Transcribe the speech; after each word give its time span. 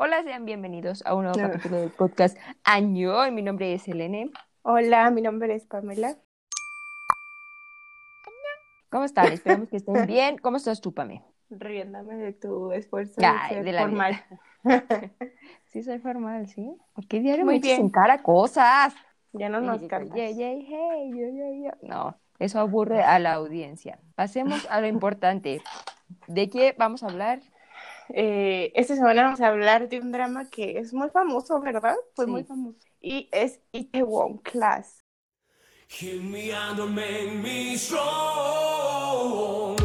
Hola, 0.00 0.22
sean 0.22 0.44
bienvenidos 0.44 1.04
a 1.06 1.14
un 1.16 1.24
nuevo 1.24 1.36
capítulo 1.40 1.78
del 1.78 1.90
podcast 1.90 2.38
Año. 2.62 3.28
Mi 3.32 3.42
nombre 3.42 3.74
es 3.74 3.88
Elene. 3.88 4.30
Hola, 4.62 5.10
mi 5.10 5.22
nombre 5.22 5.52
es 5.56 5.66
Pamela. 5.66 6.16
¿Cómo 8.90 9.02
están? 9.04 9.32
Esperamos 9.32 9.68
que 9.68 9.78
estén 9.78 10.06
bien. 10.06 10.38
¿Cómo 10.38 10.56
estás 10.56 10.80
tú, 10.80 10.94
Pame? 10.94 11.24
Riéndome 11.50 12.14
de 12.14 12.32
tu 12.32 12.70
esfuerzo 12.70 13.20
Ay, 13.24 13.56
de 13.56 13.64
de 13.64 13.72
ser 13.72 13.74
la 13.74 13.80
formal. 13.82 14.24
Sí, 15.64 15.82
soy 15.82 15.98
formal, 15.98 16.46
¿sí? 16.46 16.70
¿Por 16.94 17.08
qué 17.08 17.18
diario 17.18 17.44
Muy 17.44 17.54
me 17.56 17.60
bien. 17.60 17.80
en 17.80 17.90
cara 17.90 18.22
cosas? 18.22 18.94
ya 19.32 19.48
no 19.48 19.60
nos 19.60 19.80
hey, 20.14 21.10
yo, 21.10 21.26
yo, 21.28 21.64
yo. 21.64 21.70
No, 21.82 22.16
eso 22.38 22.60
aburre 22.60 23.02
a 23.02 23.18
la 23.18 23.32
audiencia. 23.32 23.98
Pasemos 24.14 24.64
a 24.70 24.80
lo 24.80 24.86
importante. 24.86 25.60
¿De 26.28 26.48
qué 26.48 26.76
vamos 26.78 27.02
a 27.02 27.06
hablar? 27.06 27.40
Eh, 28.10 28.72
esta 28.74 28.94
semana 28.94 29.22
vamos 29.24 29.40
a 29.40 29.48
hablar 29.48 29.88
de 29.88 30.00
un 30.00 30.12
drama 30.12 30.48
que 30.48 30.78
es 30.78 30.92
muy 30.94 31.10
famoso, 31.10 31.60
¿verdad? 31.60 31.96
Fue 32.14 32.24
Sí. 32.24 32.30
muy 32.30 32.44
famoso. 32.44 32.78
Y 33.00 33.28
es 33.32 33.60
Itaewon 33.72 34.38
Class. 34.38 35.04
Hear 35.88 36.20
me 36.22 36.52
out 36.52 36.78
and 36.80 36.94
make 36.94 37.32
me 37.42 37.76
strong. 37.78 39.76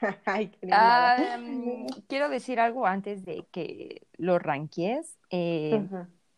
Ay, 0.24 0.48
qué 0.48 0.58
animada. 0.62 1.34
Ah, 1.34 1.38
mm, 1.38 1.86
quiero 2.08 2.28
decir 2.28 2.60
algo 2.60 2.86
antes 2.86 3.24
de 3.24 3.46
que 3.50 4.06
lo 4.16 4.38
ranques. 4.38 5.18
Eh, 5.30 5.86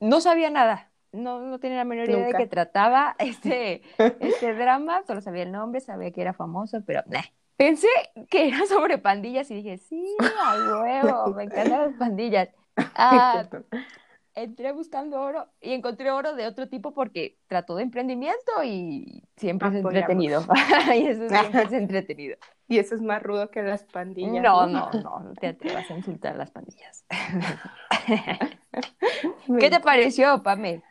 no 0.00 0.20
sabía 0.20 0.50
nada. 0.50 0.91
No, 1.12 1.40
no 1.40 1.58
tenía 1.58 1.78
la 1.78 1.84
menor 1.84 2.08
idea 2.08 2.26
de 2.26 2.32
qué 2.32 2.46
trataba 2.46 3.14
este, 3.18 3.82
este 4.20 4.54
drama. 4.54 5.02
Solo 5.06 5.20
sabía 5.20 5.42
el 5.42 5.52
nombre, 5.52 5.80
sabía 5.80 6.10
que 6.10 6.22
era 6.22 6.32
famoso, 6.32 6.82
pero 6.86 7.02
nah. 7.06 7.22
Pensé 7.56 7.88
que 8.30 8.48
era 8.48 8.66
sobre 8.66 8.98
pandillas 8.98 9.50
y 9.50 9.54
dije, 9.56 9.78
sí, 9.78 10.16
a 10.20 10.82
huevo, 10.82 11.34
me 11.34 11.44
encantan 11.44 11.86
las 11.86 11.94
pandillas. 11.94 12.48
Ah, 12.96 13.46
entré 14.34 14.72
buscando 14.72 15.20
oro 15.20 15.46
y 15.60 15.74
encontré 15.74 16.10
oro 16.10 16.34
de 16.34 16.46
otro 16.46 16.70
tipo 16.70 16.94
porque 16.94 17.36
trató 17.48 17.76
de 17.76 17.82
emprendimiento 17.82 18.64
y 18.64 19.24
siempre 19.36 19.68
es 19.68 19.74
entretenido. 19.74 20.42
y 20.96 21.06
eso 21.06 21.28
siempre 21.28 21.62
es 21.64 21.72
entretenido. 21.72 22.38
Y 22.66 22.78
eso 22.78 22.94
es 22.94 23.02
más 23.02 23.22
rudo 23.22 23.50
que 23.50 23.62
las 23.62 23.84
pandillas. 23.84 24.42
No, 24.42 24.66
no, 24.66 24.90
no, 24.90 25.20
no 25.20 25.34
te 25.34 25.48
atrevas 25.48 25.90
a 25.90 25.94
insultar 25.94 26.34
las 26.36 26.50
pandillas. 26.50 27.04
¿Qué 29.60 29.68
te 29.68 29.80
pareció, 29.80 30.42
Pame? 30.42 30.82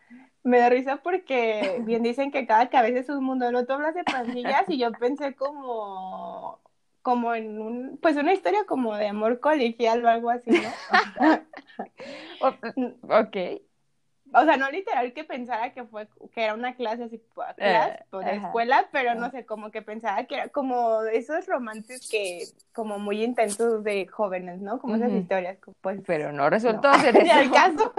Me 0.43 0.57
da 0.57 0.69
risa 0.69 0.97
porque 0.97 1.81
bien 1.81 2.01
dicen 2.03 2.31
que 2.31 2.47
cada 2.47 2.69
cabeza 2.69 2.99
es 2.99 3.09
un 3.09 3.23
mundo. 3.23 3.51
No 3.51 3.65
tú 3.65 3.73
hablas 3.73 3.93
de 3.93 4.03
pandillas 4.03 4.63
y 4.69 4.77
yo 4.77 4.91
pensé 4.91 5.35
como, 5.35 6.59
como 7.01 7.35
en 7.35 7.61
un, 7.61 7.97
pues 8.01 8.17
una 8.17 8.33
historia 8.33 8.65
como 8.65 8.95
de 8.95 9.07
amor 9.07 9.39
colegial 9.39 10.03
o 10.03 10.09
algo 10.09 10.29
así, 10.29 10.49
¿no? 10.49 11.39
Ok. 13.09 13.37
O 14.33 14.45
sea, 14.45 14.55
no 14.55 14.71
literal 14.71 15.11
que 15.11 15.25
pensara 15.25 15.73
que 15.73 15.83
fue, 15.83 16.07
que 16.33 16.43
era 16.43 16.53
una 16.53 16.75
clase 16.75 17.03
así, 17.03 17.21
pues, 17.33 17.53
clase, 17.55 17.95
Eh, 17.95 18.05
pues, 18.09 18.25
de 18.25 18.35
escuela, 18.35 18.87
pero 18.91 19.13
no 19.13 19.29
sé, 19.29 19.45
como 19.45 19.71
que 19.71 19.81
pensaba 19.81 20.23
que 20.23 20.35
era 20.35 20.47
como 20.47 21.03
esos 21.03 21.45
romances 21.47 22.09
que, 22.09 22.45
como 22.73 22.97
muy 22.97 23.23
intensos 23.23 23.83
de 23.83 24.07
jóvenes, 24.07 24.61
¿no? 24.61 24.79
Como 24.79 24.95
esas 24.95 25.11
historias, 25.11 25.57
pues. 25.81 25.99
Pero 26.07 26.31
no 26.31 26.49
resultó 26.49 26.91
no. 26.91 26.99
ser 26.99 27.17
eso. 27.17 27.51
caso. 27.51 27.93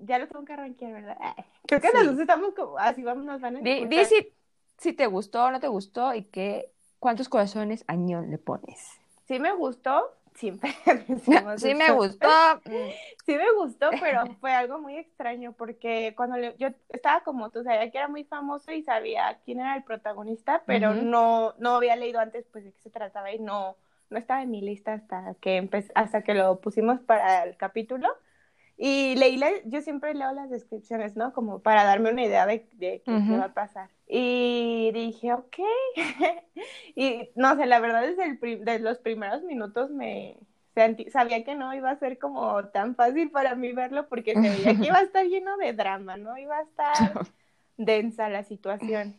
Ya 0.00 0.18
lo 0.18 0.28
tengo 0.28 0.44
que 0.44 0.52
arranquear, 0.52 0.92
¿verdad? 0.92 1.18
Creo 1.66 1.80
que 1.80 1.88
Sí. 1.88 1.94
nosotros 1.98 2.20
estamos 2.20 2.54
como, 2.54 2.78
así 2.78 3.02
vamos, 3.02 3.24
nos 3.24 3.40
van 3.40 3.56
a 3.56 3.60
Di, 3.60 3.86
di 3.86 4.04
si, 4.04 4.32
si 4.78 4.92
te 4.92 5.06
gustó 5.06 5.44
o 5.44 5.50
no 5.50 5.60
te 5.60 5.68
gustó 5.68 6.14
y 6.14 6.24
qué, 6.24 6.72
cuántos 6.98 7.28
corazones 7.28 7.84
añón 7.86 8.30
le 8.30 8.38
pones. 8.38 8.98
Sí 9.26 9.38
me 9.38 9.52
gustó, 9.52 10.14
siempre 10.34 10.72
decimos 11.08 11.60
Sí 11.60 11.74
me 11.74 11.90
gustó. 11.92 12.28
mm, 12.66 12.70
Sí 13.26 13.36
me 13.36 13.52
gustó, 13.52 13.90
pero 14.00 14.34
fue 14.40 14.52
algo 14.52 14.78
muy 14.80 14.96
extraño 14.96 15.52
porque 15.52 16.14
cuando 16.16 16.36
le- 16.36 16.56
yo 16.58 16.68
estaba 16.88 17.22
como 17.22 17.50
tú, 17.50 17.62
sabía 17.62 17.90
que 17.90 17.98
era 17.98 18.08
muy 18.08 18.24
famoso 18.24 18.72
y 18.72 18.82
sabía 18.82 19.38
quién 19.44 19.60
era 19.60 19.76
el 19.76 19.84
protagonista, 19.84 20.62
pero 20.66 20.94
no, 20.94 21.54
no 21.58 21.76
había 21.76 21.96
leído 21.96 22.18
antes 22.20 22.46
pues 22.50 22.64
de 22.64 22.72
qué 22.72 22.80
se 22.80 22.90
trataba 22.90 23.30
y 23.32 23.38
no, 23.38 23.76
no 24.08 24.18
estaba 24.18 24.42
en 24.42 24.50
mi 24.50 24.62
lista 24.62 24.94
hasta 24.94 25.34
que 25.40 25.68
hasta 25.94 26.22
que 26.24 26.34
lo 26.34 26.60
pusimos 26.60 27.00
para 27.00 27.44
el 27.44 27.56
capítulo. 27.56 28.08
Y 28.82 29.14
leí, 29.16 29.36
la- 29.36 29.50
yo 29.66 29.82
siempre 29.82 30.14
leo 30.14 30.32
las 30.32 30.48
descripciones, 30.48 31.14
¿no? 31.14 31.34
Como 31.34 31.58
para 31.58 31.84
darme 31.84 32.10
una 32.12 32.24
idea 32.24 32.46
de, 32.46 32.66
de 32.72 33.02
qué, 33.04 33.12
qué 33.28 33.36
va 33.36 33.44
a 33.44 33.52
pasar. 33.52 33.90
Y 34.08 34.90
dije, 34.94 35.34
ok. 35.34 35.58
y 36.96 37.28
no 37.34 37.56
sé, 37.56 37.66
la 37.66 37.78
verdad 37.78 38.02
desde 38.02 38.24
el 38.24 38.82
los 38.82 38.98
primeros 38.98 39.42
minutos 39.42 39.90
me 39.90 40.38
sentí- 40.74 41.10
sabía 41.10 41.44
que 41.44 41.54
no 41.56 41.74
iba 41.74 41.90
a 41.90 41.98
ser 41.98 42.18
como 42.18 42.64
tan 42.68 42.94
fácil 42.94 43.30
para 43.30 43.54
mí 43.54 43.72
verlo 43.72 44.08
porque 44.08 44.32
se 44.32 44.40
veía 44.40 44.74
que 44.74 44.86
iba 44.86 44.96
a 44.98 45.02
estar 45.08 45.26
lleno 45.26 45.58
de 45.58 45.74
drama, 45.74 46.16
¿no? 46.16 46.38
Iba 46.38 46.56
a 46.58 46.62
estar 46.62 47.20
densa 47.76 48.30
la 48.30 48.44
situación. 48.44 49.14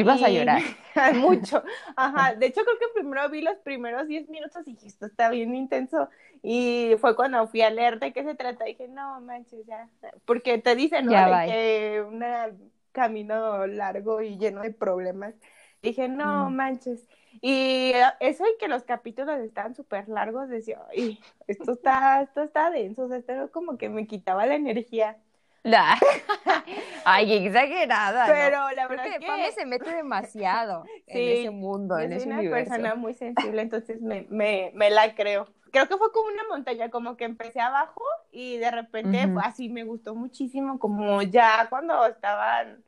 Ibas 0.00 0.22
a 0.22 0.30
Y- 0.30 0.36
llorar. 0.38 0.62
Mucho. 1.14 1.62
Ajá. 1.96 2.34
De 2.34 2.46
hecho, 2.46 2.62
creo 2.62 2.78
que 2.78 2.86
primero 3.00 3.28
vi 3.28 3.42
los 3.42 3.56
primeros 3.58 4.06
10 4.08 4.28
minutos 4.28 4.66
y 4.66 4.72
dije, 4.74 4.86
esto 4.88 5.06
está 5.06 5.30
bien 5.30 5.54
intenso. 5.54 6.08
Y 6.42 6.92
fue 7.00 7.14
cuando 7.16 7.46
fui 7.48 7.62
a 7.62 7.70
leer 7.70 7.98
de 7.98 8.12
qué 8.12 8.22
se 8.24 8.34
trata. 8.34 8.64
Dije, 8.64 8.88
no 8.88 9.20
manches, 9.20 9.66
ya. 9.66 9.88
Porque 10.24 10.58
te 10.58 10.74
dicen, 10.76 11.06
¿no? 11.06 11.12
Ya, 11.12 11.26
de 11.26 11.32
bye. 11.34 11.46
que 11.52 12.02
un 12.08 12.70
camino 12.92 13.66
largo 13.66 14.22
y 14.22 14.38
lleno 14.38 14.62
de 14.62 14.72
problemas. 14.72 15.34
Dije, 15.82 16.08
no 16.08 16.48
Mm. 16.50 16.54
manches. 16.56 17.06
Y 17.42 17.92
eso 18.20 18.44
y 18.46 18.56
que 18.58 18.66
los 18.66 18.84
capítulos 18.84 19.38
estaban 19.40 19.74
súper 19.74 20.08
largos, 20.08 20.48
decía, 20.48 20.80
ay, 20.90 21.20
esto 21.46 21.72
está, 21.72 22.22
esto 22.22 22.42
está 22.42 22.70
denso, 22.70 23.04
o 23.04 23.08
sea, 23.08 23.18
esto 23.18 23.50
como 23.52 23.76
que 23.76 23.90
me 23.90 24.06
quitaba 24.06 24.46
la 24.46 24.54
energía. 24.54 25.18
Ay, 27.04 27.46
exagerada. 27.46 28.26
¿no? 28.26 28.32
Pero 28.32 28.58
la 28.70 28.86
Creo 28.86 28.88
verdad 28.88 29.04
que 29.04 29.10
es 29.10 29.18
que 29.18 29.26
Pame 29.26 29.52
se 29.52 29.66
mete 29.66 29.90
demasiado 29.94 30.84
en 31.06 31.28
ese 31.38 31.50
mundo, 31.50 31.98
Yo 31.98 32.04
en 32.04 32.10
soy 32.10 32.18
ese 32.18 32.26
una 32.28 32.38
universo. 32.40 32.70
persona 32.70 32.94
muy 32.94 33.14
sensible, 33.24 33.62
entonces 33.62 34.00
me, 34.00 34.26
me, 34.30 34.72
me 34.74 34.90
la 34.90 35.14
creo. 35.14 35.46
Creo 35.72 35.88
que 35.88 35.96
fue 35.96 36.10
como 36.12 36.28
una 36.28 36.44
montaña, 36.48 36.90
como 36.90 37.16
que 37.16 37.24
empecé 37.24 37.60
abajo 37.60 38.02
y 38.30 38.56
de 38.56 38.70
repente 38.70 39.28
así, 39.42 39.68
me 39.68 39.84
gustó 39.84 40.14
muchísimo, 40.14 40.78
como 40.78 41.20
ya 41.22 41.66
cuando 41.68 42.06
estaban 42.06 42.82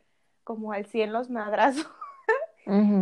como 0.44 0.72
al 0.72 0.86
100 0.86 1.12
los 1.12 1.28
madrazos 1.28 1.90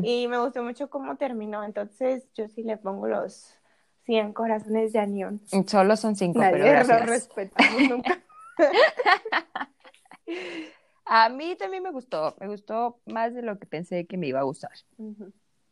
y 0.03 0.27
me 0.29 0.39
gustó 0.39 0.63
mucho 0.63 0.89
cómo 0.91 1.17
terminó, 1.17 1.63
entonces 1.65 2.25
yo 2.35 2.49
sí 2.49 2.63
le 2.63 2.77
pongo 2.77 3.07
los 3.09 3.57
100 4.05 4.33
corazones 4.33 4.93
de 4.93 4.99
anión. 5.01 5.41
Solo 5.67 5.97
son 5.97 6.15
cinco, 6.17 6.39
pero 6.41 6.59
Nadie 6.59 6.73
lo 6.79 6.87
gracias. 6.87 7.07
respetamos 7.09 7.83
nunca. 7.89 8.19
A 11.09 11.29
mí 11.29 11.55
también 11.57 11.85
me 11.85 11.93
gustó, 11.93 12.35
me 12.41 12.49
gustó 12.49 12.99
más 13.07 13.33
de 13.33 13.43
lo 13.43 13.59
que 13.59 13.67
pensé 13.67 14.07
que 14.07 14.17
me 14.17 14.27
iba 14.27 14.41
a 14.41 14.45
gustar. 14.45 14.73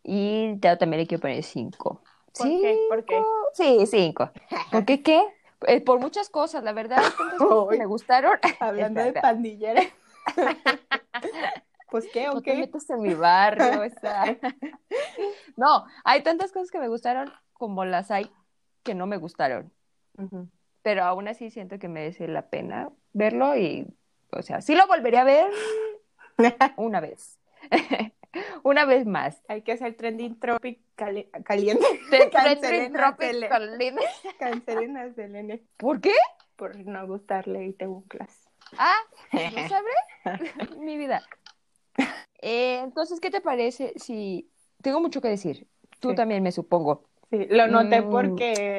Y 0.05 0.59
yo 0.61 0.79
también 0.79 1.01
le 1.01 1.07
quiero 1.09 1.23
poner 1.23 1.43
cinco. 1.43 2.03
¿Por 2.37 2.47
qué? 2.47 2.87
¿Por 2.89 3.05
qué? 3.05 3.23
Sí, 3.53 3.87
cinco. 3.87 4.31
¿Por 4.71 4.85
qué 4.85 5.03
qué? 5.03 5.23
Eh, 5.67 5.81
por 5.81 5.99
muchas 5.99 6.29
cosas, 6.29 6.63
la 6.63 6.73
verdad, 6.73 7.03
tantas 7.19 7.39
cosas 7.39 7.69
que 7.71 7.79
me 7.79 7.87
gustaron. 7.87 8.39
Hablando 8.61 9.03
de 9.03 9.13
pandilleras. 9.15 9.87
pues 11.91 12.07
qué, 12.13 12.27
No 12.27 12.35
o 12.35 12.43
te 12.43 12.53
qué. 12.53 12.57
metas 12.59 12.89
en 12.91 13.03
mi 13.03 13.15
barrio. 13.15 13.83
No, 15.57 15.85
hay 16.05 16.23
tantas 16.23 16.53
cosas 16.53 16.71
que 16.71 16.79
me 16.79 16.89
gustaron 16.89 17.33
como 17.55 17.85
las 17.85 18.11
hay 18.11 18.31
que 18.83 18.95
no 18.95 19.07
me 19.07 19.17
gustaron. 19.17 19.73
Ujú. 20.19 20.49
Pero 20.85 21.03
aún 21.03 21.27
así 21.29 21.51
siento 21.51 21.79
que 21.79 21.89
merece 21.89 22.29
la 22.29 22.43
pena 22.51 22.91
verlo 23.15 23.57
y, 23.57 23.87
o 24.31 24.43
sea, 24.43 24.61
sí 24.61 24.75
lo 24.77 24.87
volvería 24.87 25.23
a 25.23 25.25
ver 25.25 25.51
una 26.77 27.01
vez. 27.01 27.39
Una 28.65 28.85
vez 28.85 29.07
más. 29.07 29.41
Hay 29.47 29.63
que 29.63 29.71
hacer 29.71 29.95
trending 29.97 30.41
tropic 30.41 30.81
cali- 30.97 31.31
caliente. 31.45 31.85
Trending 32.11 32.93
con 33.49 33.79
Lina. 33.79 34.01
Cancelen 34.41 34.97
a 34.97 35.13
Selene 35.15 35.63
¿Por 35.77 36.01
qué? 36.01 36.11
por 36.57 36.75
no 36.85 37.07
gustarle 37.07 37.65
y 37.67 37.73
te 37.75 37.87
un 37.87 38.03
class. 38.03 38.49
Ah, 38.77 38.97
¿no 39.33 39.69
sabré? 39.69 40.51
Mi 40.81 40.97
vida. 40.99 41.23
Eh, 42.43 42.81
entonces, 42.83 43.21
¿qué 43.21 43.31
te 43.31 43.41
parece 43.41 43.93
si... 43.97 44.51
Tengo 44.83 45.01
mucho 45.01 45.21
que 45.21 45.29
decir. 45.29 45.69
Tú 46.01 46.11
Sí. 46.11 46.17
también 46.17 46.43
me 46.43 46.51
supongo. 46.51 47.05
Sí, 47.31 47.47
lo 47.51 47.69
noté 47.69 48.03
Mm. 48.03 48.11
porque. 48.11 48.79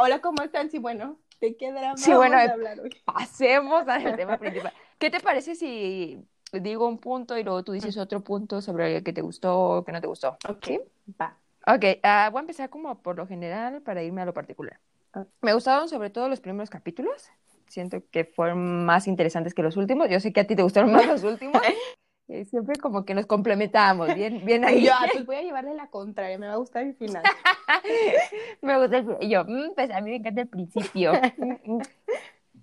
Hola, 0.00 0.20
¿cómo 0.20 0.42
están? 0.42 0.70
Sí, 0.70 0.78
bueno, 0.78 1.18
¿de 1.40 1.56
qué 1.56 1.72
drama 1.72 1.96
Sí, 1.96 2.12
bueno, 2.12 2.36
vamos 2.36 2.50
a 2.50 2.54
hablar 2.54 2.80
hoy? 2.80 2.90
Pasemos 3.04 3.88
al 3.88 4.16
tema 4.16 4.38
principal. 4.38 4.72
¿Qué 4.98 5.10
te 5.10 5.20
parece 5.20 5.54
si 5.54 6.18
digo 6.52 6.86
un 6.86 6.98
punto 6.98 7.38
y 7.38 7.44
luego 7.44 7.62
tú 7.64 7.72
dices 7.72 7.96
otro 7.96 8.22
punto 8.22 8.60
sobre 8.60 8.96
el 8.96 9.04
que 9.04 9.12
te 9.12 9.22
gustó 9.22 9.58
o 9.58 9.84
que 9.84 9.92
no 9.92 10.00
te 10.00 10.06
gustó? 10.06 10.36
Ok, 10.48 10.64
¿Sí? 10.64 10.80
va. 11.20 11.36
Ok, 11.66 11.84
ah, 12.02 12.28
voy 12.32 12.38
a 12.38 12.42
empezar 12.42 12.70
como 12.70 13.02
por 13.02 13.16
lo 13.16 13.26
general 13.26 13.82
para 13.82 14.02
irme 14.02 14.22
a 14.22 14.26
lo 14.26 14.34
particular. 14.34 14.80
Ok. 15.14 15.28
Me 15.42 15.54
gustaron 15.54 15.88
sobre 15.88 16.10
todo 16.10 16.28
los 16.28 16.40
primeros 16.40 16.70
capítulos. 16.70 17.30
Siento 17.66 18.02
que 18.10 18.24
fueron 18.24 18.84
más 18.84 19.06
interesantes 19.06 19.54
que 19.54 19.62
los 19.62 19.76
últimos. 19.76 20.08
Yo 20.08 20.18
sé 20.20 20.32
que 20.32 20.40
a 20.40 20.46
ti 20.46 20.56
te 20.56 20.62
gustaron 20.62 20.92
más 20.92 21.06
los 21.06 21.22
últimos. 21.22 21.62
Eh, 22.30 22.44
Siempre 22.44 22.78
como 22.78 23.04
que 23.04 23.12
nos 23.14 23.26
complementamos, 23.26 24.14
bien, 24.14 24.44
bien 24.44 24.64
ahí. 24.64 24.78
Y 24.78 24.86
yo, 24.86 24.92
ah, 24.94 25.06
pues 25.12 25.26
voy 25.26 25.36
a 25.36 25.42
llevarle 25.42 25.74
la 25.74 25.88
contraria, 25.88 26.38
me 26.38 26.46
va 26.46 26.52
a 26.54 26.56
gustar 26.56 26.84
el 26.84 26.94
final. 26.94 27.22
Me 28.62 28.78
gusta 28.78 28.98
el 28.98 29.16
y 29.20 29.28
yo, 29.30 29.44
"Mm, 29.44 29.74
pues 29.74 29.90
a 29.90 30.00
mí 30.00 30.10
me 30.10 30.16
encanta 30.16 30.42
el 30.42 30.48
principio. 30.48 31.12
Mm, 31.38 31.52
mm. 31.76 31.82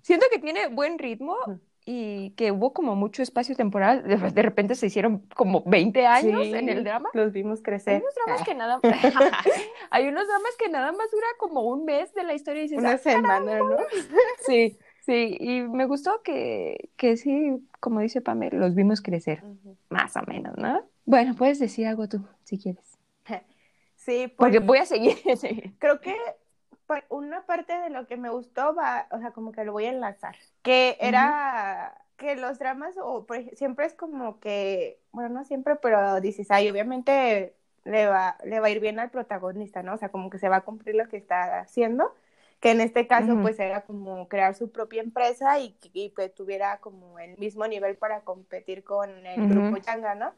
Siento 0.02 0.26
que 0.32 0.38
tiene 0.38 0.68
buen 0.68 0.98
ritmo 0.98 1.36
y 1.84 2.30
que 2.30 2.52
hubo 2.52 2.72
como 2.72 2.94
mucho 2.94 3.22
espacio 3.22 3.54
temporal. 3.56 4.02
De, 4.04 4.16
de 4.16 4.42
repente 4.42 4.74
se 4.74 4.86
hicieron 4.86 5.20
como 5.34 5.62
20 5.64 6.06
años 6.06 6.42
Sí, 6.44 6.54
en 6.54 6.68
el 6.68 6.84
drama. 6.84 7.08
Los 7.14 7.32
vimos 7.32 7.58
Hay 7.58 7.62
crecer. 7.64 8.02
unos 8.02 8.14
dramas 8.14 8.42
que 8.46 8.54
nada 8.54 8.80
hay 9.90 10.08
unos 10.08 10.26
dramas 10.26 10.56
que 10.58 10.68
nada 10.68 10.92
más 10.92 11.10
dura 11.10 11.26
como 11.38 11.62
un 11.62 11.84
mes 11.84 12.12
de 12.14 12.22
la 12.24 12.34
historia 12.34 12.60
y 12.60 12.64
dices, 12.64 12.78
Una 12.78 12.92
"Ah, 12.92 12.98
semana, 12.98 13.58
¿no? 13.58 13.76
sí, 14.46 14.78
sí, 15.08 15.36
y 15.40 15.62
me 15.62 15.86
gustó 15.86 16.22
que, 16.22 16.90
que 16.98 17.16
sí, 17.16 17.66
como 17.80 18.00
dice 18.00 18.20
Pamela, 18.20 18.58
los 18.58 18.74
vimos 18.74 19.00
crecer, 19.00 19.42
más 19.88 20.14
o 20.16 20.22
menos, 20.26 20.56
¿no? 20.58 20.82
Bueno, 21.06 21.34
puedes 21.34 21.58
decir 21.58 21.86
algo 21.86 22.08
tú, 22.08 22.22
si 22.44 22.58
quieres. 22.58 22.98
Sí, 23.96 24.28
pues 24.28 24.36
Porque 24.52 24.58
voy 24.60 24.78
a 24.78 24.86
seguir. 24.86 25.16
creo 25.78 26.00
que 26.00 26.14
pa- 26.86 27.04
una 27.08 27.44
parte 27.46 27.76
de 27.78 27.90
lo 27.90 28.06
que 28.06 28.16
me 28.16 28.30
gustó 28.30 28.74
va, 28.74 29.06
o 29.10 29.18
sea, 29.18 29.32
como 29.32 29.52
que 29.52 29.64
lo 29.64 29.72
voy 29.72 29.86
a 29.86 29.90
enlazar, 29.90 30.36
que 30.62 30.96
era 31.00 32.04
que 32.16 32.36
los 32.36 32.58
dramas, 32.58 32.94
o 33.02 33.26
por 33.26 33.42
siempre 33.56 33.86
es 33.86 33.94
como 33.94 34.40
que, 34.40 35.00
bueno, 35.12 35.28
no 35.30 35.44
siempre, 35.44 35.76
pero 35.76 36.20
dices, 36.20 36.50
ay, 36.50 36.70
obviamente 36.70 37.54
le 37.84 38.06
va, 38.06 38.36
le 38.44 38.60
va 38.60 38.66
a 38.68 38.70
ir 38.70 38.80
bien 38.80 38.98
al 38.98 39.10
protagonista, 39.10 39.82
¿no? 39.82 39.94
O 39.94 39.98
sea, 39.98 40.10
como 40.10 40.30
que 40.30 40.38
se 40.38 40.48
va 40.48 40.56
a 40.56 40.60
cumplir 40.64 40.96
lo 40.96 41.08
que 41.08 41.16
está 41.16 41.60
haciendo, 41.60 42.14
que 42.60 42.70
en 42.72 42.80
este 42.80 43.06
caso, 43.06 43.38
pues 43.42 43.58
era 43.60 43.82
como 43.82 44.28
crear 44.28 44.54
su 44.54 44.70
propia 44.70 45.02
empresa 45.02 45.58
y, 45.60 45.72
que- 45.74 45.90
y 45.92 46.10
que 46.10 46.28
tuviera 46.28 46.78
como 46.78 47.18
el 47.18 47.38
mismo 47.38 47.66
nivel 47.66 47.96
para 47.96 48.20
competir 48.22 48.82
con 48.84 49.24
el 49.26 49.46
grupo 49.48 49.78
Changa, 49.78 50.14
¿no? 50.14 50.32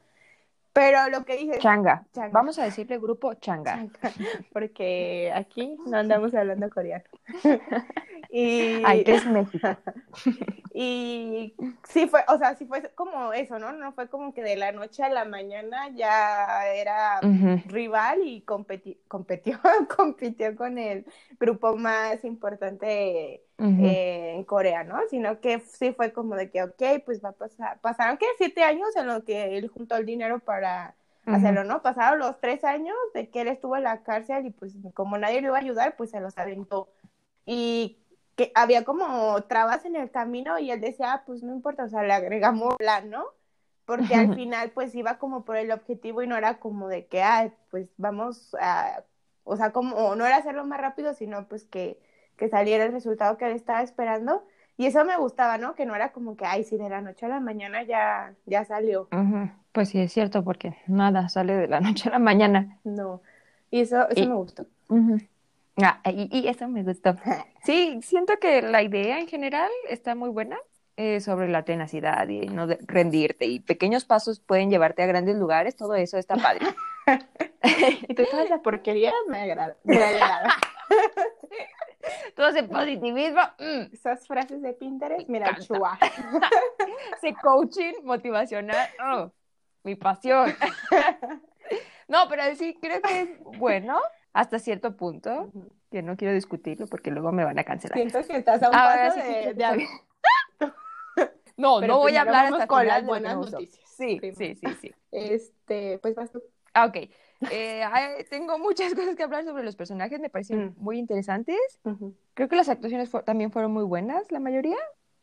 Pero 0.72 1.08
lo 1.08 1.24
que 1.24 1.36
dices, 1.36 1.58
Changa. 1.58 2.04
Changa. 2.12 2.30
Vamos 2.32 2.58
a 2.58 2.64
decirle 2.64 2.98
grupo 2.98 3.34
Changa. 3.34 3.86
porque 4.52 5.32
aquí 5.34 5.76
no 5.86 5.98
andamos 5.98 6.34
hablando 6.34 6.68
coreano. 6.70 7.04
y, 8.32 8.82
Ay, 8.84 9.02
que 9.04 9.14
es 9.14 9.26
México. 9.26 9.68
y 10.74 11.54
sí 11.88 12.06
fue, 12.06 12.24
o 12.28 12.38
sea, 12.38 12.54
sí 12.54 12.64
fue 12.66 12.82
como 12.94 13.32
eso, 13.32 13.58
¿no? 13.58 13.72
No 13.72 13.92
fue 13.92 14.08
como 14.08 14.32
que 14.32 14.42
de 14.42 14.56
la 14.56 14.70
noche 14.70 15.02
a 15.02 15.08
la 15.08 15.24
mañana 15.24 15.88
ya 15.96 16.66
era 16.72 17.20
rival 17.66 18.20
y 18.24 18.44
competi- 18.44 18.98
competió, 19.08 19.58
compitió 19.96 20.54
con 20.54 20.78
el 20.78 21.04
grupo 21.40 21.76
más 21.76 22.24
importante 22.24 23.42
eh, 23.58 24.32
en 24.36 24.44
Corea, 24.44 24.84
¿no? 24.84 25.00
Sino 25.10 25.40
que 25.40 25.60
sí 25.60 25.92
fue 25.92 26.12
como 26.12 26.36
de 26.36 26.50
que, 26.50 26.62
ok, 26.62 26.82
pues 27.04 27.22
va 27.24 27.30
a 27.30 27.32
pasar, 27.32 27.80
pasaron 27.80 28.16
que 28.16 28.26
siete 28.38 28.62
años 28.62 28.94
en 28.96 29.06
los 29.08 29.24
que 29.24 29.58
él 29.58 29.68
juntó 29.68 29.96
el 29.96 30.06
dinero 30.06 30.38
para 30.38 30.94
hacerlo, 31.26 31.64
¿no? 31.64 31.82
Pasaron 31.82 32.20
los 32.20 32.40
tres 32.40 32.62
años 32.64 32.96
de 33.12 33.28
que 33.28 33.40
él 33.42 33.48
estuvo 33.48 33.76
en 33.76 33.84
la 33.84 34.02
cárcel 34.02 34.46
y 34.46 34.50
pues 34.50 34.74
como 34.94 35.18
nadie 35.18 35.40
lo 35.40 35.48
iba 35.48 35.56
a 35.58 35.60
ayudar, 35.60 35.96
pues 35.96 36.10
se 36.10 36.20
los 36.20 36.38
aventó. 36.38 36.88
Y 37.44 37.98
que 38.40 38.52
había 38.54 38.84
como 38.84 39.38
trabas 39.42 39.84
en 39.84 39.96
el 39.96 40.10
camino 40.10 40.58
y 40.58 40.70
él 40.70 40.80
decía, 40.80 41.12
ah, 41.12 41.22
pues 41.26 41.42
no 41.42 41.52
importa, 41.52 41.84
o 41.84 41.88
sea, 41.90 42.02
le 42.04 42.14
agregamos 42.14 42.76
plan, 42.78 43.10
¿no? 43.10 43.26
Porque 43.84 44.14
al 44.14 44.34
final 44.34 44.70
pues 44.70 44.94
iba 44.94 45.18
como 45.18 45.44
por 45.44 45.56
el 45.56 45.70
objetivo 45.70 46.22
y 46.22 46.26
no 46.26 46.38
era 46.38 46.58
como 46.58 46.88
de 46.88 47.04
que, 47.04 47.22
ah, 47.22 47.52
pues 47.70 47.90
vamos 47.98 48.56
a, 48.58 49.04
o 49.44 49.58
sea, 49.58 49.72
como 49.72 50.14
no 50.16 50.24
era 50.24 50.36
hacerlo 50.36 50.64
más 50.64 50.80
rápido, 50.80 51.12
sino 51.12 51.48
pues 51.48 51.64
que, 51.66 52.00
que 52.38 52.48
saliera 52.48 52.84
el 52.86 52.92
resultado 52.92 53.36
que 53.36 53.44
él 53.44 53.52
estaba 53.52 53.82
esperando. 53.82 54.42
Y 54.78 54.86
eso 54.86 55.04
me 55.04 55.18
gustaba, 55.18 55.58
¿no? 55.58 55.74
Que 55.74 55.84
no 55.84 55.94
era 55.94 56.12
como 56.12 56.38
que, 56.38 56.46
ay, 56.46 56.64
si 56.64 56.78
de 56.78 56.88
la 56.88 57.02
noche 57.02 57.26
a 57.26 57.28
la 57.28 57.40
mañana 57.40 57.82
ya, 57.82 58.32
ya 58.46 58.64
salió. 58.64 59.08
Ujú. 59.12 59.50
Pues 59.72 59.90
sí, 59.90 60.00
es 60.00 60.14
cierto, 60.14 60.42
porque 60.42 60.78
nada 60.86 61.28
sale 61.28 61.54
de 61.54 61.68
la 61.68 61.80
noche 61.82 62.08
a 62.08 62.12
la 62.12 62.18
mañana. 62.18 62.78
No. 62.84 63.20
Y 63.70 63.80
eso, 63.82 64.08
eso 64.08 64.22
Y- 64.22 64.28
me 64.28 64.34
gustó. 64.36 64.64
Ujú. 64.88 65.18
Ah, 65.82 66.00
y, 66.10 66.28
y 66.38 66.48
eso 66.48 66.68
me 66.68 66.82
gustó. 66.82 67.14
Sí, 67.64 68.00
siento 68.02 68.38
que 68.40 68.62
la 68.62 68.82
idea 68.82 69.18
en 69.20 69.28
general 69.28 69.70
está 69.88 70.14
muy 70.14 70.30
buena 70.30 70.56
eh, 70.96 71.20
sobre 71.20 71.46
la 71.48 71.62
tenacidad 71.64 72.26
y 72.28 72.46
no 72.48 72.66
de- 72.66 72.78
rendirte 72.86 73.44
y 73.46 73.60
pequeños 73.60 74.06
pasos 74.06 74.40
pueden 74.40 74.70
llevarte 74.70 75.02
a 75.02 75.06
grandes 75.06 75.36
lugares, 75.36 75.76
todo 75.76 75.94
eso 75.94 76.16
está 76.18 76.36
padre. 76.36 76.66
Y 78.08 78.14
toda 78.14 78.44
esa 78.44 78.62
porquería 78.62 79.12
me 79.28 79.40
agrada. 79.42 79.76
Me 79.84 79.96
agrada. 80.02 80.54
Todo 82.36 82.48
ese 82.48 82.62
positivismo, 82.64 83.40
mm, 83.58 83.92
Esas 83.92 84.26
frases 84.26 84.62
de 84.62 84.72
Pinterest, 84.72 85.28
mira, 85.28 85.56
chua. 85.58 85.98
ese 87.16 87.34
coaching 87.42 87.92
motivacional, 88.04 88.88
oh, 89.04 89.30
mi 89.82 89.94
pasión. 89.96 90.54
No, 92.08 92.28
pero 92.28 92.42
sí 92.56 92.76
creo 92.80 93.00
que 93.02 93.20
es 93.22 93.28
bueno 93.58 94.00
hasta 94.32 94.58
cierto 94.58 94.96
punto, 94.96 95.52
que 95.90 96.02
no 96.02 96.16
quiero 96.16 96.34
discutirlo 96.34 96.86
porque 96.86 97.10
luego 97.10 97.32
me 97.32 97.44
van 97.44 97.58
a 97.58 97.64
cancelar. 97.64 97.96
Siento 97.98 98.22
que 98.26 98.36
estás 98.36 98.62
a 98.62 98.68
un 98.70 98.74
Ahora 98.76 99.08
paso 99.08 99.20
sí, 99.20 99.32
de, 99.32 99.54
de. 99.54 99.88
No, 101.56 101.80
Pero 101.80 101.92
no 101.94 101.98
voy 101.98 102.16
a 102.16 102.22
hablar 102.22 102.46
hasta 102.46 102.66
con 102.66 102.86
las 102.86 103.04
buenas 103.04 103.36
noticias. 103.36 103.84
Sí, 103.96 104.18
sí, 104.34 104.54
sí, 104.54 104.66
sí. 104.80 104.94
Este, 105.12 105.98
pues 105.98 106.14
vas 106.14 106.30
tú. 106.32 106.42
Ah, 106.72 106.86
ok. 106.86 106.96
Eh, 107.50 107.82
tengo 108.30 108.58
muchas 108.58 108.94
cosas 108.94 109.16
que 109.16 109.22
hablar 109.24 109.44
sobre 109.44 109.64
los 109.64 109.76
personajes, 109.76 110.20
me 110.20 110.30
parecen 110.30 110.66
Mm. 110.68 110.74
muy 110.78 110.98
interesantes. 110.98 111.58
Creo 112.34 112.48
que 112.48 112.56
las 112.56 112.68
actuaciones 112.68 113.10
fu- 113.10 113.22
también 113.22 113.50
fueron 113.52 113.72
muy 113.72 113.84
buenas, 113.84 114.30
la 114.32 114.40
mayoría. 114.40 114.76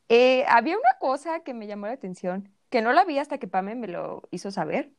Eh, 0.09 0.45
había 0.47 0.75
una 0.77 0.97
cosa 0.99 1.39
que 1.39 1.53
me 1.53 1.65
llamó 1.67 1.87
la 1.87 1.93
atención, 1.93 2.49
que 2.69 2.81
no 2.81 2.91
la 2.91 3.05
vi 3.05 3.17
hasta 3.19 3.37
que 3.37 3.47
Pame 3.47 3.75
me 3.75 3.87
lo 3.87 4.23
hizo 4.31 4.51
saber. 4.51 4.89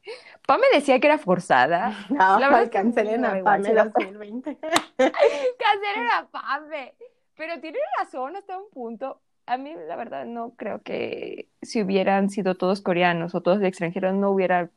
Pame 0.47 0.65
decía 0.73 0.99
que 1.01 1.07
era 1.07 1.19
forzada. 1.19 1.95
No, 2.11 2.39
La 2.41 2.49
verdad 2.49 2.71
cancelen 2.73 3.25
a 3.25 3.35
la- 3.41 3.43
2020. 3.95 4.57
Cancelen 4.59 6.09
a 6.13 6.29
Pame. 6.31 6.95
Pero 7.37 7.61
tiene 7.61 7.79
razón 7.99 8.37
hasta 8.37 8.57
un 8.59 8.69
punto. 8.71 9.21
A 9.47 9.57
mí, 9.57 9.75
la 9.87 9.97
verdad, 9.97 10.27
no 10.27 10.51
creo 10.57 10.83
que 10.83 11.49
si 11.63 11.83
hubieran 11.83 12.29
sido 12.31 12.55
todos 12.57 12.81
coreanos 12.83 13.35
o 13.35 13.41
todos 13.43 13.61
de 13.61 13.69
extranjeros, 13.69 14.15
no 14.15 14.31
hubiera, 14.31 14.69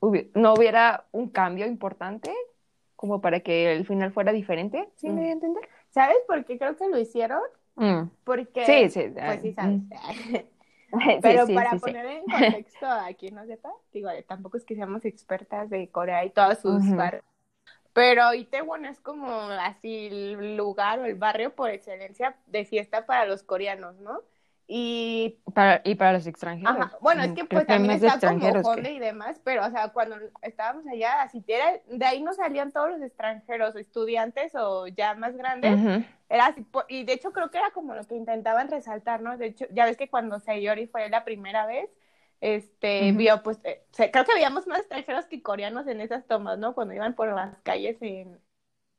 hubi- 0.00 0.30
no 0.34 0.54
hubiera 0.54 1.04
un 1.12 1.28
cambio 1.28 1.66
importante 1.66 2.32
como 2.96 3.20
para 3.20 3.40
que 3.40 3.72
el 3.72 3.86
final 3.86 4.10
fuera 4.12 4.32
diferente. 4.32 4.88
¿Sí 4.96 5.06
me 5.08 5.12
Mm. 5.12 5.16
voy 5.18 5.28
a 5.28 5.32
entender? 5.32 5.68
¿Sabes 5.90 6.16
por 6.26 6.44
qué 6.44 6.58
creo 6.58 6.76
que 6.76 6.88
lo 6.88 6.98
hicieron? 6.98 7.40
Mm. 7.76 8.08
Porque, 8.24 8.66
Sí, 8.66 8.88
sí. 8.90 9.12
pues 9.14 9.40
sí 9.42 9.52
sabes. 9.52 9.76
mm. 9.82 9.90
Pero 11.22 11.42
Sí, 11.42 11.46
sí, 11.48 11.54
para 11.54 11.70
sí, 11.72 11.78
poner 11.78 12.06
en 12.06 12.24
contexto 12.28 12.86
a 12.86 13.12
quien 13.14 13.34
no 13.34 13.46
sepa, 13.46 13.70
digo, 13.92 14.10
tampoco 14.26 14.56
es 14.56 14.64
que 14.64 14.74
seamos 14.74 15.04
expertas 15.04 15.70
de 15.70 15.90
Corea 15.90 16.24
y 16.24 16.30
todas 16.30 16.60
sus 16.60 16.84
Ujú. 16.84 16.96
barrios. 16.96 17.24
Pero 17.92 18.32
Itaewon 18.34 18.84
es 18.84 19.00
como 19.00 19.28
así 19.30 20.06
el 20.06 20.56
lugar 20.56 21.00
o 21.00 21.04
el 21.04 21.16
barrio 21.16 21.54
por 21.54 21.70
excelencia 21.70 22.36
de 22.46 22.64
fiesta 22.64 23.06
para 23.06 23.24
los 23.26 23.42
coreanos, 23.42 23.96
¿no? 23.96 24.20
Y 24.68 25.38
Para- 25.54 25.80
y 25.84 25.94
para 25.94 26.12
los 26.12 26.26
extranjeros. 26.26 26.76
Ajá. 26.76 26.98
Bueno, 27.00 27.22
es 27.22 27.30
Mm, 27.30 27.34
que 27.34 27.44
pues 27.46 27.66
también 27.66 27.98
de 28.00 28.06
está 28.06 28.20
como 28.28 28.52
que- 28.52 28.60
Honda 28.68 28.90
y 28.90 28.98
demás, 28.98 29.40
pero 29.42 29.66
o 29.66 29.70
sea, 29.70 29.88
cuando 29.88 30.16
estábamos 30.42 30.86
allá, 30.86 31.22
así 31.22 31.42
era, 31.48 31.80
de 31.86 32.04
ahí 32.04 32.22
no 32.22 32.32
salían 32.34 32.70
todos 32.70 32.90
los 32.90 33.00
extranjeros, 33.02 33.74
estudiantes 33.76 34.54
o 34.54 34.86
ya 34.86 35.14
más 35.14 35.34
grandes, 35.36 35.74
Ujú. 35.74 36.04
Era 36.28 36.46
así, 36.46 36.66
y 36.88 37.04
de 37.04 37.12
hecho 37.14 37.32
creo 37.32 37.50
que 37.50 37.58
era 37.58 37.70
como 37.70 37.94
lo 37.94 38.04
que 38.04 38.14
intentaban 38.14 38.68
resaltar, 38.68 39.20
¿no? 39.22 39.36
De 39.38 39.46
hecho, 39.46 39.66
ya 39.70 39.86
ves 39.86 39.96
que 39.96 40.10
cuando 40.10 40.38
Sayori 40.40 40.86
fue 40.86 41.08
la 41.08 41.24
primera 41.24 41.66
vez, 41.66 41.88
este, 42.40 43.12
vio, 43.12 43.42
pues, 43.42 43.58
eh, 43.64 43.82
creo 43.96 44.24
que 44.24 44.34
veíamos 44.34 44.66
más 44.66 44.80
extranjeros 44.80 45.26
que 45.26 45.42
coreanos 45.42 45.86
en 45.86 46.00
esas 46.00 46.26
tomas, 46.26 46.58
¿no? 46.58 46.74
Cuando 46.74 46.94
iban 46.94 47.14
por 47.14 47.32
las 47.34 47.58
calles 47.62 47.96
en... 48.00 48.38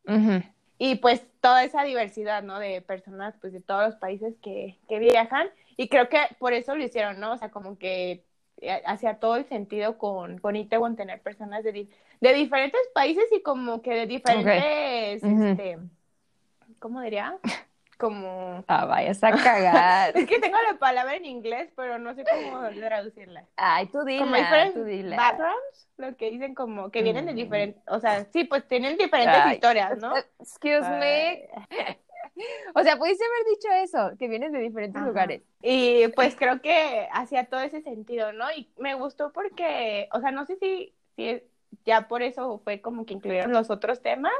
Ujú. 0.05 0.43
Y 0.77 0.95
pues 0.95 1.25
toda 1.41 1.63
esa 1.63 1.83
diversidad, 1.83 2.41
¿no? 2.41 2.57
De 2.59 2.81
personas, 2.81 3.35
pues, 3.39 3.53
de 3.53 3.61
todos 3.61 3.89
los 3.89 3.95
países 3.95 4.35
que, 4.41 4.77
que 4.87 4.99
viajan, 4.99 5.49
y 5.77 5.87
creo 5.87 6.09
que 6.09 6.19
por 6.39 6.53
eso 6.53 6.75
lo 6.75 6.83
hicieron, 6.83 7.19
¿no? 7.19 7.33
O 7.33 7.37
sea, 7.37 7.49
como 7.51 7.77
que 7.77 8.25
eh, 8.61 8.81
hacía 8.85 9.19
todo 9.19 9.37
el 9.37 9.45
sentido 9.45 9.97
con, 9.97 10.39
con 10.39 10.55
Itaewon 10.55 10.95
tener 10.95 11.21
personas 11.21 11.63
de, 11.63 11.87
de 12.19 12.33
diferentes 12.33 12.81
países 12.93 13.25
y 13.31 13.41
como 13.41 13.81
que 13.81 13.93
de 13.93 14.07
diferentes, 14.07 15.23
este, 15.23 15.77
¿cómo 16.79 17.01
diría? 17.01 17.37
Como... 17.97 18.63
Ah, 18.67 18.85
vayas 18.85 19.21
a 19.23 19.31
cagar. 19.43 20.15
Es 20.17 20.25
que 20.25 20.39
tengo 20.39 20.57
la 20.71 20.77
palabra 20.79 21.15
en 21.15 21.25
inglés, 21.25 21.69
pero 21.75 21.99
no 21.99 22.15
sé 22.15 22.23
cómo 22.23 22.61
traducirla. 22.75 23.45
Ay, 23.57 23.87
tú 23.87 23.99
Como 23.99 24.05
dila, 24.05 24.27
tú 24.73 24.83
diferentes 24.83 24.85
dila. 24.85 25.17
backgrounds, 25.17 25.89
lo 25.97 26.15
que 26.15 26.31
dicen 26.31 26.55
como 26.55 26.91
que 26.91 27.03
vienen 27.03 27.25
de 27.25 27.33
Mm. 27.33 27.35
diferentes, 27.35 27.83
o 27.87 27.99
sea, 27.99 28.23
sí, 28.31 28.45
pues 28.45 28.65
tienen 28.67 28.97
diferentes 28.97 29.35
Ay, 29.45 29.55
historias, 29.55 29.99
¿no? 29.99 30.15
Excuse 30.39 30.89
me. 30.89 31.49
O 32.73 32.83
sea, 32.83 32.97
pudiste 32.97 33.23
haber 33.25 33.55
dicho 33.55 33.67
eso, 33.83 34.17
que 34.17 34.29
vienes 34.29 34.53
de 34.53 34.59
diferentes 34.59 34.95
Ajá. 35.01 35.09
lugares. 35.09 35.41
Y 35.61 36.07
pues 36.09 36.35
creo 36.35 36.61
que 36.61 37.07
hacía 37.11 37.45
todo 37.45 37.59
ese 37.59 37.81
sentido, 37.81 38.31
¿no? 38.31 38.49
Y 38.51 38.71
me 38.77 38.93
gustó 38.93 39.33
porque, 39.33 40.07
o 40.13 40.21
sea, 40.21 40.31
no 40.31 40.45
sé 40.45 40.55
si, 40.57 40.93
si 41.17 41.41
ya 41.85 42.07
por 42.07 42.21
eso 42.21 42.59
fue 42.63 42.79
como 42.81 43.05
que 43.05 43.15
incluyeron 43.15 43.51
los 43.51 43.69
otros 43.69 44.01
temas, 44.01 44.31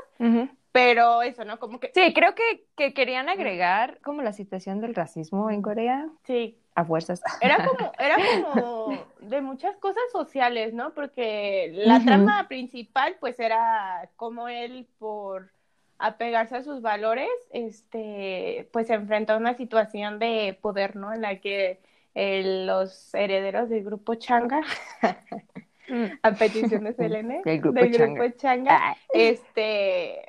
pero 0.71 1.21
eso, 1.21 1.45
¿no? 1.45 1.59
Como 1.59 1.79
que 1.79 1.91
Sí, 1.93 2.13
creo 2.13 2.35
que, 2.35 2.65
que 2.75 2.93
querían 2.93 3.29
agregar 3.29 3.99
como 4.01 4.21
la 4.21 4.33
situación 4.33 4.81
del 4.81 4.95
racismo 4.95 5.49
en 5.49 5.61
Corea. 5.61 6.07
sí, 6.23 6.57
a 6.75 6.85
fuerzas. 6.85 7.21
Era 7.41 7.65
como, 7.65 7.91
era 7.99 8.15
como 8.53 9.03
de 9.19 9.41
muchas 9.41 9.75
cosas 9.77 10.03
sociales, 10.13 10.73
¿no? 10.73 10.93
Porque 10.93 11.71
la 11.73 11.99
trama 11.99 12.47
principal, 12.47 13.17
pues, 13.19 13.39
era 13.39 14.09
como 14.15 14.47
él, 14.47 14.87
por 14.97 15.51
apegarse 15.97 16.55
a 16.55 16.63
sus 16.63 16.81
valores, 16.81 17.27
este, 17.51 18.69
pues 18.71 18.87
se 18.87 18.93
enfrentó 18.93 19.33
a 19.33 19.37
una 19.37 19.55
situación 19.55 20.19
de 20.19 20.57
poder, 20.61 20.95
¿no? 20.95 21.11
En 21.11 21.21
la 21.21 21.39
que 21.41 21.81
eh, 22.15 22.63
los 22.65 23.13
herederos 23.13 23.67
del 23.69 23.83
grupo 23.83 24.15
Changa, 24.15 24.61
a 26.23 26.31
petición 26.33 26.83
de 26.85 26.93
Selene, 26.93 27.41
Del 27.43 27.59
grupo 27.59 27.79
del 27.81 27.91
Changa. 27.91 28.13
grupo 28.23 28.37
Changa, 28.37 28.97
este 29.13 30.28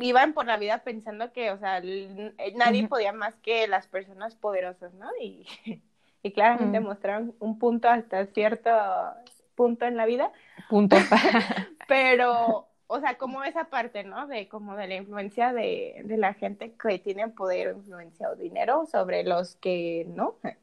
iban 0.00 0.32
por 0.34 0.46
la 0.46 0.56
vida 0.56 0.82
pensando 0.84 1.32
que, 1.32 1.50
o 1.50 1.58
sea, 1.58 1.78
l- 1.78 2.34
nadie 2.56 2.84
podía 2.84 3.12
más 3.12 3.34
que 3.36 3.66
las 3.68 3.86
personas 3.88 4.34
poderosas, 4.36 4.92
¿no? 4.94 5.08
Y, 5.20 5.46
y 6.22 6.32
claramente 6.32 6.80
Mm. 6.80 6.84
mostraron 6.84 7.34
un 7.40 7.58
punto 7.58 7.88
hasta 7.88 8.26
cierto 8.26 8.70
punto 9.54 9.84
en 9.86 9.96
la 9.96 10.06
vida, 10.06 10.32
punto. 10.68 10.96
pero, 11.86 12.68
o 12.86 13.00
sea, 13.00 13.16
como 13.18 13.44
esa 13.44 13.64
parte, 13.70 14.04
¿no? 14.04 14.26
De 14.26 14.48
como 14.48 14.76
de 14.76 14.86
la 14.88 14.94
influencia 14.96 15.52
de, 15.52 16.02
de 16.04 16.16
la 16.16 16.34
gente 16.34 16.74
que 16.76 16.98
tiene 16.98 17.28
poder 17.28 17.76
influencia 17.76 18.30
o 18.30 18.36
dinero 18.36 18.86
sobre 18.86 19.24
los 19.24 19.56
que 19.56 20.06
no. 20.08 20.36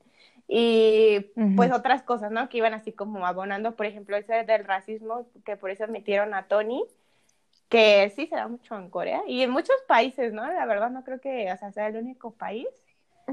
Y 0.53 1.27
pues 1.55 1.71
otras 1.71 2.03
cosas, 2.03 2.29
¿no? 2.31 2.50
Que 2.50 2.57
iban 2.57 2.73
así 2.73 2.91
como 2.91 3.25
abonando, 3.25 3.75
por 3.77 3.85
ejemplo, 3.85 4.17
ese 4.17 4.43
del 4.43 4.65
racismo, 4.65 5.25
que 5.45 5.55
por 5.55 5.69
eso 5.71 5.85
admitieron 5.85 6.33
a 6.33 6.47
Tony, 6.47 6.83
que 7.71 8.11
sí 8.13 8.27
se 8.27 8.35
da 8.35 8.49
mucho 8.49 8.77
en 8.77 8.89
Corea 8.89 9.21
y 9.25 9.41
en 9.41 9.49
muchos 9.49 9.75
países, 9.87 10.33
¿no? 10.33 10.45
La 10.45 10.65
verdad 10.65 10.91
no 10.91 11.05
creo 11.05 11.21
que, 11.21 11.49
o 11.51 11.57
sea, 11.57 11.71
sea 11.71 11.87
el 11.87 11.95
único 11.95 12.31
país. 12.31 12.67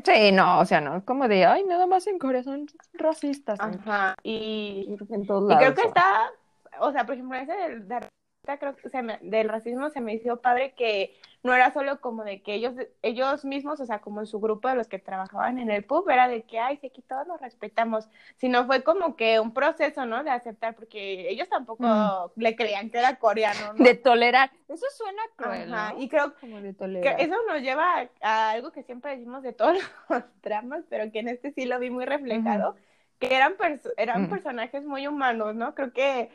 Sí, 0.05 0.31
no, 0.31 0.61
o 0.61 0.65
sea, 0.65 0.81
no, 0.81 0.97
es 0.97 1.03
como 1.03 1.27
de, 1.27 1.45
ay, 1.45 1.65
nada 1.65 1.87
más 1.89 2.07
en 2.07 2.21
Corea 2.21 2.45
son 2.45 2.67
racistas. 2.93 3.59
Ajá. 3.59 4.15
Y, 4.23 4.97
en 5.11 5.27
todos 5.27 5.53
y 5.53 5.57
creo 5.57 5.61
lados 5.61 5.75
que 5.75 5.89
está, 5.89 6.31
o 6.79 6.93
sea, 6.93 7.05
por 7.05 7.17
ejemplo, 7.17 7.37
ese 7.37 7.53
del, 7.53 7.89
de- 7.89 8.09
creo 8.57 8.75
que 8.77 8.89
se 8.89 9.03
me- 9.03 9.19
del 9.21 9.49
racismo 9.49 9.91
se 9.91 10.01
me 10.01 10.15
hizo 10.15 10.41
padre 10.41 10.73
que 10.75 11.15
no 11.43 11.53
era 11.55 11.73
solo 11.73 12.01
como 12.01 12.25
de 12.25 12.43
que 12.43 12.55
ellos, 12.55 12.75
ellos 13.03 13.45
mismos, 13.45 13.81
o 13.81 13.87
sea, 13.87 14.01
como 14.01 14.21
en 14.21 14.27
su 14.27 14.41
grupo 14.41 14.69
de 14.69 14.75
los 14.77 14.89
que 14.89 14.99
trabajaban 14.99 15.59
en 15.59 15.71
el 15.71 15.85
pub, 15.85 16.09
era 16.09 16.27
de 16.29 16.43
que, 16.45 16.59
ay, 16.59 16.79
sí, 16.79 16.87
aquí 16.87 17.03
todos 17.03 17.27
nos 17.27 17.41
respetamos, 17.41 18.09
sino 18.37 18.65
fue 18.67 18.83
como 18.83 19.17
que 19.17 19.39
un 19.41 19.53
proceso, 19.53 20.07
¿no? 20.07 20.25
De 20.25 20.31
aceptar, 20.31 20.75
porque 20.75 21.29
ellos 21.29 21.49
tampoco 21.49 21.85
Mm. 21.85 22.41
le 22.41 22.57
creían 22.57 22.91
que 22.91 22.99
era 22.99 23.17
coreano, 23.19 23.73
¿no? 23.75 23.85
De 23.85 23.95
tolerar. 23.95 24.51
Eso 24.69 24.87
suena 24.97 25.23
cruel, 25.37 25.73
Ajá, 25.73 25.93
¿no? 25.95 26.03
y 26.03 26.09
creo 26.09 26.35
Como 26.41 26.61
de 26.61 26.75
que 27.01 27.15
eso 27.19 27.35
nos 27.47 27.63
lleva 27.63 28.01
a, 28.01 28.11
a 28.23 28.51
algo 28.51 28.73
que 28.73 28.83
siempre 28.83 29.13
decimos 29.13 29.43
de 29.43 29.53
todos 29.53 29.79
los 30.09 30.23
dramas, 30.43 30.85
pero 30.89 31.11
que 31.13 31.21
en 31.21 31.29
este 31.29 31.53
sí 31.53 31.65
lo 31.65 31.79
vi 31.79 31.91
muy 31.91 32.05
reflejado, 32.05 32.77
que 33.19 33.35
eran, 33.35 33.57
perso- 33.57 33.93
eran 33.97 34.23
Ujú. 34.23 34.31
personajes 34.31 34.85
muy 34.85 35.07
humanos, 35.07 35.55
¿no? 35.55 35.75
Creo 35.75 35.93
que... 35.93 36.31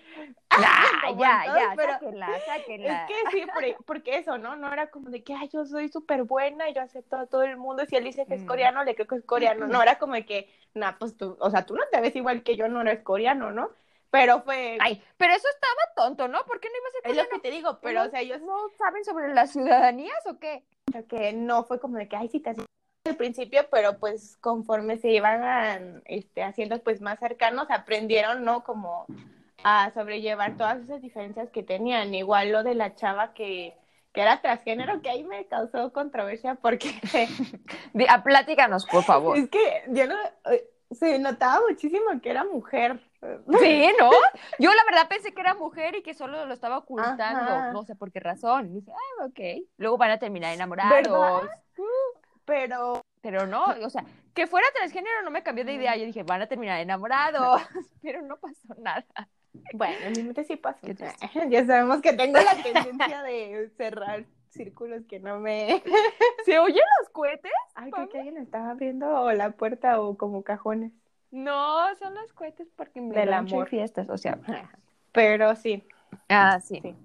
Ah, 0.49 0.83
como 1.07 1.21
ya, 1.21 1.41
todos, 1.45 1.57
ya, 1.57 1.73
pero- 1.75 1.93
sáquenla, 1.93 3.05
Es 3.05 3.07
que 3.07 3.31
sí, 3.31 3.45
por- 3.45 3.85
porque 3.85 4.17
eso, 4.17 4.37
¿no? 4.37 4.55
No 4.55 4.71
era 4.71 4.87
como 4.91 5.09
de 5.09 5.23
que, 5.23 5.33
ay, 5.33 5.49
yo 5.51 5.65
soy 5.65 5.89
súper 5.89 6.23
buena 6.23 6.69
y 6.69 6.73
yo 6.73 6.81
acepto 6.81 7.15
a 7.15 7.25
todo 7.27 7.43
el 7.43 7.57
mundo. 7.57 7.85
Si 7.85 7.95
él 7.95 8.03
dice 8.03 8.25
que 8.25 8.35
es 8.35 8.43
Mm. 8.43 8.47
coreano, 8.47 8.83
le 8.83 8.95
creo 8.95 9.07
que 9.07 9.15
es 9.15 9.23
coreano. 9.25 9.67
No, 9.67 9.81
era 9.81 9.97
como 9.97 10.13
de 10.13 10.25
que, 10.25 10.49
nah, 10.73 10.91
pues 10.99 11.15
tú, 11.17 11.37
o 11.39 11.49
sea, 11.49 11.65
tú 11.65 11.75
no 11.75 11.83
te 11.91 12.01
ves 12.01 12.15
igual 12.15 12.43
que 12.43 12.55
yo, 12.55 12.67
no 12.67 12.81
eres 12.81 12.99
coreano, 13.01 13.51
¿no? 13.51 13.71
Pero 14.11 14.41
fue, 14.43 14.77
Ay, 14.79 15.01
pero 15.17 15.33
eso 15.33 15.47
estaba 15.49 15.81
tonto, 16.07 16.27
¿no? 16.27 16.43
¿Por 16.45 16.59
qué 16.59 16.67
no 16.69 16.77
iba 16.77 16.87
a 16.87 16.91
ser 16.91 17.01
es 17.05 17.17
lo 17.17 17.23
coreano? 17.23 17.29
que 17.31 17.39
te 17.49 17.55
digo, 17.55 17.79
pero, 17.81 18.03
o 18.03 18.09
sea, 18.09 18.21
ellos 18.21 18.41
¿No 18.41 18.69
saben 18.77 19.03
sobre 19.03 19.33
las 19.33 19.51
ciudadanías 19.53 20.23
o 20.27 20.37
qué? 20.37 20.63
que 21.09 21.33
no 21.33 21.63
fue 21.63 21.79
como 21.79 21.97
de 21.97 22.07
que, 22.07 22.15
ay, 22.15 22.27
sí 22.27 22.39
te 22.39 22.53
al 23.05 23.17
principio, 23.17 23.67
pero 23.69 23.97
pues 23.99 24.37
conforme 24.37 24.97
se 24.97 25.09
iban 25.09 26.01
este, 26.05 26.41
haciendo 26.41 26.81
pues 26.81 27.01
más 27.01 27.19
cercanos, 27.19 27.69
aprendieron, 27.69 28.45
¿no? 28.45 28.63
Como 28.63 29.05
a 29.63 29.91
sobrellevar 29.91 30.55
todas 30.55 30.81
esas 30.81 31.01
diferencias 31.01 31.49
que 31.49 31.63
tenían. 31.63 32.13
Igual 32.13 32.51
lo 32.53 32.63
de 32.63 32.75
la 32.75 32.95
chava 32.95 33.33
que, 33.33 33.75
que 34.13 34.21
era 34.21 34.41
transgénero, 34.41 35.01
que 35.01 35.09
ahí 35.09 35.25
me 35.25 35.45
causó 35.47 35.91
controversia 35.91 36.55
porque 36.55 36.93
ah, 38.07 38.23
platícanos, 38.23 38.85
por 38.85 39.03
favor. 39.03 39.37
es 39.37 39.49
que 39.49 39.83
yo 39.89 40.07
no, 40.07 40.15
eh, 40.51 40.69
se 40.91 41.19
notaba 41.19 41.59
muchísimo 41.67 42.05
que 42.21 42.29
era 42.29 42.45
mujer. 42.45 43.01
Sí, 43.59 43.87
¿no? 43.97 44.11
Yo 44.59 44.69
la 44.73 44.83
verdad 44.83 45.07
pensé 45.07 45.33
que 45.33 45.39
era 45.39 45.53
mujer 45.53 45.95
y 45.95 46.03
que 46.03 46.13
solo 46.13 46.45
lo 46.45 46.53
estaba 46.53 46.79
ocultando. 46.79 47.53
Ajá. 47.53 47.71
No 47.71 47.85
sé 47.85 47.95
por 47.95 48.11
qué 48.11 48.19
razón. 48.19 48.69
Y 48.69 48.81
dije, 48.81 48.91
ah, 48.91 49.25
ok. 49.25 49.65
Luego 49.77 49.97
van 49.97 50.11
a 50.11 50.19
terminar 50.19 50.53
enamorados. 50.53 50.91
¿Verdad? 50.91 51.49
Pero 52.45 53.01
Pero 53.21 53.47
no, 53.47 53.65
o 53.65 53.89
sea, 53.89 54.03
que 54.33 54.47
fuera 54.47 54.67
transgénero 54.75 55.21
no 55.23 55.31
me 55.31 55.43
cambió 55.43 55.63
de 55.65 55.73
idea. 55.73 55.95
Yo 55.95 56.05
dije, 56.05 56.23
van 56.23 56.41
a 56.41 56.47
terminar 56.47 56.79
enamorados. 56.79 57.61
Pero 58.01 58.21
no 58.21 58.37
pasó 58.37 58.75
nada. 58.79 59.05
bueno, 59.73 59.95
en 60.05 60.13
mi 60.13 60.23
mente 60.23 60.43
sí 60.43 60.55
pasó. 60.55 60.85
Ya 61.49 61.65
sabemos 61.65 62.01
que 62.01 62.13
tengo 62.13 62.39
la 62.39 62.61
tendencia 62.61 63.23
de 63.23 63.69
cerrar 63.77 64.25
círculos 64.49 65.03
que 65.09 65.19
no 65.19 65.39
me 65.39 65.81
¿Se 66.45 66.59
oyen 66.59 66.83
los 66.99 67.09
cohetes? 67.09 67.51
Ay, 67.75 67.91
creo 67.91 68.09
que 68.09 68.17
alguien 68.19 68.37
estaba 68.37 68.69
abriendo 68.71 69.31
la 69.31 69.51
puerta 69.51 69.99
o 69.99 70.15
como 70.17 70.43
cajones. 70.43 70.91
No, 71.31 71.95
son 71.97 72.13
los 72.13 72.31
cohetes 72.33 72.67
porque 72.75 73.01
me 73.01 73.15
Del 73.15 73.33
amor. 73.33 73.67
fiestas, 73.67 74.09
o 74.09 74.17
sea. 74.17 74.37
Pero 75.11 75.55
sí. 75.55 75.83
Ah, 76.29 76.59
sí. 76.59 76.79
Sí. 76.83 76.95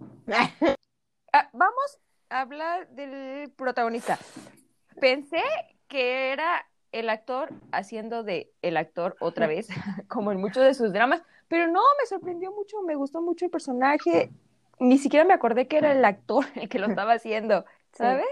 Ah, 1.32 1.48
vamos 1.52 1.98
a 2.28 2.40
hablar 2.40 2.88
del 2.88 3.50
protagonista. 3.52 4.18
Pensé 5.00 5.42
que 5.88 6.32
era 6.32 6.66
el 6.92 7.10
actor 7.10 7.50
haciendo 7.72 8.22
de 8.22 8.52
el 8.62 8.76
actor 8.76 9.16
otra 9.20 9.46
vez, 9.46 9.68
como 10.08 10.32
en 10.32 10.40
muchos 10.40 10.62
de 10.64 10.74
sus 10.74 10.92
dramas, 10.92 11.22
pero 11.48 11.66
no, 11.66 11.80
me 12.00 12.06
sorprendió 12.06 12.52
mucho, 12.52 12.82
me 12.82 12.94
gustó 12.94 13.22
mucho 13.22 13.44
el 13.44 13.50
personaje. 13.50 14.30
Ni 14.78 14.98
siquiera 14.98 15.24
me 15.24 15.34
acordé 15.34 15.66
que 15.66 15.78
era 15.78 15.92
el 15.92 16.04
actor 16.04 16.44
el 16.54 16.68
que 16.68 16.78
lo 16.78 16.86
estaba 16.88 17.14
haciendo, 17.14 17.64
¿sabes? 17.92 18.26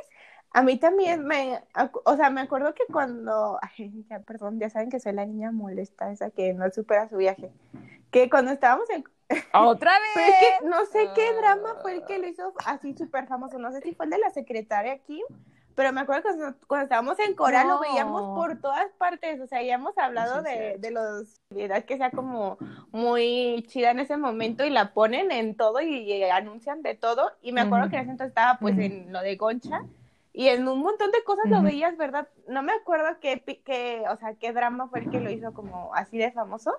A 0.52 0.62
mí 0.62 0.78
también 0.78 1.26
me, 1.26 1.60
o 2.04 2.16
sea, 2.16 2.30
me 2.30 2.40
acuerdo 2.40 2.72
que 2.72 2.84
cuando, 2.90 3.58
ay, 3.60 4.04
ya, 4.08 4.20
perdón, 4.20 4.58
ya 4.58 4.70
saben 4.70 4.88
que 4.88 5.00
soy 5.00 5.12
la 5.12 5.26
niña 5.26 5.50
molesta, 5.50 6.10
esa 6.10 6.30
que 6.30 6.54
no 6.54 6.70
supera 6.70 7.08
su 7.08 7.18
viaje, 7.18 7.50
que 8.10 8.30
cuando 8.30 8.52
estábamos 8.52 8.88
en, 8.90 9.04
Otra 9.52 9.92
pero 10.14 10.26
es 10.26 10.32
vez. 10.32 10.60
que 10.60 10.66
no 10.66 10.86
sé 10.86 11.08
qué 11.14 11.32
drama 11.34 11.74
fue 11.82 11.94
el 11.94 12.04
que 12.04 12.18
lo 12.18 12.28
hizo 12.28 12.52
así 12.64 12.94
súper 12.96 13.26
famoso, 13.26 13.58
no 13.58 13.72
sé 13.72 13.80
si 13.80 13.94
fue 13.94 14.06
el 14.06 14.10
de 14.10 14.18
la 14.18 14.30
secretaria 14.30 14.98
Kim, 14.98 15.24
pero 15.76 15.92
me 15.92 16.00
acuerdo 16.02 16.24
que 16.24 16.36
cuando, 16.36 16.58
cuando 16.66 16.84
estábamos 16.84 17.18
en 17.20 17.36
Corea 17.36 17.64
lo 17.64 17.76
No. 17.76 17.80
veíamos 17.80 18.30
por 18.34 18.60
todas 18.60 18.90
partes, 18.98 19.40
o 19.40 19.46
sea, 19.46 19.62
ya 19.62 19.74
hemos 19.76 19.96
hablado 19.98 20.40
es 20.40 20.44
de, 20.44 20.50
cierto. 20.50 20.80
de 20.80 20.90
los 20.92 21.40
edad 21.50 21.84
que 21.84 21.98
sea 21.98 22.12
como 22.14 22.58
muy 22.92 23.64
chida 23.68 23.92
en 23.92 24.00
ese 24.00 24.16
momento 24.16 24.64
y 24.64 24.70
la 24.70 24.94
ponen 24.94 25.32
en 25.32 25.56
todo 25.56 25.80
y, 25.82 26.12
y 26.12 26.24
anuncian 26.24 26.82
de 26.82 26.96
todo, 26.96 27.32
y 27.42 27.52
me 27.52 27.60
acuerdo 27.62 27.88
que 27.90 27.96
en 27.96 28.02
ese 28.02 28.10
entonces 28.12 28.30
estaba 28.30 28.58
pues 28.60 28.78
en 28.78 29.12
lo 29.12 29.20
de 29.22 29.36
Goncha, 29.36 29.86
y 30.32 30.48
en 30.48 30.68
un 30.68 30.80
montón 30.80 31.10
de 31.12 31.24
cosas 31.24 31.46
lo 31.50 31.62
veías, 31.62 31.96
¿verdad? 31.96 32.28
No 32.48 32.62
me 32.62 32.72
acuerdo 32.72 33.18
qué, 33.20 33.42
qué, 33.64 34.04
o 34.10 34.16
sea, 34.16 34.34
qué 34.34 34.52
drama 34.52 34.88
fue 34.88 35.00
el 35.00 35.08
que 35.08 35.20
lo 35.20 35.30
hizo 35.30 35.54
como 35.54 35.94
así 35.94 36.18
de 36.18 36.32
famoso, 36.32 36.72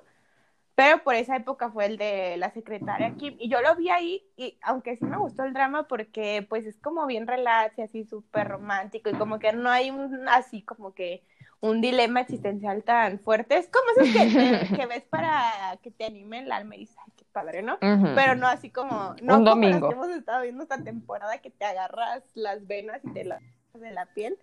pero 0.78 1.04
por 1.04 1.16
esa 1.16 1.36
época 1.36 1.72
fue 1.72 1.88
el 1.88 1.98
de 1.98 2.38
la 2.38 2.52
secretaria 2.52 3.16
Kim, 3.16 3.36
y 3.40 3.50
yo 3.50 3.62
lo 3.62 3.76
vi 3.76 3.90
ahí, 3.90 4.24
y 4.38 4.60
aunque 4.62 4.96
sí 4.96 5.06
me 5.06 5.18
gustó 5.18 5.44
el 5.44 5.52
drama 5.54 5.88
porque 5.88 6.46
pues 6.48 6.68
es 6.68 6.78
como 6.78 7.08
bien 7.08 7.26
relax 7.26 7.76
y 7.80 7.82
así 7.82 8.04
súper 8.06 8.48
romántico, 8.48 9.10
y 9.10 9.14
como 9.14 9.40
que 9.40 9.54
no 9.54 9.72
hay 9.72 9.90
un 9.90 10.30
así 10.30 10.62
como 10.62 10.94
que 10.94 11.24
un 11.62 11.82
dilema 11.82 12.22
existencial 12.22 12.84
tan 12.84 13.18
fuerte, 13.18 13.58
es 13.58 13.68
como 13.70 14.06
esos 14.06 14.70
que, 14.70 14.76
que 14.76 14.86
ves 14.86 15.04
para 15.10 15.52
que 15.82 15.90
te 15.90 16.06
animen 16.06 16.44
el 16.44 16.52
alma 16.52 16.76
y 16.76 16.82
dices, 16.82 16.98
ay, 17.04 17.12
qué 17.18 17.26
padre, 17.32 17.64
¿no? 17.64 17.80
Pero 17.80 18.36
no 18.36 18.46
así 18.46 18.70
como 18.70 19.16
no 19.20 19.38
Un 19.38 19.46
como 19.46 19.46
domingo. 19.46 19.88
las 19.88 19.90
que 19.90 19.96
hemos 19.96 20.10
estado 20.10 20.44
viendo 20.44 20.62
esta 20.62 20.84
temporada 20.84 21.40
que 21.40 21.50
te 21.50 21.66
agarras 21.66 22.22
las 22.36 22.68
venas 22.68 23.02
y 23.04 23.14
te 23.14 23.24
las 23.24 23.42
de 23.74 23.90
la 23.90 24.06
piel 24.06 24.38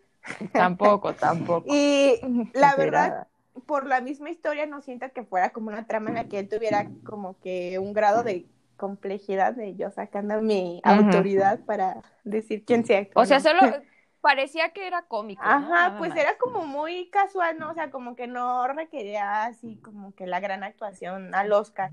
Tampoco, 0.53 1.15
tampoco. 1.15 1.65
y 1.73 2.21
la 2.55 2.75
verdad 2.75 3.29
por 3.67 3.87
la 3.87 4.01
misma 4.01 4.31
historia 4.31 4.67
no 4.67 4.81
siento 4.81 5.11
que 5.13 5.25
fuera 5.25 5.51
como 5.51 5.69
una 5.69 5.87
trama 5.87 6.11
en 6.11 6.17
la 6.17 6.25
que 6.25 6.39
él 6.39 6.49
tuviera 6.49 6.89
como 7.05 7.39
que 7.41 7.79
un 7.79 7.93
grado 7.93 8.23
de 8.23 8.47
complejidad 8.77 9.55
de 9.55 9.77
yo 9.77 9.91
sacando 9.91 10.41
mi 10.43 10.81
autoridad 10.85 11.61
para 11.61 12.03
decir 12.25 12.65
quién 12.65 12.85
se 12.85 13.11
O 13.15 13.25
sea, 13.25 13.41
solo 13.41 13.61
parecía 14.21 14.71
que 14.71 14.87
era 14.87 15.03
cómico. 15.03 15.43
Ajá, 15.45 15.97
pues 15.99 16.11
más. 16.11 16.19
era 16.19 16.37
como 16.39 16.67
muy 16.67 17.09
casual, 17.11 17.59
¿no? 17.59 17.71
O 17.71 17.75
sea, 17.75 17.91
como 17.91 18.17
que 18.17 18.27
no 18.27 18.67
requería 18.69 19.45
así 19.45 19.77
como 19.77 20.15
que 20.15 20.27
la 20.27 20.41
gran 20.41 20.65
actuación 20.65 21.35
al 21.35 21.53
Oscar. 21.53 21.91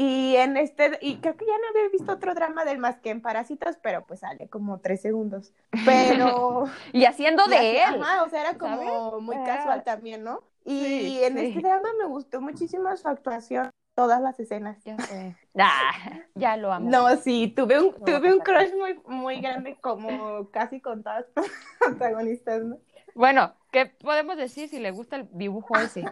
Y 0.00 0.36
en 0.36 0.56
este, 0.56 0.96
y 1.02 1.16
creo 1.16 1.36
que 1.36 1.44
ya 1.44 1.52
no 1.58 1.68
había 1.70 1.90
visto 1.90 2.12
otro 2.12 2.32
drama 2.32 2.64
del 2.64 2.78
más 2.78 2.98
que 3.00 3.10
en 3.10 3.20
Parásitos, 3.20 3.76
pero 3.82 4.06
pues 4.06 4.20
sale 4.20 4.48
como 4.48 4.78
tres 4.78 5.00
segundos. 5.02 5.52
Pero. 5.84 6.66
Y 6.92 7.04
haciendo 7.04 7.42
y 7.48 7.50
de 7.50 7.56
así- 7.56 7.94
él. 7.96 8.02
Ajá, 8.02 8.22
o 8.22 8.28
sea, 8.30 8.42
era 8.42 8.56
como 8.56 8.76
¿sabes? 8.76 9.22
muy 9.22 9.36
Ah. 9.36 9.44
casual 9.44 9.82
también, 9.82 10.22
¿no? 10.22 10.42
Y 10.64 10.80
Sí, 10.84 11.24
en 11.24 11.36
sí. 11.38 11.46
este 11.46 11.60
drama 11.62 11.88
me 12.00 12.06
gustó 12.06 12.40
muchísimo 12.40 12.96
su 12.96 13.08
actuación, 13.08 13.70
todas 13.96 14.20
las 14.20 14.38
escenas. 14.38 14.82
Ya 14.84 14.96
sé. 14.98 15.34
Ah, 15.58 15.90
ya 16.36 16.56
lo 16.56 16.72
amo. 16.72 16.88
No, 16.88 17.16
sí, 17.16 17.48
tuve 17.56 17.80
un, 17.80 17.92
tuve 17.94 18.32
un 18.32 18.38
crush 18.38 18.72
muy, 18.78 19.00
muy 19.06 19.40
grande, 19.40 19.78
como 19.80 20.48
casi 20.52 20.80
con 20.80 21.02
todas 21.02 21.26
las 21.36 21.46
protagonistas, 21.80 22.62
¿no? 22.62 22.78
Bueno, 23.16 23.52
¿qué 23.72 23.86
podemos 23.86 24.36
decir 24.36 24.68
si 24.68 24.78
le 24.78 24.92
gusta 24.92 25.16
el 25.16 25.28
dibujo 25.32 25.76
ese? 25.76 26.04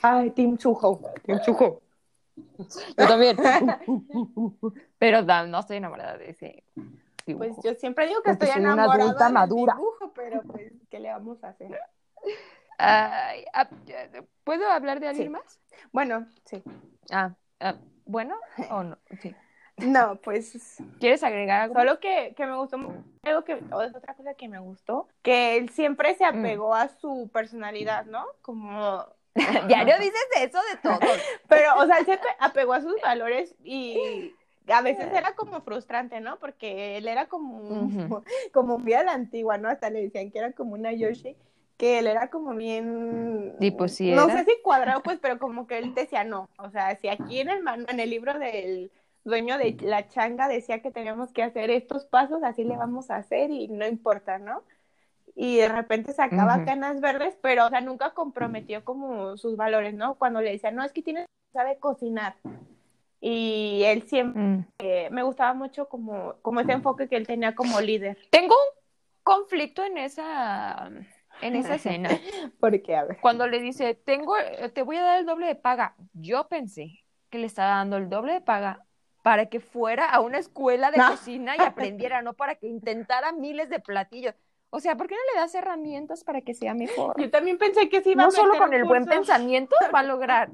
Ay, 0.00 0.30
Tim 0.30 0.56
Chujo. 0.56 0.98
Tim 1.26 1.38
Chujo. 1.44 1.82
Yo 2.98 3.06
también. 3.08 3.36
Pero 4.98 5.22
no, 5.22 5.46
no 5.46 5.60
estoy 5.60 5.76
enamorada 5.78 6.18
de 6.18 6.30
ese 6.30 6.64
dibujo. 7.26 7.46
Pues 7.54 7.56
yo 7.64 7.74
siempre 7.74 8.06
digo 8.06 8.20
que 8.22 8.30
Porque 8.30 8.46
estoy 8.46 8.62
soy 8.62 8.62
una 8.62 8.72
enamorada 8.74 9.04
adulta 9.04 9.24
del 9.24 9.34
madura. 9.34 9.74
dibujo, 9.74 10.12
pero 10.14 10.42
pues, 10.42 10.72
¿qué 10.90 11.00
le 11.00 11.10
vamos 11.10 11.42
a 11.42 11.48
hacer? 11.48 11.80
Ay, 12.78 13.44
ah, 13.54 13.68
¿Puedo 14.44 14.68
hablar 14.68 15.00
de 15.00 15.08
alguien 15.08 15.26
Sí. 15.28 15.30
más? 15.30 15.60
Bueno, 15.92 16.26
sí. 16.44 16.62
Ah, 17.10 17.34
ah, 17.60 17.76
bueno 18.04 18.36
o 18.70 18.82
no. 18.82 18.98
Sí. 19.20 19.34
No, 19.78 20.16
pues 20.16 20.76
¿Quieres 21.00 21.24
agregar 21.24 21.62
algo? 21.62 21.74
Solo 21.74 21.98
que, 21.98 22.34
que 22.36 22.46
me 22.46 22.56
gustó, 22.56 22.76
algo 23.22 23.44
que, 23.44 23.54
o 23.72 23.82
es 23.82 23.94
otra 23.94 24.14
cosa 24.14 24.34
que 24.34 24.48
me 24.48 24.58
gustó, 24.60 25.08
que 25.22 25.56
él 25.56 25.68
siempre 25.70 26.14
se 26.14 26.24
apegó 26.24 26.74
a 26.74 26.88
su 26.88 27.28
personalidad, 27.32 28.04
¿no? 28.06 28.24
Como, 28.42 29.04
Diario 29.68 29.98
dices 29.98 30.26
eso 30.40 30.58
de 30.72 30.76
todo. 30.82 31.00
pero, 31.48 31.76
o 31.78 31.86
sea, 31.86 31.98
él 31.98 32.06
se 32.06 32.12
ape- 32.12 32.36
apegó 32.38 32.72
a 32.72 32.80
sus 32.80 33.00
valores 33.00 33.54
y 33.64 33.98
a 34.68 34.80
veces 34.82 35.08
era 35.12 35.34
como 35.34 35.60
frustrante, 35.62 36.20
¿no? 36.20 36.38
Porque 36.38 36.96
él 36.96 37.08
era 37.08 37.26
como, 37.28 37.58
un- 37.58 38.08
Ujú. 38.08 38.22
como 38.52 38.78
muy 38.78 38.92
a 38.94 39.02
la 39.04 39.12
antigua, 39.12 39.58
¿no? 39.58 39.68
Hasta 39.68 39.90
le 39.90 40.02
decían 40.02 40.30
que 40.30 40.38
era 40.38 40.52
como 40.52 40.74
una 40.74 40.92
Yoshi, 40.92 41.36
que 41.76 41.98
él 41.98 42.06
era 42.06 42.30
como 42.30 42.54
bien, 42.54 43.54
Y 43.60 43.70
pues 43.72 43.94
sí 43.96 44.10
no 44.10 44.26
sé 44.30 44.44
si 44.44 44.52
cuadrado, 44.62 45.02
pues, 45.02 45.18
pero 45.20 45.38
como 45.38 45.66
que 45.66 45.78
él 45.78 45.94
decía 45.94 46.24
no, 46.24 46.48
o 46.58 46.70
sea, 46.70 46.94
si 46.96 47.08
aquí 47.08 47.40
en 47.40 47.50
el, 47.50 47.62
en 47.88 48.00
el 48.00 48.10
libro 48.10 48.38
del 48.38 48.90
dueño 49.24 49.58
de 49.58 49.76
la 49.80 50.08
changa 50.08 50.48
decía 50.48 50.80
que 50.82 50.90
teníamos 50.90 51.32
que 51.32 51.42
hacer 51.42 51.70
estos 51.70 52.04
pasos, 52.06 52.42
así 52.44 52.62
le 52.64 52.76
vamos 52.76 53.10
a 53.10 53.16
hacer 53.16 53.50
y 53.50 53.68
no 53.68 53.86
importa, 53.86 54.38
¿no? 54.38 54.62
Y 55.36 55.56
de 55.56 55.68
repente 55.68 56.12
sacaba 56.12 56.64
canas 56.64 57.00
verdes, 57.00 57.36
pero, 57.42 57.66
o 57.66 57.68
sea, 57.68 57.80
nunca 57.80 58.10
comprometió 58.14 58.84
como 58.84 59.36
sus 59.36 59.56
valores, 59.56 59.92
¿no? 59.94 60.14
Cuando 60.14 60.40
le 60.40 60.52
decían, 60.52 60.76
no, 60.76 60.84
es 60.84 60.92
que 60.92 61.02
tienes, 61.02 61.26
sabe 61.52 61.76
cocinar. 61.78 62.36
Y 63.20 63.82
él 63.84 64.02
siempre, 64.08 64.42
Mm. 64.42 65.14
me 65.14 65.22
gustaba 65.22 65.54
mucho 65.54 65.88
como, 65.88 66.34
como 66.42 66.60
ese 66.60 66.72
enfoque 66.72 67.08
que 67.08 67.16
él 67.16 67.26
tenía 67.26 67.54
como 67.54 67.80
líder. 67.80 68.18
Tengo 68.30 68.54
un 68.54 68.80
conflicto 69.22 69.82
en 69.84 69.98
esa, 69.98 70.90
en 71.40 71.56
esa 71.56 71.74
escena. 71.76 72.10
Porque, 72.60 72.94
a 72.94 73.04
ver. 73.04 73.18
Cuando 73.20 73.46
le 73.46 73.60
dice, 73.60 73.94
tengo, 73.94 74.34
te 74.72 74.82
voy 74.82 74.96
a 74.98 75.02
dar 75.02 75.18
el 75.20 75.26
doble 75.26 75.46
de 75.46 75.54
paga. 75.56 75.94
Yo 76.12 76.48
pensé 76.48 77.00
que 77.30 77.38
le 77.38 77.46
estaba 77.46 77.70
dando 77.76 77.96
el 77.96 78.08
doble 78.08 78.34
de 78.34 78.40
paga 78.40 78.84
para 79.22 79.46
que 79.46 79.58
fuera 79.58 80.04
a 80.10 80.20
una 80.20 80.38
escuela 80.38 80.90
de 80.90 80.98
No. 80.98 81.08
cocina 81.10 81.56
y 81.56 81.60
aprendiera, 81.60 82.20
no 82.22 82.34
para 82.34 82.56
que 82.56 82.66
intentara 82.68 83.32
miles 83.32 83.70
de 83.70 83.80
platillos. 83.80 84.34
O 84.70 84.80
sea, 84.80 84.96
¿por 84.96 85.06
qué 85.06 85.14
no 85.14 85.20
le 85.34 85.40
das 85.40 85.54
herramientas 85.54 86.24
para 86.24 86.40
que 86.40 86.52
sea 86.54 86.74
mejor? 86.74 87.20
Yo 87.20 87.30
también 87.30 87.58
pensé 87.58 87.88
que 87.88 88.02
se 88.02 88.10
iba 88.10 88.24
a 88.24 88.26
No 88.26 88.32
solo 88.32 88.56
con 88.58 88.74
el 88.74 88.84
buen 88.84 89.04
pensamiento 89.06 89.76
va 89.94 90.00
a 90.00 90.02
lograr. 90.04 90.50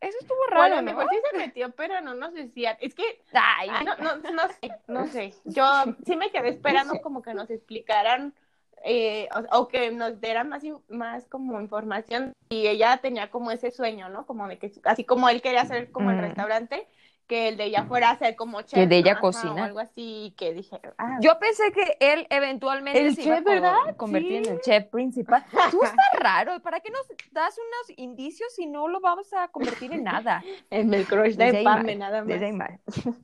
Eso 0.00 0.16
estuvo 0.18 0.38
Bueno, 0.48 0.50
raro, 0.50 0.64
a 0.64 0.82
lo 0.82 0.82
¿no? 0.82 0.98
mejor 0.98 1.08
sí 1.10 1.20
se 1.30 1.36
metió, 1.36 1.70
pero 1.72 2.00
no 2.00 2.14
nos 2.14 2.32
decían. 2.32 2.76
Es 2.80 2.94
que 2.94 3.22
Ay, 3.32 3.68
no, 3.84 3.96
no, 3.96 4.16
no 4.32 4.48
sé, 4.48 4.72
no 4.88 5.06
sé. 5.08 5.34
Yo 5.44 5.64
sí 6.06 6.16
me 6.16 6.30
quedé 6.30 6.48
esperando 6.48 7.02
como 7.02 7.20
que 7.20 7.34
nos 7.34 7.50
explicaran 7.50 8.34
eh, 8.82 9.28
o, 9.52 9.58
o 9.58 9.68
que 9.68 9.90
nos 9.90 10.20
dieran 10.22 10.48
más, 10.48 10.62
más 10.88 11.26
como 11.26 11.60
información 11.60 12.32
y 12.48 12.66
ella 12.66 12.96
tenía 13.02 13.30
como 13.30 13.50
ese 13.50 13.70
sueño, 13.70 14.08
¿no? 14.08 14.24
Como 14.26 14.48
de 14.48 14.58
que, 14.58 14.72
así 14.84 15.04
como 15.04 15.28
él 15.28 15.42
quería 15.42 15.60
hacer 15.60 15.90
como 15.92 16.10
el 16.10 16.16
Mm. 16.16 16.20
restaurante, 16.22 16.88
que 17.30 17.46
el 17.46 17.56
de 17.56 17.64
ella 17.66 17.84
fuera 17.84 18.10
a 18.10 18.18
ser 18.18 18.34
como 18.34 18.60
chef. 18.62 18.74
Que 18.74 18.86
de 18.88 18.96
ella 18.96 19.20
cocina. 19.20 19.54
O 19.62 19.64
algo 19.64 19.78
así, 19.78 20.34
que 20.36 20.52
dije, 20.52 20.80
ah, 20.98 21.18
Yo 21.20 21.38
pensé 21.38 21.70
que 21.70 21.96
él 22.00 22.26
eventualmente 22.28 23.00
El 23.00 23.14
se 23.14 23.22
iba 23.22 23.36
a 23.36 23.38
chef, 23.38 23.44
co- 23.46 23.50
¿verdad? 23.52 23.96
convertir 23.96 24.42
Sí. 24.44 24.48
en 24.48 24.54
el 24.56 24.60
chef 24.62 24.86
principal. 24.86 25.44
Tú 25.70 25.80
estás 25.84 26.18
raro. 26.18 26.58
¿Para 26.60 26.80
qué 26.80 26.90
nos 26.90 27.06
das 27.30 27.56
unos 27.56 27.98
indicios 27.98 28.52
si 28.52 28.66
no 28.66 28.88
lo 28.88 29.00
vamos 29.00 29.32
a 29.32 29.46
convertir 29.46 29.92
en 29.92 30.02
nada? 30.02 30.42
en 30.70 30.92
el 30.92 31.06
crush 31.06 31.36
de 31.36 31.44
ahí 31.58 31.64
Pame, 31.64 31.94
nada 31.94 32.24
más. 32.24 32.40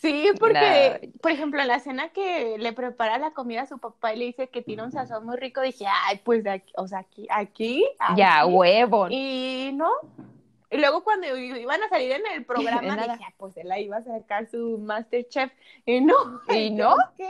Sí, 0.00 0.28
porque, 0.38 1.12
por 1.22 1.30
ejemplo, 1.30 1.60
en 1.62 1.68
la 1.68 1.78
cena 1.78 2.08
que 2.10 2.56
le 2.58 2.72
prepara 2.74 3.16
la 3.18 3.30
comida 3.30 3.62
a 3.62 3.66
su 3.66 3.78
papá 3.78 4.12
y 4.12 4.18
le 4.18 4.24
dice 4.26 4.48
que 4.48 4.60
tiene 4.60 4.82
un 4.82 4.92
sazón 4.92 5.24
muy 5.24 5.36
rico, 5.36 5.62
dije, 5.62 5.86
ay, 5.86 6.20
pues 6.24 6.44
de 6.44 6.50
aquí, 6.50 6.72
o 6.76 6.86
sea, 6.88 6.98
aquí, 6.98 7.26
aquí, 7.30 7.84
Ya, 8.16 8.40
aquí. 8.42 8.50
huevo. 8.52 9.06
Y 9.08 9.70
no. 9.74 9.88
Y 10.72 10.78
luego 10.78 11.04
cuando 11.04 11.36
iban 11.36 11.82
a 11.82 11.88
salir 11.88 12.12
en 12.12 12.22
el 12.34 12.44
programa, 12.46 12.96
dije, 12.96 13.24
ah, 13.28 13.34
pues 13.36 13.56
él 13.58 13.70
ahí 13.70 13.84
iba 13.84 13.98
a 13.98 14.02
sacar 14.02 14.48
su 14.50 14.78
Masterchef. 14.78 15.52
Y 15.86 16.00
no. 16.00 16.14
¿Y 16.48 16.70
no? 16.74 16.96
¿qué? 17.16 17.28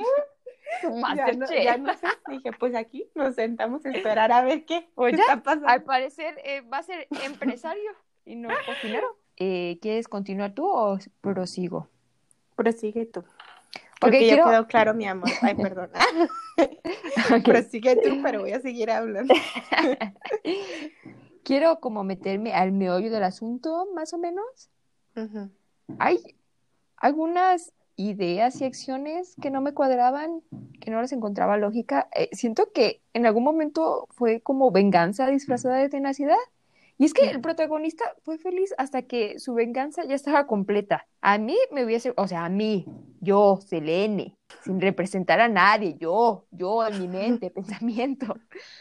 Tu 0.80 0.88
Ya 0.88 0.90
no, 0.90 0.96
Masterchef. 1.00 1.64
ya 1.64 1.76
no 1.76 1.92
sé. 1.94 2.06
Dije, 2.28 2.52
pues 2.52 2.74
aquí 2.74 3.06
nos 3.14 3.34
sentamos 3.34 3.84
a 3.84 3.90
esperar 3.90 4.32
a 4.32 4.42
ver 4.42 4.64
qué, 4.64 4.88
ya, 4.96 5.08
está 5.08 5.42
pasando. 5.42 5.68
Al 5.68 5.82
parecer 5.82 6.40
eh, 6.44 6.62
va 6.62 6.78
a 6.78 6.82
ser 6.82 7.08
empresario 7.24 7.90
y 8.24 8.36
no 8.36 8.48
cocinero. 8.66 9.16
Eh, 9.38 9.78
¿Quieres 9.80 10.08
continuar 10.08 10.52
tú 10.52 10.66
o 10.68 10.98
prosigo? 11.22 11.88
Prosigue 12.54 13.06
tú. 13.06 13.22
Porque 13.22 13.88
Porque 13.98 14.26
ya 14.26 14.34
quiero- 14.34 14.50
quedó 14.50 14.66
claro, 14.68 14.94
mi 14.94 15.06
amor. 15.08 15.28
Ay, 15.40 15.54
perdón. 15.54 15.90
Prosigue 17.42 17.96
tú, 17.96 18.20
pero 18.22 18.40
voy 18.40 18.52
a 18.52 18.60
seguir 18.60 18.90
hablando. 18.90 19.34
Quiero 21.44 21.80
como 21.80 22.04
meterme 22.04 22.52
al 22.52 22.72
meollo 22.72 23.10
del 23.10 23.24
asunto, 23.24 23.88
más 23.94 24.12
o 24.12 24.18
menos. 24.18 24.70
Hay 25.98 26.18
algunas 26.96 27.72
ideas 27.96 28.60
y 28.60 28.64
acciones 28.64 29.36
que 29.40 29.50
no 29.50 29.60
me 29.60 29.74
cuadraban, 29.74 30.42
que 30.80 30.90
no 30.90 31.00
les 31.00 31.12
encontraba 31.12 31.56
lógica. 31.56 32.08
Eh, 32.14 32.28
siento 32.32 32.72
que 32.72 33.02
en 33.12 33.26
algún 33.26 33.44
momento 33.44 34.06
fue 34.10 34.40
como 34.40 34.70
venganza 34.70 35.26
disfrazada 35.26 35.78
de 35.78 35.88
tenacidad. 35.88 36.36
Y 36.98 37.04
es 37.04 37.14
que 37.14 37.30
el 37.30 37.40
protagonista 37.40 38.04
fue 38.22 38.38
feliz 38.38 38.72
hasta 38.78 39.02
que 39.02 39.40
su 39.40 39.54
venganza 39.54 40.04
ya 40.04 40.14
estaba 40.14 40.46
completa. 40.46 41.08
A 41.20 41.36
mí 41.38 41.56
me 41.72 41.84
hubiese, 41.84 42.12
o 42.16 42.28
sea, 42.28 42.44
a 42.44 42.48
mí, 42.48 42.86
yo, 43.20 43.58
Selene, 43.66 44.36
sin 44.62 44.80
representar 44.80 45.40
a 45.40 45.48
nadie, 45.48 45.96
yo, 45.98 46.46
yo 46.52 46.86
en 46.86 47.00
mi 47.00 47.08
mente, 47.08 47.50
pensamiento, 47.54 48.36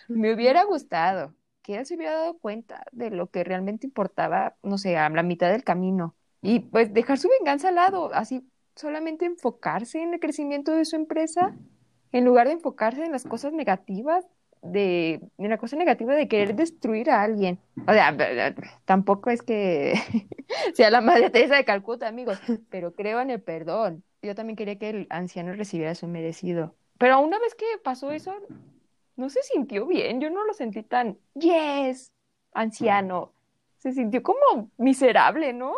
me 0.08 0.34
hubiera 0.34 0.63
gustado 0.65 1.34
él 1.67 1.86
se 1.86 1.95
hubiera 1.95 2.13
dado 2.13 2.38
cuenta 2.38 2.84
de 2.91 3.10
lo 3.12 3.30
que 3.30 3.43
realmente 3.43 3.88
importaba, 3.88 4.56
no 4.63 4.78
sé, 4.78 4.97
a 4.97 5.10
la 5.10 5.24
mitad 5.24 5.52
del 5.52 5.63
camino. 5.63 6.15
Y 6.41 6.60
pues 6.60 6.93
dejar 6.93 7.17
su 7.17 7.30
venganza 7.39 7.69
al 7.69 7.76
lado, 7.76 8.13
así 8.13 8.47
solamente 8.76 9.26
enfocarse 9.26 10.02
en 10.02 10.13
el 10.13 10.19
crecimiento 10.19 10.74
de 10.74 10.86
su 10.86 10.95
empresa, 10.95 11.56
en 12.12 12.26
lugar 12.26 12.47
de 12.47 12.54
enfocarse 12.54 13.04
en 13.06 13.12
las 13.12 13.26
cosas 13.26 13.54
negativas, 13.54 14.26
de, 14.62 15.21
en 15.38 15.50
la 15.50 15.58
cosa 15.58 15.76
negativa 15.76 16.13
de 16.13 16.28
querer 16.28 16.56
destruir 16.56 17.10
a 17.10 17.21
alguien. 17.24 17.60
O 17.88 17.93
sea, 17.93 18.15
tampoco 18.86 19.30
es 19.30 19.41
que 19.41 19.93
sea 20.74 20.89
la 20.91 21.02
madre 21.02 21.30
Teresa 21.30 21.56
de 21.56 21.65
Calcuta, 21.65 22.08
amigos, 22.08 22.39
pero 22.69 22.93
creo 22.93 23.21
en 23.21 23.32
el 23.32 23.41
perdón. 23.41 24.04
Yo 24.21 24.36
también 24.36 24.56
quería 24.56 24.78
que 24.78 24.89
el 24.89 25.08
anciano 25.10 25.54
recibiera 25.54 25.95
su 25.95 26.08
merecido. 26.08 26.76
Pero 27.00 27.19
una 27.19 27.39
vez 27.39 27.56
que 27.56 27.65
pasó 27.84 28.12
eso, 28.12 28.36
no 29.21 29.29
se 29.29 29.43
sintió 29.43 29.86
bien. 29.86 30.19
Yo 30.19 30.29
no 30.29 30.43
lo 30.45 30.53
sentí 30.53 30.84
tan, 30.84 31.17
yes, 31.36 32.12
anciano. 32.53 33.31
Se 33.77 33.93
sintió 33.93 34.21
como 34.23 34.69
miserable, 34.77 35.53
¿no? 35.53 35.73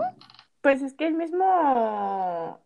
Pues 0.62 0.82
es 0.82 0.94
que 0.94 1.08
el 1.08 1.14
mismo, 1.14 2.58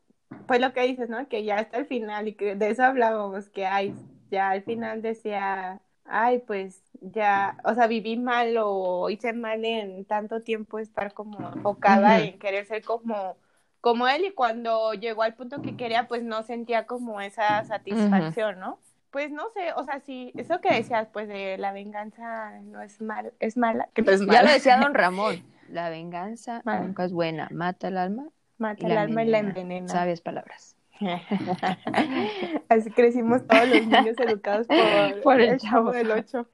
pues 0.46 0.62
lo 0.62 0.72
que 0.74 0.84
dices, 0.84 1.10
¿no? 1.10 1.28
Que 1.28 1.44
ya 1.44 1.58
hasta 1.58 1.78
el 1.78 1.88
final, 1.88 2.28
y 2.28 2.36
que 2.36 2.56
de 2.56 2.70
eso 2.70 2.84
hablábamos, 2.84 3.50
que 3.50 3.66
ay, 3.66 3.94
ya 4.30 4.52
al 4.52 4.62
final 4.62 5.02
decía, 5.02 5.82
ay, 6.06 6.40
pues 6.46 6.82
ya, 7.02 7.58
o 7.64 7.74
sea, 7.74 7.88
viví 7.88 8.18
mal 8.18 8.56
o 8.60 9.10
hice 9.10 9.34
mal 9.34 9.66
en 9.66 10.06
tanto 10.06 10.42
tiempo 10.44 10.80
estar 10.80 11.14
como 11.14 11.40
enfocada 11.40 12.20
en 12.20 12.38
querer 12.38 12.66
ser 12.66 12.84
como, 12.84 13.36
como 13.82 14.08
él, 14.08 14.26
y 14.26 14.32
cuando 14.32 14.94
llegó 14.94 15.24
al 15.24 15.34
punto 15.34 15.62
que 15.62 15.76
quería, 15.76 16.08
pues 16.08 16.24
no 16.24 16.44
sentía 16.44 16.86
como 16.86 17.20
esa 17.20 17.64
satisfacción, 17.64 18.60
¿no? 18.60 18.80
Pues 19.12 19.32
no 19.32 19.50
sé, 19.54 19.72
o 19.76 19.84
sea, 19.86 20.00
sí, 20.02 20.34
eso 20.38 20.60
que 20.62 20.74
decías, 20.74 21.08
pues 21.12 21.28
de 21.28 21.58
la 21.58 21.72
venganza 21.72 22.60
no 22.62 22.82
es 22.82 23.02
mal, 23.02 23.34
es 23.40 23.58
mala, 23.58 23.90
que 23.94 24.02
no 24.04 24.12
es 24.12 24.20
Ya 24.22 24.26
mala, 24.28 24.44
lo 24.44 24.52
decía 24.52 24.78
don 24.78 24.94
Ramón. 24.94 25.44
La 25.70 25.90
venganza 25.90 26.62
Mal. 26.64 26.88
nunca 26.88 27.04
es 27.06 27.12
buena. 27.12 27.48
Mata 27.52 27.90
el 27.90 27.98
alma 27.98 28.30
mata 28.58 28.88
el 28.88 28.98
alma 28.98 29.24
y 29.24 29.28
la 29.28 29.40
envenena. 29.40 29.88
Sabias 29.88 30.22
palabras. 30.22 30.76
Así 32.70 32.90
crecimos 32.92 33.46
todos 33.46 33.68
los 33.68 33.86
niños 33.86 34.18
educados 34.20 34.66
por, 34.68 35.22
Por 35.22 35.42
el 35.42 35.50
el 35.50 35.60
chavo 35.60 35.92
chavo. 35.92 35.92
del 35.92 36.12
8. 36.12 36.48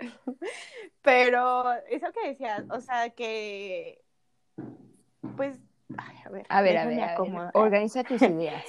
Pero 1.01 1.71
eso 1.89 2.07
que 2.11 2.29
decías, 2.29 2.63
o 2.69 2.79
sea, 2.81 3.09
que 3.11 4.01
pues 5.37 5.59
ay, 5.97 6.15
a 6.25 6.29
ver, 6.29 6.45
A 6.49 6.61
ver, 6.61 6.77
a 6.77 6.85
ver, 6.85 7.01
a 7.01 7.19
ver. 7.21 7.51
Organiza 7.53 8.03
tus 8.03 8.21
ideas. 8.21 8.63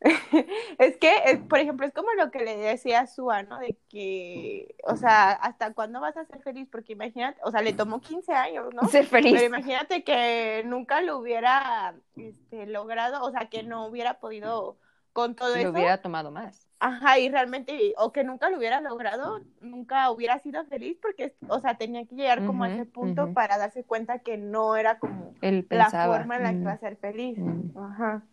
Es 0.78 0.96
que, 0.98 1.10
es- 1.26 1.40
por 1.48 1.58
ejemplo, 1.58 1.86
es 1.86 1.92
como 1.92 2.12
lo 2.14 2.30
que 2.30 2.40
le 2.44 2.56
decía 2.56 3.00
a 3.00 3.06
Sua, 3.06 3.42
¿no? 3.42 3.58
De 3.58 3.78
que, 3.88 4.76
o 4.84 4.96
sea, 4.96 5.32
¿hasta 5.32 5.72
cuándo 5.74 6.00
vas 6.00 6.16
a 6.16 6.24
ser 6.26 6.42
feliz? 6.42 6.68
Porque 6.70 6.92
imagínate, 6.92 7.40
o 7.42 7.50
sea, 7.50 7.62
le 7.62 7.72
tomó 7.72 8.00
15 8.00 8.32
años, 8.32 8.72
¿no? 8.74 8.82
Ser 8.88 9.06
feliz. 9.06 9.32
Pero 9.34 9.46
imagínate 9.46 10.04
que 10.04 10.62
nunca 10.66 11.00
lo 11.00 11.18
hubiera 11.18 11.94
este, 12.16 12.66
logrado, 12.66 13.22
o 13.24 13.30
sea, 13.30 13.48
que 13.48 13.62
no 13.62 13.86
hubiera 13.86 14.20
podido 14.20 14.78
con 15.12 15.34
todo 15.34 15.54
eso, 15.54 15.64
lo 15.64 15.72
hubiera 15.72 16.02
tomado 16.02 16.30
más. 16.30 16.68
ajá, 16.78 17.18
y 17.18 17.30
realmente, 17.30 17.94
o 17.96 18.12
que 18.12 18.22
nunca 18.22 18.50
lo 18.50 18.58
hubiera 18.58 18.80
logrado, 18.82 19.40
nunca 19.60 20.10
hubiera 20.10 20.38
sido 20.40 20.64
feliz 20.66 20.98
porque, 21.00 21.34
o 21.48 21.58
sea, 21.60 21.78
tenía 21.78 22.04
que 22.06 22.14
llegar 22.16 22.44
como 22.44 22.64
a 22.64 22.68
ese 22.68 22.84
punto 22.84 23.32
para 23.32 23.56
darse 23.56 23.82
cuenta 23.84 24.18
que 24.18 24.36
no 24.36 24.76
era 24.76 24.98
como 24.98 25.32
la 25.70 25.94
forma 26.02 26.36
en 26.36 26.42
la 26.42 26.54
que 26.56 26.64
iba 26.64 26.72
a 26.72 26.78
ser 26.78 26.96
feliz. 26.98 27.38
Ajá. 27.74 28.26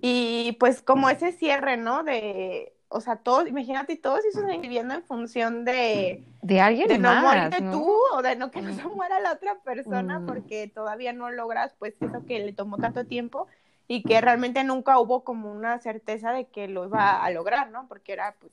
Y 0.00 0.56
pues 0.60 0.82
como 0.82 1.08
ese 1.08 1.32
cierre, 1.32 1.76
¿no? 1.76 2.02
De, 2.04 2.74
o 2.88 3.00
sea, 3.00 3.16
todos, 3.16 3.48
imagínate, 3.48 3.96
todos 3.96 4.24
esos 4.24 4.44
viviendo 4.60 4.94
en 4.94 5.02
función 5.02 5.64
de, 5.64 6.22
De 6.42 6.60
alguien 6.60 6.88
de 6.88 6.98
no 6.98 7.08
más, 7.08 7.22
morirte 7.22 7.62
¿no? 7.62 7.72
tú 7.72 7.92
o 8.14 8.22
de 8.22 8.36
no 8.36 8.50
que 8.50 8.60
no 8.60 8.74
se 8.74 8.84
muera 8.86 9.18
la 9.20 9.32
otra 9.32 9.58
persona 9.64 10.20
Mm. 10.20 10.26
porque 10.26 10.68
todavía 10.68 11.12
no 11.12 11.30
logras 11.30 11.74
pues 11.78 11.94
eso 12.02 12.24
que 12.26 12.38
le 12.40 12.52
tomó 12.52 12.76
tanto 12.78 13.06
tiempo 13.06 13.46
y 13.88 14.02
que 14.02 14.20
realmente 14.20 14.62
nunca 14.64 14.98
hubo 14.98 15.24
como 15.24 15.50
una 15.50 15.78
certeza 15.78 16.32
de 16.32 16.46
que 16.46 16.68
lo 16.68 16.84
iba 16.84 17.22
a 17.24 17.30
lograr, 17.30 17.70
¿no? 17.70 17.88
Porque 17.88 18.12
era 18.12 18.36
pues 18.38 18.52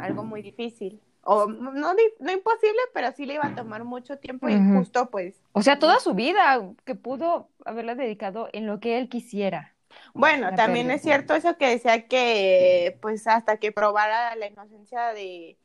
algo 0.00 0.24
muy 0.24 0.42
difícil. 0.42 1.00
O 1.22 1.46
no, 1.46 1.72
no 1.72 2.32
imposible, 2.32 2.80
pero 2.94 3.12
sí 3.12 3.26
le 3.26 3.34
iba 3.34 3.46
a 3.46 3.54
tomar 3.54 3.84
mucho 3.84 4.18
tiempo 4.18 4.48
y 4.48 4.56
justo 4.74 5.10
pues 5.10 5.34
O 5.52 5.62
sea, 5.62 5.78
toda 5.78 6.00
su 6.00 6.14
vida 6.14 6.62
que 6.84 6.94
pudo 6.94 7.48
haberla 7.64 7.94
dedicado 7.94 8.48
en 8.52 8.66
lo 8.66 8.80
que 8.80 8.98
él 8.98 9.08
quisiera. 9.08 9.74
Bueno, 10.14 10.54
también 10.54 10.90
es 10.90 11.02
cierto 11.02 11.34
eso 11.34 11.56
que 11.56 11.68
decía 11.68 12.06
que, 12.08 12.98
pues, 13.00 13.26
hasta 13.26 13.58
que 13.58 13.72
probara 13.72 14.34
la 14.36 14.46
inocencia 14.46 15.12
de, 15.12 15.58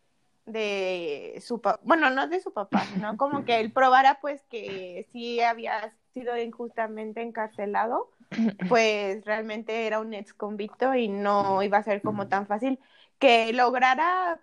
de 0.45 1.39
su 1.41 1.61
papá, 1.61 1.79
bueno, 1.83 2.09
no 2.09 2.27
de 2.27 2.39
su 2.39 2.53
papá, 2.53 2.85
sino 2.85 3.17
como 3.17 3.45
que 3.45 3.59
él 3.59 3.71
probara, 3.71 4.19
pues, 4.21 4.43
que 4.49 5.07
sí 5.11 5.41
había 5.41 5.93
sido 6.13 6.37
injustamente 6.37 7.21
encarcelado, 7.21 8.11
pues 8.69 9.25
realmente 9.25 9.87
era 9.87 9.99
un 9.99 10.13
ex 10.13 10.33
convicto 10.33 10.93
y 10.95 11.07
no 11.07 11.61
iba 11.63 11.77
a 11.77 11.83
ser 11.83 12.01
como 12.01 12.27
tan 12.27 12.47
fácil 12.47 12.79
que 13.19 13.53
lograra, 13.53 14.39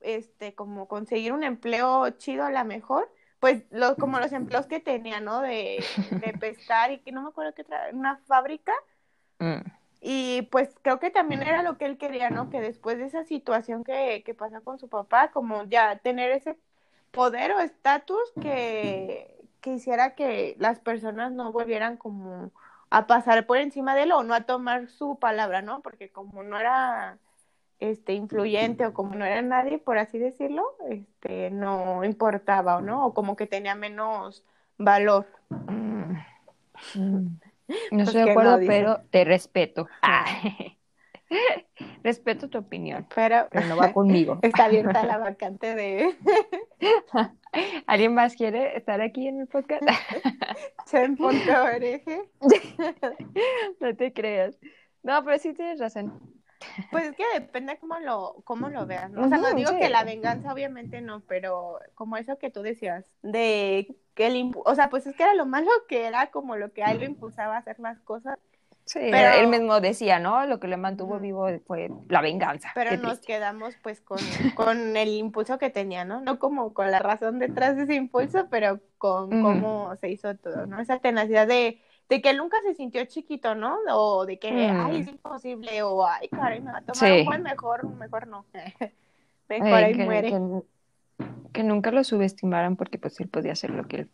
este, 0.00 0.54
como 0.54 0.88
conseguir 0.88 1.32
un 1.32 1.44
empleo 1.44 2.10
chido 2.10 2.44
a 2.44 2.50
la 2.50 2.64
mejor, 2.64 3.12
pues, 3.40 3.64
lo, 3.70 3.96
como 3.96 4.18
los 4.20 4.32
empleos 4.32 4.66
que 4.66 4.80
tenía, 4.80 5.20
¿no? 5.20 5.40
De, 5.40 5.82
de 6.10 6.32
pescar 6.38 6.92
y 6.92 7.00
que 7.00 7.12
no 7.12 7.22
me 7.22 7.28
acuerdo 7.30 7.54
qué 7.54 7.62
otra, 7.62 7.88
una 7.92 8.18
fábrica. 8.26 8.72
Mm. 9.40 9.70
Y 10.02 10.42
pues 10.50 10.70
creo 10.82 10.98
que 10.98 11.10
también 11.10 11.42
era 11.42 11.62
lo 11.62 11.76
que 11.76 11.84
él 11.84 11.98
quería, 11.98 12.30
¿no? 12.30 12.48
Que 12.48 12.60
después 12.60 12.98
de 12.98 13.04
esa 13.04 13.24
situación 13.24 13.84
que, 13.84 14.22
que 14.24 14.34
pasó 14.34 14.62
con 14.62 14.78
su 14.78 14.88
papá, 14.88 15.30
como 15.30 15.64
ya 15.64 15.96
tener 15.96 16.30
ese 16.30 16.56
poder 17.10 17.52
o 17.52 17.60
estatus 17.60 18.32
que, 18.40 19.36
que 19.60 19.74
hiciera 19.74 20.14
que 20.14 20.56
las 20.58 20.80
personas 20.80 21.32
no 21.32 21.52
volvieran 21.52 21.96
como 21.96 22.50
a 22.88 23.06
pasar 23.06 23.46
por 23.46 23.58
encima 23.58 23.94
de 23.94 24.04
él 24.04 24.12
o 24.12 24.22
no 24.22 24.34
a 24.34 24.42
tomar 24.42 24.88
su 24.88 25.18
palabra, 25.18 25.60
¿no? 25.60 25.80
Porque 25.82 26.10
como 26.10 26.42
no 26.42 26.58
era 26.58 27.18
este 27.78 28.14
influyente 28.14 28.86
o 28.86 28.94
como 28.94 29.14
no 29.14 29.24
era 29.24 29.42
nadie, 29.42 29.78
por 29.78 29.98
así 29.98 30.18
decirlo, 30.18 30.64
este 30.88 31.50
no 31.50 32.04
importaba, 32.04 32.76
¿o 32.76 32.80
no? 32.80 33.06
O 33.06 33.14
como 33.14 33.36
que 33.36 33.46
tenía 33.46 33.74
menos 33.74 34.44
valor. 34.78 35.26
Mm. 35.66 36.16
No 37.90 38.04
Pues 38.04 38.08
estoy 38.08 38.24
de 38.24 38.30
acuerdo, 38.30 38.58
no, 38.58 38.66
pero 38.66 39.02
te 39.10 39.24
respeto. 39.24 39.88
Ah. 40.02 40.24
respeto 42.02 42.48
tu 42.48 42.58
opinión, 42.58 43.06
Pero 43.14 43.46
pero 43.50 43.66
no 43.66 43.76
va 43.76 43.92
conmigo. 43.92 44.38
está 44.42 44.64
abierta 44.64 45.04
la 45.04 45.18
vacante 45.18 45.74
de 45.74 46.16
¿Alguien 47.86 48.14
más 48.14 48.34
quiere 48.36 48.76
estar 48.76 49.00
aquí 49.00 49.28
en 49.28 49.40
el 49.40 49.46
podcast? 49.46 49.82
chen.org. 50.90 52.02
no 53.80 53.96
te 53.96 54.12
creas. 54.12 54.58
No, 55.02 55.24
pero 55.24 55.38
sí 55.38 55.52
tienes 55.54 55.78
razón. 55.78 56.39
Pues 56.90 57.04
es 57.06 57.16
que 57.16 57.24
depende 57.34 57.78
cómo 57.78 57.98
lo, 58.00 58.36
cómo 58.44 58.68
lo 58.68 58.86
veas, 58.86 59.10
¿no? 59.10 59.24
O 59.24 59.28
sea, 59.28 59.38
no 59.38 59.52
digo 59.54 59.70
que 59.78 59.88
la 59.88 60.04
venganza 60.04 60.52
obviamente 60.52 61.00
no, 61.00 61.20
pero 61.20 61.78
como 61.94 62.16
eso 62.16 62.38
que 62.38 62.50
tú 62.50 62.62
decías, 62.62 63.04
de 63.22 63.94
que 64.14 64.26
el 64.26 64.34
impu- 64.34 64.62
o 64.64 64.74
sea, 64.74 64.90
pues 64.90 65.06
es 65.06 65.16
que 65.16 65.22
era 65.22 65.34
lo 65.34 65.46
malo 65.46 65.70
que 65.88 66.06
era 66.06 66.30
como 66.30 66.56
lo 66.56 66.72
que 66.72 66.82
a 66.84 66.92
él 66.92 66.98
lo 66.98 67.04
impulsaba 67.06 67.56
a 67.56 67.58
hacer 67.58 67.78
las 67.80 67.98
cosas, 68.00 68.38
Sí, 68.86 68.98
Pero- 69.08 69.34
él 69.38 69.46
mismo 69.46 69.80
decía, 69.80 70.18
¿no? 70.18 70.46
Lo 70.46 70.58
que 70.58 70.66
le 70.66 70.76
mantuvo 70.76 71.20
vivo 71.20 71.46
fue 71.64 71.90
la 72.08 72.20
venganza. 72.22 72.72
pero 72.74 72.96
nos 72.96 73.20
quedamos 73.20 73.76
pues 73.84 74.00
con, 74.00 74.18
con 74.56 74.96
el 74.96 75.10
impulso 75.10 75.58
que 75.58 75.70
tenía, 75.70 76.04
¿no? 76.04 76.20
No 76.22 76.40
como 76.40 76.74
con 76.74 76.90
la 76.90 76.98
razón 76.98 77.38
detrás 77.38 77.76
de 77.76 77.84
ese 77.84 77.94
impulso, 77.94 78.48
pero 78.50 78.80
con 78.98 79.42
cómo 79.42 79.94
se 80.00 80.08
hizo 80.10 80.34
todo, 80.36 80.66
¿no? 80.66 80.80
Esa 80.80 80.98
tenacidad 80.98 81.46
de, 81.46 81.80
de 82.10 82.20
que 82.20 82.34
nunca 82.34 82.58
se 82.62 82.74
sintió 82.74 83.02
chiquito, 83.06 83.54
¿no? 83.54 83.78
O 83.92 84.26
de 84.26 84.38
que, 84.38 84.50
Mm. 84.50 84.80
ay, 84.86 84.96
es 85.00 85.08
imposible, 85.08 85.82
o 85.82 86.04
ay, 86.06 86.28
caray, 86.28 86.60
me 86.60 86.72
va 86.72 86.78
a 86.78 86.82
tomar 86.82 86.96
Sí. 86.96 87.20
un 87.20 87.24
buen 87.24 87.42
mejor, 87.42 87.88
mejor 87.94 88.26
no. 88.26 88.44
mejor 89.48 89.72
ahí 89.72 89.96
que, 89.96 90.04
muere. 90.04 90.28
que- 90.28 90.62
que 91.52 91.62
nunca 91.64 91.90
lo 91.90 92.04
subestimaran 92.04 92.76
porque 92.76 92.98
pues 92.98 93.18
él 93.20 93.28
podía 93.28 93.52
hacer 93.52 93.70
lo 93.70 93.86
que 93.88 93.96
él... 93.96 94.10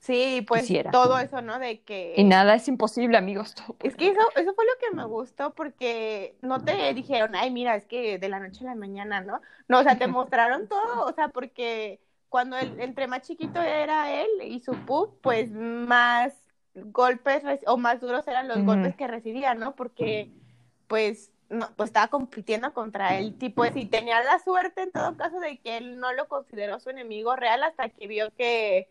Sí, 0.00 0.44
pues 0.46 0.62
quisiera. 0.62 0.90
todo 0.92 1.18
eso, 1.18 1.40
¿no? 1.42 1.58
De 1.58 1.80
que... 1.80 2.14
Y 2.16 2.24
nada 2.24 2.54
es 2.54 2.68
imposible, 2.68 3.16
amigos. 3.16 3.54
todo 3.54 3.76
Es 3.82 3.96
que 3.96 4.08
eso, 4.08 4.20
eso 4.36 4.54
fue 4.54 4.64
lo 4.64 4.72
que 4.80 4.94
me 4.94 5.04
gustó 5.04 5.54
porque 5.54 6.36
no 6.42 6.60
te 6.62 6.92
dijeron, 6.94 7.34
ay, 7.34 7.50
mira, 7.50 7.74
es 7.76 7.86
que 7.86 8.18
de 8.18 8.28
la 8.28 8.38
noche 8.40 8.64
a 8.64 8.68
la 8.68 8.74
mañana, 8.74 9.20
¿no? 9.20 9.40
No, 9.68 9.80
o 9.80 9.82
sea, 9.82 9.96
te 9.98 10.06
mostraron 10.06 10.68
todo, 10.68 11.06
o 11.06 11.12
sea, 11.12 11.28
porque 11.28 12.00
cuando 12.28 12.56
el, 12.58 12.78
entre 12.80 13.06
más 13.08 13.22
chiquito 13.22 13.60
era 13.60 14.12
él 14.12 14.28
y 14.44 14.60
su 14.60 14.72
pup, 14.74 15.20
pues 15.22 15.50
más 15.52 16.34
golpes 16.84 17.42
o 17.66 17.76
más 17.76 18.00
duros 18.00 18.26
eran 18.28 18.48
los 18.48 18.62
golpes 18.64 18.94
que 18.96 19.06
recibía, 19.06 19.54
¿no? 19.54 19.74
Porque 19.74 20.30
pues 20.86 21.32
no, 21.48 21.68
pues 21.76 21.90
estaba 21.90 22.08
compitiendo 22.08 22.72
contra 22.72 23.18
el 23.18 23.36
tipo 23.38 23.64
y 23.64 23.86
tenía 23.86 24.22
la 24.22 24.38
suerte 24.38 24.82
en 24.82 24.92
todo 24.92 25.16
caso 25.16 25.38
de 25.40 25.58
que 25.58 25.76
él 25.76 25.98
no 25.98 26.12
lo 26.12 26.28
consideró 26.28 26.80
su 26.80 26.90
enemigo 26.90 27.36
real 27.36 27.62
hasta 27.62 27.88
que 27.88 28.06
vio 28.06 28.32
que, 28.34 28.88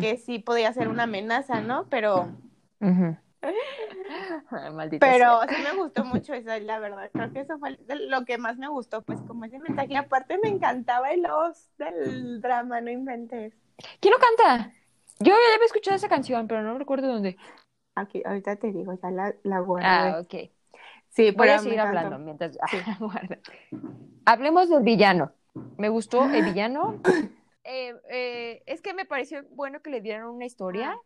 que 0.00 0.16
sí 0.16 0.38
podía 0.38 0.72
ser 0.72 0.88
una 0.88 1.04
amenaza, 1.04 1.60
¿no? 1.60 1.86
Pero. 1.88 2.28
Ay, 4.50 4.72
maldita 4.72 5.06
Pero 5.06 5.42
sea. 5.42 5.56
sí 5.56 5.62
me 5.62 5.76
gustó 5.76 6.04
mucho 6.04 6.32
eso, 6.34 6.48
la 6.60 6.78
verdad. 6.78 7.10
Creo 7.12 7.32
que 7.32 7.40
eso 7.40 7.58
fue 7.58 7.78
lo 7.88 8.24
que 8.24 8.38
más 8.38 8.56
me 8.56 8.68
gustó, 8.68 9.02
pues 9.02 9.20
como 9.22 9.44
ese 9.44 9.58
mensaje. 9.58 9.92
Y 9.92 9.96
aparte 9.96 10.38
me 10.42 10.48
encantaba 10.48 11.10
el 11.10 11.26
os 11.26 11.68
del 11.76 12.40
drama, 12.40 12.80
no 12.80 12.90
inventes. 12.90 13.54
¿Quién 14.00 14.14
lo 14.14 14.18
canta? 14.18 14.72
Yo 15.20 15.32
ya 15.32 15.54
había 15.54 15.66
escuchado 15.66 15.96
esa 15.96 16.08
canción, 16.08 16.46
pero 16.48 16.62
no 16.62 16.76
recuerdo 16.78 17.08
dónde. 17.08 17.36
Aquí, 17.96 18.22
ahorita 18.24 18.56
te 18.56 18.72
digo, 18.72 18.92
ya 19.00 19.10
la, 19.10 19.34
la 19.44 19.60
guardé. 19.60 19.86
Ah, 19.86 20.20
ok. 20.20 20.50
sí, 21.10 21.30
Voy 21.30 21.48
a 21.48 21.58
seguir 21.58 21.80
hablando 21.80 22.18
mientras... 22.18 22.58
guarda. 22.98 23.38
Hablemos 24.26 24.68
del 24.68 24.82
villano. 24.82 25.32
Me 25.78 25.88
gustó 25.88 26.24
el 26.24 26.44
villano. 26.52 26.96
Eh, 27.62 27.94
eh, 28.10 28.62
es 28.66 28.82
que 28.82 28.94
me 28.94 29.04
pareció 29.04 29.44
bueno 29.50 29.80
que 29.80 29.90
le 29.90 30.00
dieran 30.00 30.26
una 30.26 30.44
historia 30.44 30.98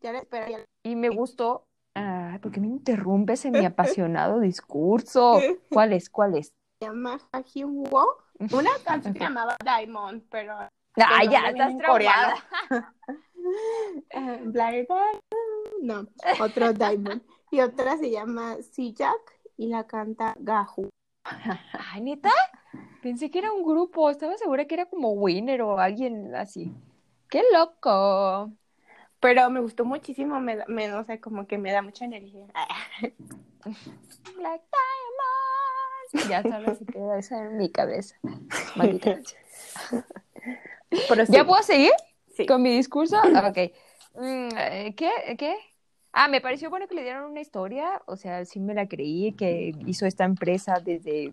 Ya 0.00 0.12
la 0.12 0.20
espero. 0.20 0.48
ya- 0.48 0.64
y 0.82 0.96
me 0.96 1.10
gustó... 1.10 1.66
Ah, 1.94 2.38
¿por 2.40 2.52
qué 2.52 2.60
me 2.60 2.68
interrumpes 2.68 3.44
en 3.44 3.52
mi 3.52 3.64
apasionado 3.66 4.40
discurso? 4.40 5.40
¿Cuál 5.70 5.92
es? 5.92 6.08
¿Cuál 6.08 6.36
es? 6.38 6.52
Llama. 6.80 7.20
Una 7.34 8.70
canción 8.84 9.12
Ok. 9.12 9.12
que 9.12 9.18
se 9.18 9.18
llamaba 9.18 9.56
Diamond, 9.62 10.22
pero 10.30 10.54
Ah, 10.96 11.24
ya, 11.24 11.50
estás 11.50 11.76
traumada. 11.76 12.34
Diamond, 14.52 15.20
no, 15.82 16.06
otro 16.40 16.72
Diamond. 16.72 17.22
Y 17.50 17.60
otra 17.60 17.96
se 17.96 18.10
llama 18.10 18.56
Sijak 18.62 19.40
y 19.56 19.68
la 19.68 19.86
canta 19.86 20.36
Gahu. 20.38 20.88
Ay, 21.72 22.00
¿neta? 22.00 22.30
Pensé 23.02 23.30
que 23.30 23.40
era 23.40 23.52
un 23.52 23.64
grupo. 23.64 24.08
Estaba 24.10 24.36
segura 24.36 24.66
que 24.66 24.74
era 24.74 24.86
como 24.86 25.12
Winner 25.12 25.62
o 25.62 25.78
alguien 25.78 26.34
así. 26.34 26.72
¡Qué 27.28 27.42
loco! 27.52 28.52
Pero 29.20 29.50
me 29.50 29.60
gustó 29.60 29.84
muchísimo, 29.84 30.40
me, 30.40 30.64
me, 30.66 30.88
no 30.88 31.04
sé, 31.04 31.20
como 31.20 31.46
que 31.46 31.58
me 31.58 31.72
da 31.72 31.82
mucha 31.82 32.04
energía. 32.04 32.46
Black 34.36 34.62
Diamond. 36.12 36.28
Ya 36.28 36.42
solo 36.42 36.74
se 36.74 36.86
queda 36.86 37.18
esa 37.18 37.44
en 37.44 37.56
mi 37.58 37.70
cabeza. 37.70 38.16
Maldita 38.76 39.20
sea. 39.24 40.04
Pero 41.08 41.26
sí, 41.26 41.32
¿Ya 41.32 41.44
puedo 41.44 41.62
seguir 41.62 41.92
sí. 42.40 42.46
con 42.46 42.62
mi 42.62 42.74
discurso? 42.76 43.16
Ok. 43.48 43.58
Mm, 44.14 44.48
eh, 44.56 44.94
¿Qué? 44.96 45.10
¿Qué? 45.38 45.54
Ah, 46.12 46.26
me 46.28 46.40
pareció 46.40 46.70
bueno 46.70 46.88
que 46.88 46.94
le 46.96 47.02
dieron 47.02 47.30
una 47.30 47.40
historia. 47.40 48.02
O 48.06 48.16
sea, 48.16 48.44
sí 48.44 48.58
me 48.60 48.74
la 48.74 48.88
creí 48.88 49.32
que 49.32 49.72
hizo 49.86 50.06
esta 50.06 50.24
empresa 50.24 50.80
desde 50.80 51.32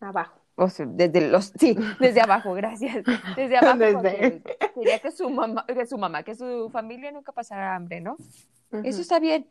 abajo. 0.00 0.40
O 0.56 0.68
sea, 0.68 0.84
desde 0.86 1.28
los, 1.30 1.52
sí, 1.58 1.76
desde 2.00 2.20
abajo, 2.20 2.52
gracias. 2.52 3.04
Desde 3.36 3.56
abajo, 3.56 4.02
Desde- 4.02 4.42
quería 4.74 4.98
que 4.98 5.10
su 5.12 5.30
mamá, 5.30 5.64
que 5.66 5.86
su 5.86 5.96
mamá, 5.96 6.22
que 6.22 6.34
su 6.34 6.68
familia 6.70 7.12
nunca 7.12 7.32
pasara 7.32 7.74
hambre, 7.76 8.00
¿no? 8.00 8.16
Ujú. 8.72 8.82
Eso 8.84 9.00
está 9.00 9.18
bien. 9.20 9.46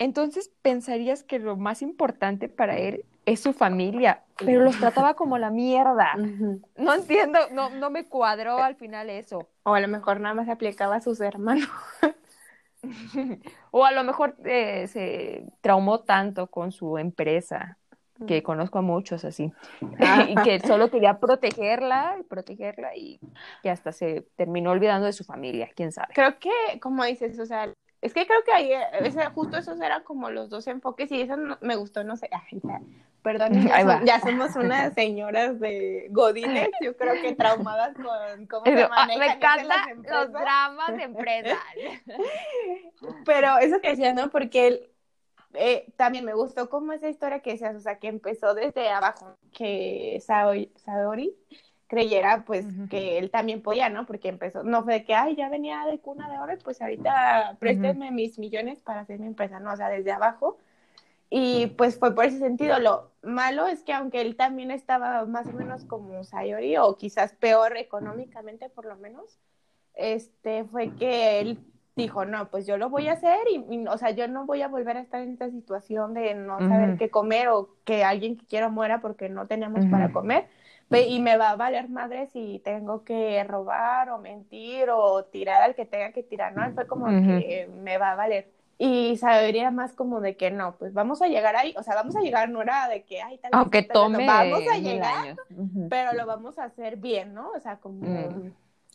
Entonces 0.00 0.50
pensarías 0.62 1.22
que 1.22 1.38
lo 1.38 1.56
más 1.56 1.82
importante 1.82 2.48
para 2.48 2.78
él 2.78 3.04
es 3.26 3.40
su 3.40 3.52
familia, 3.52 4.22
pero 4.38 4.62
los 4.62 4.78
trataba 4.78 5.12
como 5.12 5.36
la 5.36 5.50
mierda. 5.50 6.14
No 6.16 6.94
entiendo, 6.94 7.38
no, 7.52 7.68
no 7.68 7.90
me 7.90 8.06
cuadró 8.06 8.56
al 8.58 8.76
final 8.76 9.10
eso. 9.10 9.50
O 9.62 9.74
a 9.74 9.80
lo 9.80 9.88
mejor 9.88 10.18
nada 10.18 10.34
más 10.34 10.46
se 10.46 10.52
aplicaba 10.52 10.96
a 10.96 11.00
sus 11.00 11.20
hermanos. 11.20 11.68
O 13.72 13.84
a 13.84 13.92
lo 13.92 14.02
mejor 14.04 14.36
eh, 14.42 14.86
se 14.88 15.44
traumó 15.60 16.00
tanto 16.00 16.46
con 16.46 16.72
su 16.72 16.96
empresa 16.96 17.76
que 18.26 18.42
conozco 18.42 18.78
a 18.78 18.82
muchos 18.82 19.24
así, 19.26 19.52
Ah. 20.00 20.24
y 20.28 20.34
que 20.36 20.60
solo 20.60 20.90
quería 20.90 21.18
protegerla, 21.18 22.16
protegerla 22.26 22.96
y 22.96 23.20
que 23.62 23.68
hasta 23.68 23.92
se 23.92 24.26
terminó 24.34 24.70
olvidando 24.70 25.04
de 25.04 25.12
su 25.12 25.24
familia, 25.24 25.68
quién 25.76 25.92
sabe. 25.92 26.14
Creo 26.14 26.38
que, 26.38 26.80
como 26.80 27.04
dices, 27.04 27.38
o 27.38 27.44
sea, 27.44 27.70
es 28.02 28.14
que 28.14 28.26
creo 28.26 28.42
que 28.44 28.52
ahí, 28.52 28.72
eh, 28.72 28.82
ese- 29.04 29.26
justo 29.30 29.58
esos 29.58 29.80
eran 29.80 30.02
como 30.04 30.30
los 30.30 30.48
dos 30.48 30.66
enfoques 30.66 31.10
y 31.12 31.20
eso 31.20 31.36
no- 31.36 31.58
me 31.60 31.76
gustó, 31.76 32.02
no 32.04 32.16
sé, 32.16 32.28
ay, 32.50 32.60
ya, 32.62 32.80
perdón, 33.22 33.52
ya, 34.06 34.20
somos 34.20 34.56
unas 34.56 34.94
señoras 34.94 35.60
de 35.60 36.08
godines, 36.10 36.70
yo 36.82 36.96
creo 36.96 37.14
que 37.20 37.34
traumadas 37.34 37.94
con 37.94 38.46
cómo 38.46 38.64
se 38.64 38.82
Ah, 38.84 38.88
manejan 38.88 39.18
me 39.18 39.26
encantan 39.26 40.02
los 40.08 40.32
dramas 40.32 40.96
de 40.96 41.02
empresas. 41.02 41.58
Pero 43.24 43.58
eso 43.58 43.80
que 43.80 43.90
decías, 43.90 44.14
¿no? 44.14 44.30
Porque 44.30 44.66
él, 44.66 44.90
eh, 45.54 45.86
también 45.96 46.24
me 46.24 46.34
gustó 46.34 46.68
como 46.70 46.92
esa 46.92 47.08
historia 47.08 47.40
que 47.40 47.52
decías, 47.52 47.76
o 47.76 47.80
sea, 47.80 47.98
que 47.98 48.08
empezó 48.08 48.54
desde 48.54 48.88
abajo, 48.88 49.36
que 49.52 50.18
Saori, 50.24 50.72
Saori 50.76 51.36
creyera 51.90 52.44
pues 52.46 52.64
Ujú. 52.66 52.88
que 52.88 53.18
él 53.18 53.30
también 53.32 53.62
podía, 53.62 53.88
¿no? 53.90 54.06
Porque 54.06 54.28
empezó, 54.28 54.62
no 54.62 54.84
fue 54.84 54.94
de 54.94 55.04
que, 55.04 55.14
ay, 55.14 55.34
ya 55.34 55.48
venía 55.48 55.84
de 55.86 55.98
cuna 55.98 56.30
de 56.30 56.38
oro, 56.38 56.54
pues 56.64 56.80
ahorita 56.80 57.56
préstenme 57.58 58.12
mis 58.12 58.38
millones 58.38 58.80
para 58.80 59.00
hacer 59.00 59.18
mi 59.18 59.26
empresa, 59.26 59.58
no, 59.58 59.72
o 59.72 59.76
sea, 59.76 59.88
desde 59.88 60.12
abajo. 60.12 60.56
Y 61.30 61.66
pues 61.76 61.98
fue 61.98 62.14
por 62.14 62.24
ese 62.24 62.38
sentido. 62.38 62.78
Lo 62.78 63.10
malo 63.22 63.66
es 63.66 63.82
que 63.82 63.92
aunque 63.92 64.20
él 64.20 64.36
también 64.36 64.70
estaba 64.70 65.24
más 65.26 65.48
o 65.48 65.52
menos 65.52 65.84
como 65.84 66.22
Sayori, 66.22 66.76
o 66.76 66.96
quizás 66.96 67.32
peor 67.32 67.76
económicamente 67.76 68.68
por 68.68 68.84
lo 68.84 68.96
menos, 68.96 69.38
este 69.94 70.64
fue 70.64 70.90
que 70.96 71.40
él 71.40 71.58
dijo, 71.96 72.24
no, 72.24 72.50
pues 72.50 72.66
yo 72.66 72.78
lo 72.78 72.88
voy 72.88 73.08
a 73.08 73.12
hacer 73.12 73.38
y, 73.50 73.56
y, 73.74 73.86
o 73.86 73.98
sea, 73.98 74.10
yo 74.12 74.28
no 74.28 74.46
voy 74.46 74.62
a 74.62 74.68
volver 74.68 74.96
a 74.96 75.00
estar 75.00 75.20
en 75.22 75.32
esta 75.32 75.50
situación 75.50 76.14
de 76.14 76.34
no 76.34 76.58
saber 76.60 76.90
Ujú. 76.90 76.98
qué 76.98 77.10
comer 77.10 77.48
o 77.48 77.68
que 77.84 78.04
alguien 78.04 78.36
que 78.36 78.46
quiera 78.46 78.68
muera 78.68 79.00
porque 79.00 79.28
no 79.28 79.46
tenemos 79.48 79.80
Ujú. 79.80 79.90
para 79.90 80.12
comer. 80.12 80.48
Y 80.92 81.20
me 81.20 81.36
va 81.36 81.50
a 81.50 81.56
valer 81.56 81.88
madre 81.88 82.26
si 82.28 82.60
tengo 82.64 83.04
que 83.04 83.42
robar 83.44 84.10
o 84.10 84.18
mentir 84.18 84.90
o 84.90 85.24
tirar 85.24 85.62
al 85.62 85.74
que 85.76 85.86
tenga 85.86 86.12
que 86.12 86.22
tirar, 86.24 86.52
¿no? 86.52 86.68
Fue 86.72 86.86
como 86.86 87.06
Ujú. 87.06 87.38
que 87.38 87.70
me 87.82 87.96
va 87.96 88.12
a 88.12 88.16
valer. 88.16 88.50
Y 88.76 89.16
sabería 89.18 89.70
más 89.70 89.92
como 89.92 90.20
de 90.20 90.36
que 90.36 90.50
no, 90.50 90.74
pues 90.78 90.94
vamos 90.94 91.20
a 91.22 91.28
llegar 91.28 91.54
ahí, 91.54 91.74
o 91.76 91.82
sea, 91.82 91.94
vamos 91.94 92.16
a 92.16 92.20
llegar, 92.20 92.48
no 92.48 92.62
era 92.62 92.88
de 92.88 93.02
que, 93.04 93.20
ay, 93.20 93.36
tal 93.38 93.50
Aunque 93.54 93.82
tal 93.82 93.92
tome 93.94 94.26
vamos 94.26 94.62
a 94.72 94.78
llegar, 94.78 95.14
años. 95.26 95.38
Ujú. 95.50 95.88
pero 95.90 96.14
lo 96.14 96.24
vamos 96.26 96.58
a 96.58 96.64
hacer 96.64 96.96
bien, 96.96 97.34
¿no? 97.34 97.50
O 97.50 97.60
sea, 97.60 97.76
como... 97.76 98.06
Mm. 98.06 98.52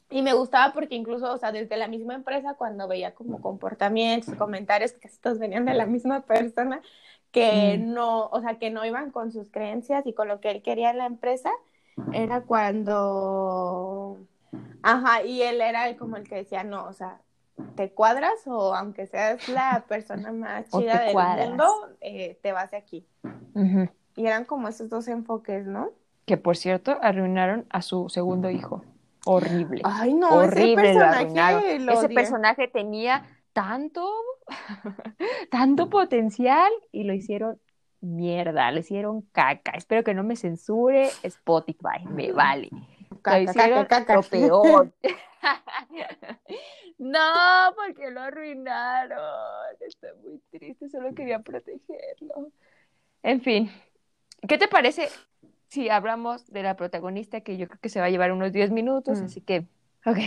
Y 0.10 0.22
me 0.22 0.34
gustaba 0.34 0.74
porque 0.74 0.96
incluso, 0.96 1.32
o 1.32 1.38
sea, 1.38 1.52
desde 1.52 1.78
la 1.78 1.88
misma 1.88 2.14
empresa, 2.16 2.56
cuando 2.56 2.88
veía 2.88 3.14
como 3.14 3.42
comportamientos, 3.42 4.36
comentarios 4.36 4.94
que 4.94 5.10
todos 5.22 5.40
venían 5.40 5.66
de 5.66 5.74
la 5.76 5.86
misma 5.86 6.22
persona, 6.22 6.82
que 7.32 7.78
Mm. 7.80 7.94
no, 7.94 8.26
o 8.28 8.42
sea, 8.42 8.58
que 8.58 8.70
no 8.72 8.86
iban 8.86 9.12
con 9.12 9.32
sus 9.32 9.50
creencias 9.52 10.06
y 10.08 10.14
con 10.14 10.28
lo 10.28 10.40
que 10.40 10.50
él 10.52 10.62
quería 10.64 10.90
en 10.92 10.98
la 10.98 11.06
empresa, 11.06 11.52
era 12.14 12.42
cuando... 12.42 14.18
Ajá, 14.84 15.24
y 15.24 15.42
él 15.42 15.62
era 15.62 15.88
el- 15.90 15.98
como 15.98 16.18
el 16.18 16.28
que 16.28 16.36
decía, 16.36 16.64
no, 16.64 16.86
o 16.86 16.94
sea, 16.94 17.22
te 17.76 17.92
cuadras 17.92 18.46
o 18.48 18.76
aunque 18.76 19.08
seas 19.08 19.48
la 19.50 19.86
persona 19.88 20.32
más 20.32 20.70
chida 20.70 21.02
del 21.02 21.14
cuadras. 21.14 21.48
mundo, 21.50 21.66
eh, 22.02 22.40
te 22.42 22.52
vas 22.52 22.72
de 22.72 22.78
aquí. 22.78 23.08
Y 24.16 24.26
eran 24.26 24.46
como 24.46 24.68
esos 24.68 24.90
dos 24.90 25.08
enfoques, 25.08 25.66
¿no? 25.66 25.92
Que 26.26 26.38
por 26.38 26.58
cierto, 26.58 26.98
arruinaron 27.02 27.66
a 27.70 27.82
su 27.82 28.10
segundo 28.10 28.50
hijo. 28.50 28.84
Horrible. 29.26 29.82
Ay, 29.84 30.14
no, 30.14 30.36
Horrible 30.36 30.92
ese 30.92 30.96
personaje 30.96 31.80
lo 31.80 31.92
Ese 31.94 32.10
personaje 32.10 32.68
tenía 32.68 33.26
tanto, 33.54 34.08
tanto 35.52 35.90
potencial 35.90 36.72
y 36.92 37.04
lo 37.04 37.14
hicieron 37.14 37.60
mierda, 38.06 38.72
le 38.72 38.82
hicieron 38.82 39.22
caca. 39.32 39.72
Espero 39.72 40.04
que 40.04 40.14
no 40.14 40.24
me 40.24 40.36
censure 40.36 41.10
Spotify, 41.24 42.06
me 42.10 42.32
vale. 42.32 42.70
Lo 42.72 43.22
Caca, 43.22 43.42
hicieron 43.42 43.86
caca, 43.86 44.06
caca. 44.06 44.16
lo 44.16 44.24
peor. 44.24 44.94
no, 46.98 47.20
porque 47.76 48.12
lo 48.12 48.22
arruinaron. 48.22 49.20
Estoy 49.80 50.10
muy 50.24 50.40
triste, 50.52 50.90
solo 50.90 51.14
quería 51.14 51.40
protegerlo. 51.40 52.52
En 53.24 53.42
fin, 53.42 53.72
¿qué 54.48 54.58
te 54.58 54.68
parece 54.68 55.10
si 55.68 55.90
hablamos 55.90 56.48
de 56.52 56.64
la 56.64 56.76
protagonista 56.76 57.42
que 57.42 57.58
yo 57.58 57.68
creo 57.68 57.80
que 57.80 57.90
se 57.90 58.00
va 58.00 58.06
a 58.06 58.10
llevar 58.10 58.32
unos 58.32 58.52
10 58.52 58.72
minutos? 58.72 59.22
Mm. 59.22 59.26
Así 59.26 59.42
que, 59.42 59.68
ok. 60.06 60.18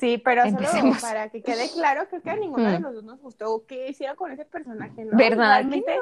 Sí, 0.00 0.16
pero 0.16 0.42
solo 0.44 0.94
para 1.00 1.28
que 1.28 1.42
quede 1.42 1.70
claro, 1.72 2.08
creo 2.08 2.22
que 2.22 2.30
a 2.30 2.36
ninguno 2.36 2.70
de 2.70 2.78
Mm. 2.78 2.82
los 2.82 2.94
dos 2.94 3.04
nos 3.04 3.20
gustó 3.20 3.66
qué 3.66 3.88
hiciera 3.88 4.14
con 4.16 4.32
ese 4.32 4.46
personaje, 4.46 5.04
¿no? 5.04 5.16
¿Verdad 5.16 5.58
Realmente, 5.60 5.98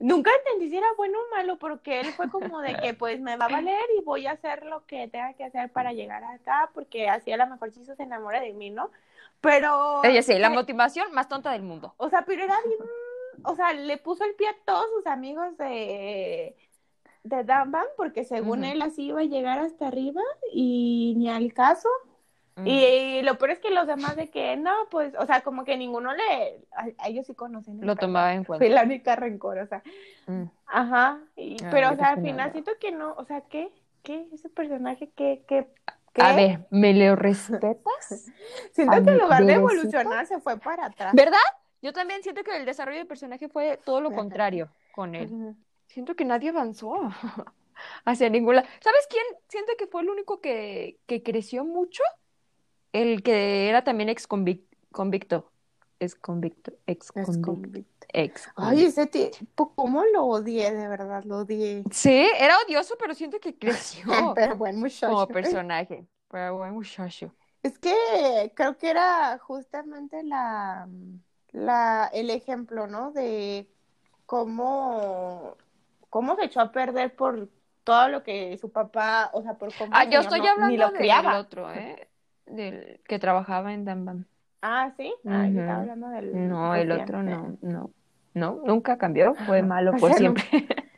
Nunca 0.00 0.30
entendí 0.38 0.70
si 0.70 0.76
era 0.76 0.88
bueno 0.96 1.18
o 1.18 1.36
malo, 1.36 1.56
porque 1.58 2.00
él 2.00 2.06
fue 2.14 2.28
como 2.30 2.60
de 2.60 2.74
que 2.74 2.94
pues 2.98 3.20
me 3.20 3.36
va 3.36 3.44
a 3.44 3.48
valer 3.48 3.80
y 3.96 4.02
voy 4.02 4.26
a 4.26 4.32
hacer 4.32 4.64
lo 4.66 4.84
que 4.86 5.06
tenga 5.06 5.34
que 5.34 5.44
hacer 5.44 5.70
para 5.70 5.92
llegar 5.92 6.24
acá, 6.24 6.70
porque 6.74 7.08
así 7.08 7.30
a 7.30 7.36
lo 7.36 7.46
mejor 7.46 7.70
sí 7.70 7.84
se 7.84 8.02
enamora 8.02 8.40
de 8.40 8.52
mí, 8.52 8.70
¿no? 8.70 8.90
Pero... 9.40 10.02
Ella 10.02 10.22
sí, 10.22 10.36
la 10.38 10.50
motivación 10.50 11.12
más 11.12 11.28
tonta 11.28 11.52
del 11.52 11.62
mundo. 11.62 11.94
O 11.96 12.08
sea, 12.08 12.22
pero 12.22 12.42
era 12.42 12.56
bien, 12.66 12.80
o 13.44 13.54
sea, 13.54 13.72
le 13.72 13.98
puso 13.98 14.24
el 14.24 14.34
pie 14.34 14.48
a 14.48 14.56
todos 14.64 14.86
sus 14.96 15.06
amigos 15.06 15.56
de, 15.58 16.56
de 17.22 17.44
Danban, 17.44 17.86
porque 17.96 18.24
según 18.24 18.64
él 18.64 18.82
así 18.82 19.06
iba 19.06 19.20
a 19.20 19.24
llegar 19.24 19.60
hasta 19.60 19.86
arriba 19.88 20.22
y 20.52 21.14
ni 21.16 21.30
al 21.30 21.52
caso. 21.52 21.88
Mm. 22.58 22.66
Y 22.66 23.22
lo 23.22 23.38
peor 23.38 23.52
es 23.52 23.58
que 23.60 23.70
los 23.70 23.86
demás 23.86 24.16
de 24.16 24.30
que 24.30 24.56
no, 24.56 24.72
pues, 24.90 25.14
o 25.18 25.26
sea, 25.26 25.42
como 25.42 25.64
que 25.64 25.76
ninguno 25.76 26.12
le, 26.14 26.66
a, 26.72 26.88
a 26.98 27.08
ellos 27.08 27.26
sí 27.26 27.34
conocen. 27.34 27.80
Lo 27.80 27.96
tomaba 27.96 28.34
en 28.34 28.44
Fui 28.58 28.58
cuenta. 28.58 28.68
la 28.74 28.82
única 28.82 29.16
rencorosa. 29.16 29.82
Mm. 30.26 30.44
Ajá, 30.66 31.20
y, 31.36 31.56
Ah, 31.64 31.68
pero 31.70 31.90
o 31.92 31.96
sea, 31.96 32.10
al 32.10 32.20
final 32.22 32.52
siento 32.52 32.72
que 32.80 32.92
no, 32.92 33.14
o 33.14 33.24
sea, 33.24 33.42
¿qué? 33.42 33.70
¿Qué? 34.02 34.28
Ese 34.32 34.48
personaje, 34.48 35.10
¿qué? 35.16 35.44
¿Qué? 35.48 35.68
¿Qué? 36.12 36.22
A 36.22 36.34
ver, 36.34 36.66
¿me 36.70 36.94
lo 36.94 37.16
respetas? 37.16 38.32
Siento 38.72 38.96
a 38.96 39.02
que 39.02 39.10
en 39.10 39.18
lugar 39.18 39.44
de 39.44 39.54
evolucionar 39.54 40.26
se 40.26 40.40
fue 40.40 40.58
para 40.58 40.86
atrás. 40.86 41.14
¿Verdad? 41.14 41.38
Yo 41.80 41.92
también 41.92 42.22
siento 42.22 42.42
que 42.42 42.56
el 42.56 42.64
desarrollo 42.66 42.98
del 42.98 43.06
personaje 43.06 43.48
fue 43.48 43.78
todo 43.84 44.00
lo 44.00 44.12
contrario 44.12 44.70
con 44.90 45.14
él. 45.14 45.54
Siento 45.86 46.16
que 46.16 46.24
nadie 46.24 46.50
avanzó 46.50 46.94
hacia 48.04 48.28
ninguna. 48.30 48.64
¿Sabes 48.80 49.06
quién? 49.08 49.24
Siento 49.48 49.72
que 49.78 49.86
fue 49.86 50.02
el 50.02 50.10
único 50.10 50.40
que, 50.40 50.98
que 51.06 51.22
creció 51.22 51.64
mucho. 51.64 52.02
El 52.92 53.22
que 53.22 53.68
era 53.68 53.84
también 53.84 54.08
ex 54.08 54.26
convicto. 54.26 55.50
Ex 56.00 56.14
convicto. 56.14 56.72
Ex 56.86 57.12
convicto. 57.12 57.42
convicto. 57.42 58.06
Ex 58.12 58.48
Ay, 58.56 58.84
ese 58.84 59.06
tipo, 59.06 59.74
¿cómo 59.74 60.04
lo 60.04 60.24
odié? 60.26 60.72
De 60.72 60.88
verdad, 60.88 61.24
lo 61.24 61.38
odié. 61.38 61.82
Sí, 61.90 62.28
era 62.38 62.56
odioso, 62.66 62.94
pero 62.98 63.14
siento 63.14 63.38
que 63.40 63.56
creció 63.58 64.04
Pero 64.34 64.56
buen 64.56 64.78
muchacho. 64.78 65.12
como 65.12 65.26
personaje. 65.28 66.06
Pero 66.30 66.56
buen 66.56 66.72
muchacho. 66.72 67.34
Es 67.62 67.78
que 67.78 68.52
creo 68.54 68.76
que 68.78 68.90
era 68.90 69.38
justamente 69.38 70.22
la, 70.22 70.88
la, 71.52 72.08
el 72.12 72.30
ejemplo, 72.30 72.86
¿no? 72.86 73.10
De 73.12 73.68
cómo, 74.26 75.56
cómo 76.10 76.36
se 76.36 76.44
echó 76.44 76.60
a 76.60 76.72
perder 76.72 77.14
por 77.16 77.48
todo 77.84 78.08
lo 78.08 78.22
que 78.22 78.56
su 78.58 78.70
papá, 78.70 79.30
o 79.32 79.42
sea, 79.42 79.54
por 79.54 79.74
cómo 79.74 79.90
Ah, 79.94 80.04
yo 80.04 80.20
estoy 80.20 80.40
no- 80.40 80.48
hablando 80.48 80.68
ni 80.68 80.76
lo 80.76 80.90
del 80.92 81.26
otro, 81.34 81.72
¿eh? 81.72 82.08
Del 82.50 83.00
que 83.06 83.18
trabajaba 83.18 83.72
en 83.72 83.84
Danban. 83.84 84.26
Ah, 84.62 84.90
¿sí? 84.96 85.12
Ah, 85.26 85.46
yo 85.48 85.60
estaba 85.60 85.80
hablando 85.80 86.08
del 86.08 86.48
No, 86.48 86.74
el 86.74 86.90
otro 86.92 87.22
no, 87.22 87.56
no. 87.62 87.90
No, 88.34 88.60
nunca 88.64 88.98
cambió. 88.98 89.34
Fue 89.46 89.62
malo 89.62 89.92
por 89.96 90.12
siempre. 90.14 90.44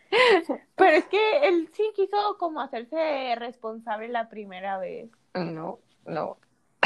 Pero 0.76 0.96
es 0.96 1.04
que 1.06 1.48
él 1.48 1.68
sí 1.72 1.84
quiso 1.94 2.16
como 2.38 2.60
hacerse 2.60 3.34
responsable 3.36 4.08
la 4.08 4.28
primera 4.28 4.78
vez. 4.78 5.10
No, 5.34 5.78
no. 6.06 6.38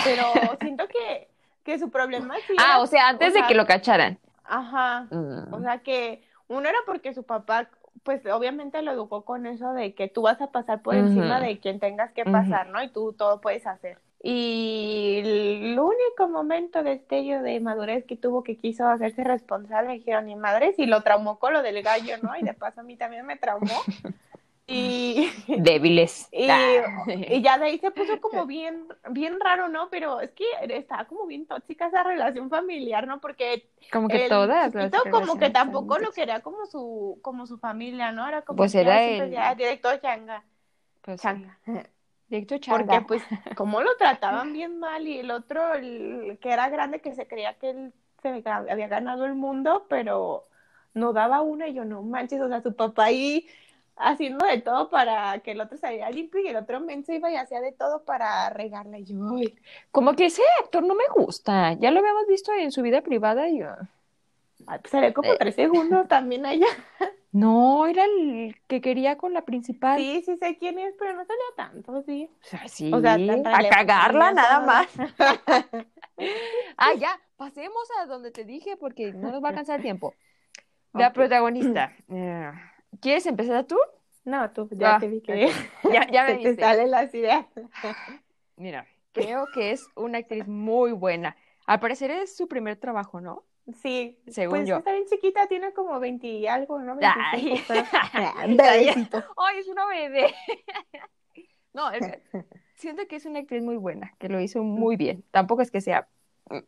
Pero 0.05 0.25
siento 0.61 0.87
que, 0.89 1.29
que 1.63 1.79
su 1.79 1.91
problema 1.91 2.35
sí 2.47 2.55
Ah, 2.59 2.73
era- 2.75 2.81
o 2.81 2.87
sea, 2.87 3.09
antes 3.09 3.33
de 3.33 3.39
sea, 3.41 3.49
que 3.49 3.55
lo 3.55 3.67
cacharan. 3.67 4.19
Ajá. 4.45 5.07
Mm. 5.11 5.55
O 5.55 5.61
sea 5.61 5.79
que 5.79 6.23
uno 6.49 6.69
era 6.69 6.79
porque 6.87 7.15
su 7.15 7.23
papá, 7.23 7.71
pues 8.03 8.27
obviamente 8.27 8.83
lo 8.83 8.91
educó 8.93 9.25
con 9.25 9.47
eso 9.47 9.73
de 9.73 9.95
que 9.95 10.09
tú 10.09 10.23
vas 10.23 10.41
a 10.43 10.51
pasar 10.51 10.83
por 10.83 10.95
encima 10.95 11.41
de 11.41 11.59
quien 11.61 11.81
tengas 11.81 12.13
que 12.13 12.25
pasar, 12.25 12.69
¿no? 12.69 12.83
Y 12.83 12.89
tú 12.89 13.15
todo 13.15 13.41
puedes 13.41 13.67
hacer. 13.67 13.99
Y 14.27 15.21
el 15.23 15.79
único 15.79 16.29
momento 16.31 16.83
de 16.83 16.93
destello 16.93 17.43
de 17.43 17.61
madurez 17.61 18.07
que 18.07 18.17
tuvo 18.17 18.43
que 18.43 18.57
quiso 18.57 18.87
hacerse 18.87 19.23
responsable, 19.23 19.93
dijeron, 19.93 20.25
ni 20.25 20.35
madres, 20.35 20.79
y 20.79 20.87
lo 20.87 21.03
traumó 21.03 21.39
con 21.39 21.53
lo 21.53 21.61
del 21.63 21.83
gallo, 21.83 22.17
¿no? 22.23 22.35
Y 22.35 22.43
de 22.43 22.55
paso 22.55 22.81
a 22.81 22.85
mí 22.85 22.97
también 22.97 23.27
me 23.27 23.37
traumó. 23.37 23.67
Y, 24.67 25.31
Débiles. 25.47 26.27
y, 26.33 26.49
Ah. 26.49 27.05
y 27.07 27.43
ya 27.43 27.59
de 27.59 27.67
ahí 27.67 27.79
se 27.79 27.91
puso 27.91 28.19
como 28.23 28.47
bien, 28.47 28.87
bien 29.11 29.39
raro, 29.39 29.69
¿no? 29.69 29.91
Pero 29.91 30.21
es 30.21 30.31
que 30.31 30.47
estaba 30.71 31.05
como 31.05 31.27
bien 31.27 31.45
tóxica 31.45 31.89
esa 31.89 32.03
relación 32.03 32.49
familiar, 32.49 33.07
¿no? 33.07 33.21
Porque 33.21 33.69
Como 33.93 34.09
que 34.09 34.27
todas 34.31 34.75
las 34.75 34.91
como 35.11 35.39
que 35.39 35.51
tampoco 35.51 35.99
lo 35.99 36.13
quería 36.13 36.41
como 36.41 36.65
su 36.65 37.19
como 37.21 37.47
su 37.47 37.59
familia, 37.59 38.11
¿no? 38.11 38.27
Era 38.27 38.41
como 38.41 38.57
Pues 38.57 38.75
era 38.75 39.05
el- 39.05 39.29
director 39.59 40.01
changa, 40.01 40.43
Pues, 41.03 41.21
changa. 41.21 41.59
Porque 42.79 43.01
pues 43.07 43.23
como 43.57 43.81
lo 43.83 43.97
trataban 43.97 44.53
bien 44.53 44.79
mal 44.79 45.07
y 45.07 45.19
el 45.19 45.31
otro 45.31 45.75
el 45.75 46.39
que 46.41 46.51
era 46.53 46.69
grande 46.69 47.01
que 47.01 47.15
se 47.15 47.27
creía 47.27 47.55
que 47.55 47.71
él 47.71 47.93
se 48.23 48.43
había 48.49 48.89
ganado 48.89 49.27
el 49.27 49.35
mundo, 49.35 49.87
pero 49.89 50.45
no 50.95 51.13
daba 51.13 51.43
una 51.43 51.69
y 51.69 51.75
yo 51.75 51.85
no 51.85 52.03
manches, 52.03 52.41
o 52.41 52.49
sea, 52.49 52.63
su 52.63 52.75
papá 52.75 53.05
ahí 53.07 53.47
haciendo 53.97 54.47
de 54.47 54.59
todo 54.61 54.91
para 54.91 55.39
que 55.41 55.53
el 55.53 55.61
otro 55.61 55.77
saliera 55.79 56.11
limpio 56.11 56.41
y 56.41 56.49
el 56.49 56.57
otro 56.57 56.81
menso 56.81 57.13
iba 57.13 57.31
y 57.31 57.37
hacía 57.37 57.61
de 57.61 57.73
todo 57.73 58.05
para 58.05 58.51
regarla. 58.51 58.99
Y 58.99 59.05
yo, 59.05 59.17
"Ay". 59.37 59.55
Como 59.91 60.15
que 60.15 60.27
ese 60.27 60.43
actor 60.63 60.83
no 60.83 60.95
me 60.95 61.05
gusta. 61.15 61.75
Ya 61.75 61.91
lo 61.91 62.01
habíamos 62.01 62.27
visto 62.27 62.53
en 62.53 62.73
su 62.73 62.83
vida 62.83 63.03
privada 63.03 63.49
y... 63.49 63.61
Ay, 63.63 64.79
pues 64.81 64.91
salió 64.91 65.13
como 65.13 65.33
Eh. 65.33 65.37
tres 65.39 65.55
segundos 65.55 66.09
también 66.09 66.47
allá. 66.47 66.67
No, 67.35 67.87
era 67.87 68.05
el 68.05 68.55
que 68.69 68.81
quería 68.81 69.19
con 69.19 69.33
la 69.35 69.43
principal. 69.45 69.99
Sí, 69.99 70.23
sí 70.25 70.37
sé 70.37 70.57
quién 70.57 70.79
es, 70.79 70.95
pero 70.97 71.15
no 71.15 71.25
salió 71.25 71.43
tanto, 71.57 72.03
sí. 72.03 72.31
O 72.41 72.47
sea, 72.47 72.69
sí, 72.69 72.93
O 72.95 73.01
sea, 73.01 73.15
a 73.15 73.69
cagarla 73.69 74.33
nada 74.33 74.61
más. 74.61 74.87
Ah, 76.77 76.95
ya, 76.95 77.21
pasemos 77.37 77.89
a 78.01 78.07
donde 78.07 78.31
te 78.31 78.45
dije 78.45 78.77
porque 78.77 79.13
no 79.13 79.33
nos 79.33 79.43
va 79.43 79.49
a 79.49 79.51
alcanzar 79.51 79.77
el 79.77 79.83
tiempo. 79.83 80.15
La 80.93 81.13
protagonista. 81.13 81.93
eh, 82.09 82.53
¿Quieres 83.01 83.27
empezar 83.27 83.65
tú? 83.65 83.77
No, 84.25 84.49
tú 84.53 84.69
ya 84.71 84.95
Ah, 84.95 85.01
te 85.01 85.09
vi 85.09 85.21
que 85.21 85.51
Ya, 85.93 86.09
ya 86.11 86.25
me 86.25 86.37
te 86.37 86.55
salen 86.55 86.93
las 86.93 87.13
ideas. 87.15 87.47
Mira, 88.57 88.87
creo 89.13 89.47
que 89.53 89.73
es 89.73 89.89
una 89.97 90.19
actriz 90.19 90.47
muy 90.47 90.93
buena. 90.93 91.37
Al 91.67 91.81
parecer 91.81 92.13
es 92.13 92.37
su 92.37 92.47
primer 92.47 92.77
trabajo, 92.77 93.21
¿no? 93.21 93.43
Sí, 93.81 94.19
Según 94.29 94.59
pues 94.59 94.69
yo. 94.69 94.77
está 94.77 94.93
bien 94.93 95.07
chiquita, 95.07 95.47
tiene 95.47 95.73
como 95.73 95.99
20 95.99 96.27
y 96.27 96.47
algo, 96.47 96.79
¿no? 96.81 96.99
Ay. 97.01 97.45
25, 97.45 97.65
pero... 97.67 97.83
Bebecito. 98.57 99.25
¡Ay, 99.37 99.59
es 99.59 99.69
una 99.69 99.87
bebé! 99.87 100.35
No, 101.73 101.91
es 101.91 102.07
siento 102.77 103.09
que 103.09 103.17
es 103.17 103.27
una 103.27 103.41
actriz 103.41 103.61
muy 103.65 103.77
buena, 103.77 104.15
que 104.21 104.29
lo 104.29 104.41
hizo 104.41 104.63
muy 104.63 104.95
bien. 104.95 105.25
Tampoco 105.33 105.61
es 105.61 105.73
que 105.73 105.81
sea 105.81 106.09
mm, 106.49 106.59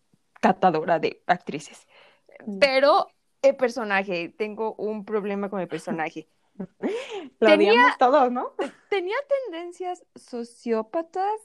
catadora 0.40 0.98
de 0.98 1.22
actrices. 1.26 1.86
Mm. 2.44 2.58
Pero 2.58 3.06
el 3.40 3.54
personaje, 3.54 4.30
tengo 4.30 4.74
un 4.74 5.04
problema 5.04 5.48
con 5.48 5.60
el 5.60 5.68
personaje. 5.68 6.28
Lo 7.38 7.48
Tenía- 7.48 7.94
todos, 7.98 8.32
¿no? 8.32 8.54
Tenía 8.88 9.16
tendencias 9.44 10.04
sociópatas. 10.16 11.40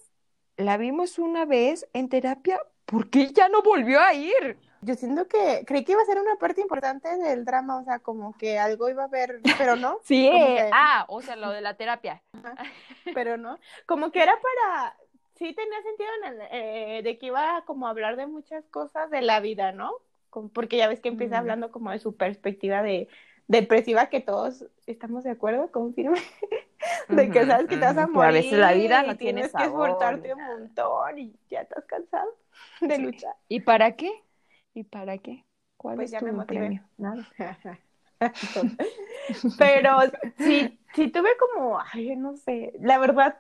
La 0.58 0.78
vimos 0.78 1.20
una 1.20 1.46
vez 1.46 1.88
en 1.94 2.10
terapia. 2.10 2.60
¿Por 2.86 3.10
qué 3.10 3.32
ya 3.32 3.48
no 3.50 3.62
volvió 3.62 4.00
a 4.00 4.14
ir? 4.14 4.58
Yo 4.84 4.96
siento 4.96 5.28
que 5.28 5.64
creí 5.68 5.84
que 5.84 5.92
iba 5.92 6.02
a 6.02 6.06
ser 6.06 6.20
una 6.20 6.36
parte 6.38 6.62
importante 6.62 7.16
del 7.18 7.46
drama, 7.46 7.78
o 7.80 7.84
sea, 7.84 8.00
como 8.00 8.36
que 8.38 8.58
algo 8.58 8.90
iba 8.90 9.04
a 9.04 9.06
haber, 9.06 9.40
pero 9.58 9.76
no, 9.76 10.00
Sí, 10.04 10.28
Como 10.32 10.46
que- 10.56 10.70
ah, 10.74 11.06
o 11.08 11.22
sea, 11.22 11.36
lo 11.36 11.52
de 11.52 11.62
la 11.62 11.76
terapia. 11.76 12.22
pero 13.14 13.38
no. 13.38 13.60
Como 13.86 14.12
que 14.12 14.24
era 14.24 14.34
para, 14.42 14.96
sí 15.36 15.54
tenía 15.54 15.82
sentido 15.84 16.10
en 16.24 16.34
el, 16.34 16.48
eh, 16.52 17.02
de 17.04 17.18
que 17.20 17.28
iba 17.28 17.64
como 17.66 17.86
a 17.88 17.92
hablar 17.92 18.16
de 18.16 18.26
muchas 18.26 18.66
cosas 18.66 19.10
de 19.12 19.22
la 19.22 19.40
vida, 19.40 19.72
¿no? 19.72 19.92
Como- 20.32 20.50
porque 20.50 20.78
ya 20.78 20.88
ves 20.88 21.00
que 21.00 21.10
empieza 21.10 21.36
Mm. 21.36 21.40
hablando 21.40 21.72
como 21.72 21.92
de 21.92 22.00
su 22.00 22.16
perspectiva 22.16 22.82
de 22.82 23.08
depresiva, 23.48 24.08
que 24.10 24.22
todos 24.22 24.66
estamos 24.88 25.24
de 25.26 25.32
acuerdo, 25.32 25.70
confirme, 25.72 26.20
de 27.10 27.30
que 27.30 27.46
sabes 27.46 27.68
que 27.68 27.76
te 27.78 27.86
vas 27.86 27.98
a 27.98 28.08
morir 28.08 28.30
a 28.30 28.32
veces 28.32 28.54
la 28.60 28.74
vida 28.74 29.04
no 29.04 29.18
tiene 29.18 29.42
tienes 29.42 29.46
que 29.52 29.52
sabor, 29.52 29.90
esforzarte 29.90 30.34
un 30.34 30.44
montón 30.44 31.20
y 31.20 31.36
ya 31.52 31.62
estás 31.62 31.86
cansado 31.86 32.32
de 32.80 32.96
Sí. 32.96 33.02
luchar. 33.04 33.36
¿Y 33.50 33.60
para 33.60 33.92
qué? 33.96 34.24
¿Y 34.74 34.84
para 34.84 35.18
qué? 35.18 35.46
¿Cuál 35.78 36.02
Pues 36.02 36.02
es 36.02 36.12
ya 36.12 36.18
tu 36.18 36.22
me 36.22 36.32
motivé. 36.32 36.46
premio? 36.46 36.84
Nada. 36.98 37.30
Pero 39.58 39.90
sí, 40.38 40.80
sí 40.94 41.10
tuve 41.12 41.30
como, 41.38 41.80
ay, 41.94 42.16
no 42.16 42.36
sé, 42.38 42.74
la 42.80 42.98
verdad 43.00 43.38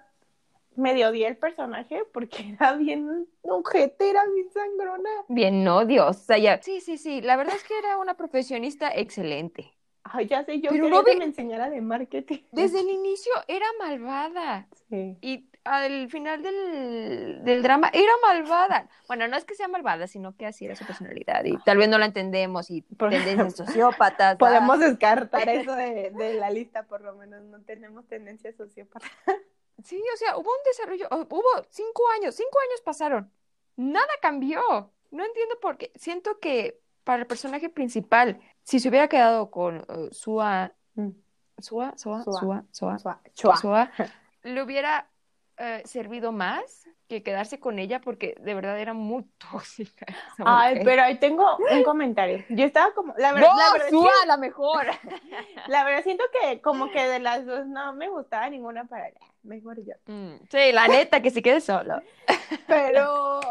medio 0.76 1.10
odié 1.10 1.28
el 1.28 1.38
personaje 1.38 2.04
porque 2.14 2.52
era 2.60 2.76
bien 2.76 3.28
ojete, 3.44 4.10
era 4.12 4.24
bien 4.34 4.52
sangrona. 4.54 5.10
Bien 5.28 5.68
odiosa. 5.68 6.38
Ya. 6.38 6.62
Sí, 6.62 6.80
sí, 6.82 6.98
sí. 7.00 7.22
La 7.22 7.36
verdad 7.36 7.56
es 7.56 7.64
que 7.64 7.78
era 7.78 7.98
una 7.98 8.16
profesionista 8.18 8.92
excelente. 8.94 9.74
Ay, 10.04 10.28
ya 10.28 10.44
sé, 10.46 10.60
yo 10.62 10.70
Pero 10.70 10.80
quería 10.80 11.02
no 11.02 11.04
que 11.04 11.16
me 11.16 11.26
enseñara 11.26 11.70
de 11.70 11.82
marketing. 11.82 12.40
Desde 12.52 12.82
el 12.82 12.90
inicio 12.90 13.32
era 13.48 13.66
malvada. 13.80 14.70
Sí. 14.90 15.18
Y 15.22 15.50
al 15.64 16.10
final 16.10 16.42
del, 16.42 17.44
del 17.44 17.62
drama 17.62 17.90
era 17.94 18.12
malvada. 18.26 18.90
Bueno, 19.08 19.28
no 19.28 19.38
es 19.38 19.46
que 19.46 19.56
sea 19.56 19.68
malvada, 19.68 20.08
sino 20.08 20.36
que 20.36 20.46
así 20.46 20.66
era 20.66 20.76
su 20.76 20.86
personalidad. 20.86 21.44
Y 21.46 21.58
tal 21.64 21.78
vez 21.78 21.90
no 21.90 21.98
la 21.98 22.06
entendemos. 22.06 22.72
Y 22.72 22.82
tendencias 22.82 23.56
sociópatas. 23.56 24.38
Podemos 24.38 24.80
descartar 24.80 25.48
eso 25.50 25.76
de, 25.76 26.12
de 26.12 26.34
la 26.36 26.50
lista, 26.50 26.84
por 26.84 27.02
lo 27.02 27.16
menos 27.16 27.44
no 27.44 27.62
tenemos 27.62 28.08
tendencia 28.08 28.52
sociópata. 28.54 29.08
Sí, 29.84 30.00
o 30.14 30.18
sea, 30.18 30.38
hubo 30.38 30.50
un 30.50 30.64
desarrollo, 30.66 31.08
hubo 31.10 31.66
cinco 31.72 32.04
años, 32.16 32.36
cinco 32.36 32.60
años 32.70 32.82
pasaron, 32.82 33.32
nada 33.76 34.10
cambió. 34.22 34.62
No 35.10 35.26
entiendo 35.26 35.60
por 35.60 35.78
qué. 35.78 35.92
Siento 35.96 36.40
que 36.40 36.80
para 37.04 37.22
el 37.24 37.28
personaje 37.28 37.70
principal, 37.70 38.40
si 38.64 38.80
se 38.80 38.90
hubiera 38.90 39.08
quedado 39.08 39.50
con 39.50 39.78
uh, 39.78 40.10
Sua, 40.12 40.74
Sua, 41.58 41.98
Sua, 41.98 42.24
Sua. 42.24 42.34
Sua, 42.34 42.66
Sua, 42.72 43.00
Chua, 43.00 43.22
chua. 43.34 43.58
Sua, 43.58 43.92
le 44.44 44.62
hubiera 44.62 45.11
eh, 45.62 45.82
servido 45.86 46.32
más 46.32 46.88
que 47.08 47.24
quedarse 47.24 47.60
con 47.60 47.78
ella 47.78 48.00
porque 48.00 48.36
de 48.40 48.54
verdad 48.54 48.80
era 48.80 48.94
muy 48.94 49.24
tóxica. 49.52 50.06
Ay, 50.46 50.82
pero 50.84 51.04
ahí 51.04 51.20
tengo 51.20 51.58
un 51.58 51.84
comentario. 51.84 52.44
Yo 52.50 52.66
estaba 52.66 52.94
como, 52.94 53.14
la 53.18 53.34
verdad, 53.34 53.50
No, 53.52 53.58
la 53.58 53.72
verdad, 53.74 53.88
es 53.88 53.92
que- 53.94 54.00
Sua, 54.00 54.26
la 54.28 54.38
mejor. 54.38 54.86
la 55.68 55.84
verdad 55.84 56.04
siento 56.04 56.24
que 56.42 56.62
como 56.62 56.90
que 56.90 57.06
de 57.08 57.20
las 57.20 57.46
dos 57.46 57.68
no 57.68 57.94
me 57.94 58.08
gustaba 58.10 58.50
ninguna 58.50 58.86
para 58.86 59.10
mejor 59.44 59.78
yo. 59.86 59.94
Mm, 60.06 60.36
sí, 60.50 60.72
la 60.72 60.88
neta, 60.88 61.22
que 61.22 61.32
se 61.32 61.42
quede 61.42 61.60
solo. 61.62 62.02
Pero 62.68 63.42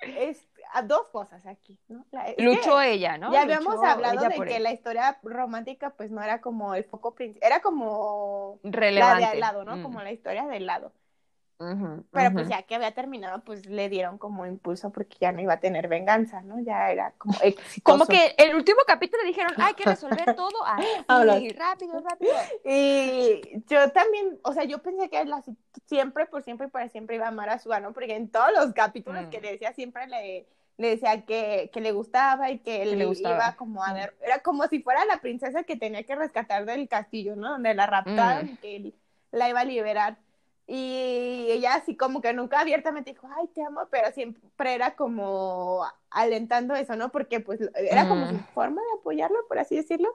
es 0.00 0.46
a 0.72 0.82
dos 0.82 1.06
cosas 1.12 1.46
aquí, 1.46 1.78
¿no? 1.88 2.04
La- 2.10 2.34
que 2.34 2.42
Luchó 2.42 2.80
ella, 2.82 3.16
¿no? 3.18 3.32
ya 3.32 3.42
habíamos 3.42 3.76
Luchó 3.76 3.86
hablado 3.86 4.28
de 4.28 4.34
que 4.44 4.56
él. 4.56 4.62
la 4.64 4.72
historia 4.72 5.18
romántica 5.22 5.90
pues 5.90 6.10
no 6.10 6.22
era 6.22 6.40
como 6.40 6.74
el 6.74 6.84
foco 6.84 7.14
principal, 7.14 7.46
era 7.46 7.60
como 7.62 8.58
la 8.64 8.70
relevante. 8.72 9.20
de 9.20 9.26
al 9.30 9.40
lado, 9.40 9.64
¿no? 9.64 9.76
Mm. 9.76 9.82
Como 9.82 10.02
la 10.02 10.10
historia 10.12 10.44
del 10.46 10.66
lado. 10.66 10.92
Pero 11.58 12.32
pues 12.32 12.48
ya 12.48 12.62
que 12.62 12.74
había 12.74 12.92
terminado, 12.92 13.42
pues 13.42 13.64
le 13.66 13.88
dieron 13.88 14.18
como 14.18 14.44
impulso 14.46 14.90
porque 14.92 15.16
ya 15.20 15.32
no 15.32 15.40
iba 15.40 15.54
a 15.54 15.60
tener 15.60 15.88
venganza, 15.88 16.42
¿no? 16.42 16.60
Ya 16.60 16.90
era 16.90 17.12
como 17.18 17.34
exitoso. 17.42 17.80
Como 17.82 18.06
que 18.06 18.34
el 18.36 18.54
último 18.54 18.80
capítulo 18.86 19.22
dijeron, 19.24 19.54
hay 19.58 19.72
que 19.74 19.84
resolver 19.84 20.34
todo 20.36 20.56
así, 20.66 21.48
rápido, 21.52 22.00
rápido. 22.00 22.32
Y 22.64 23.62
yo 23.68 23.90
también, 23.92 24.38
o 24.42 24.52
sea, 24.52 24.64
yo 24.64 24.78
pensé 24.82 25.08
que 25.08 25.24
la, 25.24 25.42
siempre, 25.86 26.26
por 26.26 26.42
siempre 26.42 26.66
y 26.66 26.70
para 26.70 26.88
siempre 26.88 27.16
iba 27.16 27.24
a 27.26 27.28
amar 27.28 27.48
a 27.48 27.58
Sua, 27.58 27.80
¿no? 27.80 27.92
Porque 27.92 28.14
en 28.16 28.28
todos 28.30 28.50
los 28.54 28.72
capítulos 28.74 29.26
Mm. 29.26 29.30
que 29.30 29.40
le 29.40 29.52
decía, 29.52 29.72
siempre 29.72 30.06
le, 30.08 30.46
le 30.76 30.88
decía 30.90 31.24
que, 31.24 31.70
que 31.72 31.80
le 31.80 31.92
gustaba 31.92 32.50
y 32.50 32.58
que, 32.58 32.84
le 32.84 32.96
le 32.96 33.06
gustaba. 33.06 33.34
iba 33.36 33.56
como 33.56 33.82
a 33.82 33.92
Mm. 33.92 33.94
ver, 33.94 34.16
era 34.22 34.40
como 34.40 34.66
si 34.68 34.80
fuera 34.82 35.04
la 35.06 35.20
princesa 35.22 35.62
que 35.62 35.76
tenía 35.76 36.02
que 36.02 36.14
rescatar 36.16 36.66
del 36.66 36.86
castillo, 36.88 37.34
¿no? 37.34 37.52
Donde 37.52 37.72
la 37.74 37.86
raptaron 37.86 38.44
Mm. 38.44 38.48
y 38.50 38.56
que 38.58 38.94
la 39.32 39.48
iba 39.48 39.60
a 39.60 39.64
liberar. 39.64 40.18
Y 40.68 41.46
ella 41.50 41.74
así 41.74 41.96
como 41.96 42.20
que 42.20 42.32
nunca 42.32 42.60
abiertamente 42.60 43.12
dijo, 43.12 43.28
ay, 43.38 43.46
te 43.48 43.62
amo, 43.62 43.82
pero 43.90 44.10
siempre 44.12 44.74
era 44.74 44.96
como 44.96 45.84
alentando 46.10 46.74
eso, 46.74 46.96
¿no? 46.96 47.12
Porque 47.12 47.40
pues 47.40 47.60
era 47.74 48.08
como 48.08 48.28
su 48.28 48.38
forma 48.52 48.82
de 48.82 49.00
apoyarlo, 49.00 49.46
por 49.48 49.58
así 49.58 49.76
decirlo. 49.76 50.08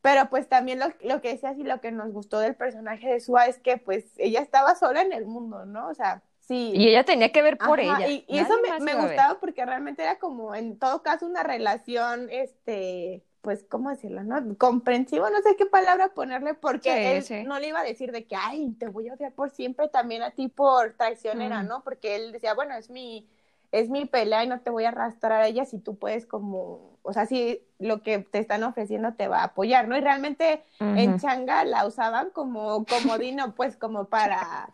Pero 0.00 0.30
pues 0.30 0.48
también 0.48 0.78
lo, 0.78 0.86
lo 1.02 1.20
que 1.20 1.28
decías 1.28 1.58
y 1.58 1.64
lo 1.64 1.80
que 1.82 1.92
nos 1.92 2.12
gustó 2.12 2.38
del 2.38 2.54
personaje 2.54 3.12
de 3.12 3.20
Sua 3.20 3.46
es 3.46 3.58
que 3.58 3.76
pues 3.76 4.06
ella 4.16 4.40
estaba 4.40 4.74
sola 4.74 5.02
en 5.02 5.12
el 5.12 5.26
mundo, 5.26 5.66
¿no? 5.66 5.88
O 5.88 5.94
sea, 5.94 6.22
sí. 6.40 6.72
Y 6.74 6.88
ella 6.88 7.04
tenía 7.04 7.30
que 7.32 7.42
ver 7.42 7.58
por 7.58 7.78
Ajá, 7.78 7.98
ella. 7.98 8.08
Y, 8.08 8.24
y 8.26 8.38
eso 8.38 8.54
me, 8.62 8.80
me 8.80 8.94
gustaba 8.94 9.38
porque 9.38 9.66
realmente 9.66 10.02
era 10.02 10.18
como 10.18 10.54
en 10.54 10.78
todo 10.78 11.02
caso 11.02 11.26
una 11.26 11.42
relación, 11.42 12.28
este, 12.30 13.22
pues, 13.40 13.64
¿cómo 13.68 13.90
decirlo? 13.90 14.22
¿No? 14.22 14.56
Comprensivo, 14.58 15.28
no 15.30 15.40
sé 15.42 15.56
qué 15.56 15.66
palabra 15.66 16.08
ponerle, 16.14 16.54
porque 16.54 16.92
Sí, 16.92 16.98
él 16.98 17.22
sí. 17.22 17.42
no 17.44 17.58
le 17.58 17.68
iba 17.68 17.80
a 17.80 17.84
decir 17.84 18.12
de 18.12 18.26
que, 18.26 18.36
ay, 18.36 18.72
te 18.78 18.88
voy 18.88 19.08
a 19.08 19.14
odiar 19.14 19.32
por 19.32 19.50
siempre 19.50 19.88
también 19.88 20.22
a 20.22 20.30
ti 20.32 20.48
por 20.48 20.92
traicionera, 20.94 21.62
Mm. 21.62 21.66
¿no? 21.68 21.82
Porque 21.84 22.16
él 22.16 22.32
decía, 22.32 22.54
bueno, 22.54 22.74
es 22.74 22.90
mi, 22.90 23.28
es 23.72 23.88
mi 23.88 24.04
pelea 24.04 24.44
y 24.44 24.48
no 24.48 24.60
te 24.60 24.70
voy 24.70 24.84
a 24.84 24.88
arrastrar 24.88 25.40
a 25.42 25.46
ella 25.46 25.64
si 25.64 25.78
tú 25.78 25.96
puedes 25.98 26.26
como, 26.26 26.98
o 27.02 27.12
sea, 27.12 27.24
si 27.26 27.62
lo 27.78 28.02
que 28.02 28.18
te 28.18 28.38
están 28.40 28.62
ofreciendo 28.64 29.14
te 29.14 29.28
va 29.28 29.40
a 29.40 29.44
apoyar, 29.44 29.88
¿no? 29.88 29.96
Y 29.96 30.00
realmente 30.00 30.62
en. 30.80 31.18
Changa 31.18 31.64
la 31.64 31.86
usaban 31.86 32.30
como 32.30 32.84
comodino, 32.84 33.54
pues 33.54 33.76
como 33.76 34.06
para 34.06 34.70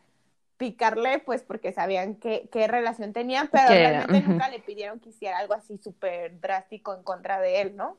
picarle, 0.56 1.18
pues 1.18 1.42
porque 1.42 1.72
sabían 1.72 2.14
qué, 2.16 2.48
qué 2.50 2.66
relación 2.66 3.12
tenían, 3.12 3.48
pero 3.52 3.68
realmente 3.68 4.26
nunca 4.26 4.48
le 4.48 4.58
pidieron 4.60 4.98
que 5.00 5.10
hiciera 5.10 5.38
algo 5.38 5.52
así 5.54 5.76
súper 5.78 6.40
drástico 6.40 6.94
en 6.94 7.02
contra 7.02 7.38
de 7.40 7.60
él, 7.60 7.76
¿no? 7.76 7.98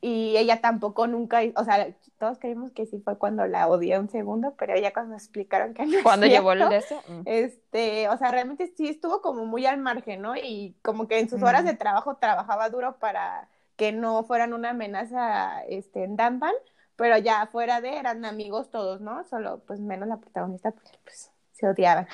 Y 0.00 0.36
ella 0.36 0.60
tampoco 0.60 1.06
nunca, 1.06 1.40
o 1.56 1.64
sea, 1.64 1.94
todos 2.18 2.38
creímos 2.38 2.70
que 2.72 2.86
sí 2.86 3.00
fue 3.00 3.18
cuando 3.18 3.46
la 3.46 3.68
odié 3.68 3.98
un 3.98 4.08
segundo, 4.08 4.54
pero 4.56 4.76
ya 4.78 4.92
cuando 4.92 5.14
explicaron 5.16 5.74
que 5.74 5.86
no 5.86 5.98
es 5.98 6.02
Cuando 6.02 6.26
llevó 6.26 6.52
el 6.52 6.58
cierto, 6.58 6.68
de 6.68 6.76
eso. 6.78 7.02
mm. 7.06 7.22
este, 7.26 8.08
o 8.08 8.16
sea, 8.16 8.30
realmente 8.30 8.72
sí 8.76 8.88
estuvo 8.88 9.20
como 9.22 9.44
muy 9.46 9.66
al 9.66 9.78
margen, 9.78 10.22
¿no? 10.22 10.36
Y 10.36 10.76
como 10.82 11.08
que 11.08 11.18
en 11.18 11.28
sus 11.28 11.42
horas 11.42 11.64
Mm. 11.64 11.66
de 11.66 11.74
trabajo 11.74 12.16
trabajaba 12.16 12.70
duro 12.70 12.98
para 12.98 13.48
que 13.76 13.92
no 13.92 14.24
fueran 14.24 14.52
una 14.52 14.70
amenaza 14.70 15.62
este, 15.64 16.04
en 16.04 16.16
Damban, 16.16 16.54
pero 16.96 17.16
ya 17.18 17.46
fuera 17.46 17.80
de 17.80 17.96
eran 17.98 18.24
amigos 18.24 18.70
todos, 18.70 19.00
¿no? 19.00 19.24
Solo 19.24 19.62
pues 19.66 19.80
menos 19.80 20.08
la 20.08 20.18
protagonista 20.18 20.70
porque 20.72 20.98
pues 21.04 21.32
se 21.52 21.66
odiaban. 21.68 22.06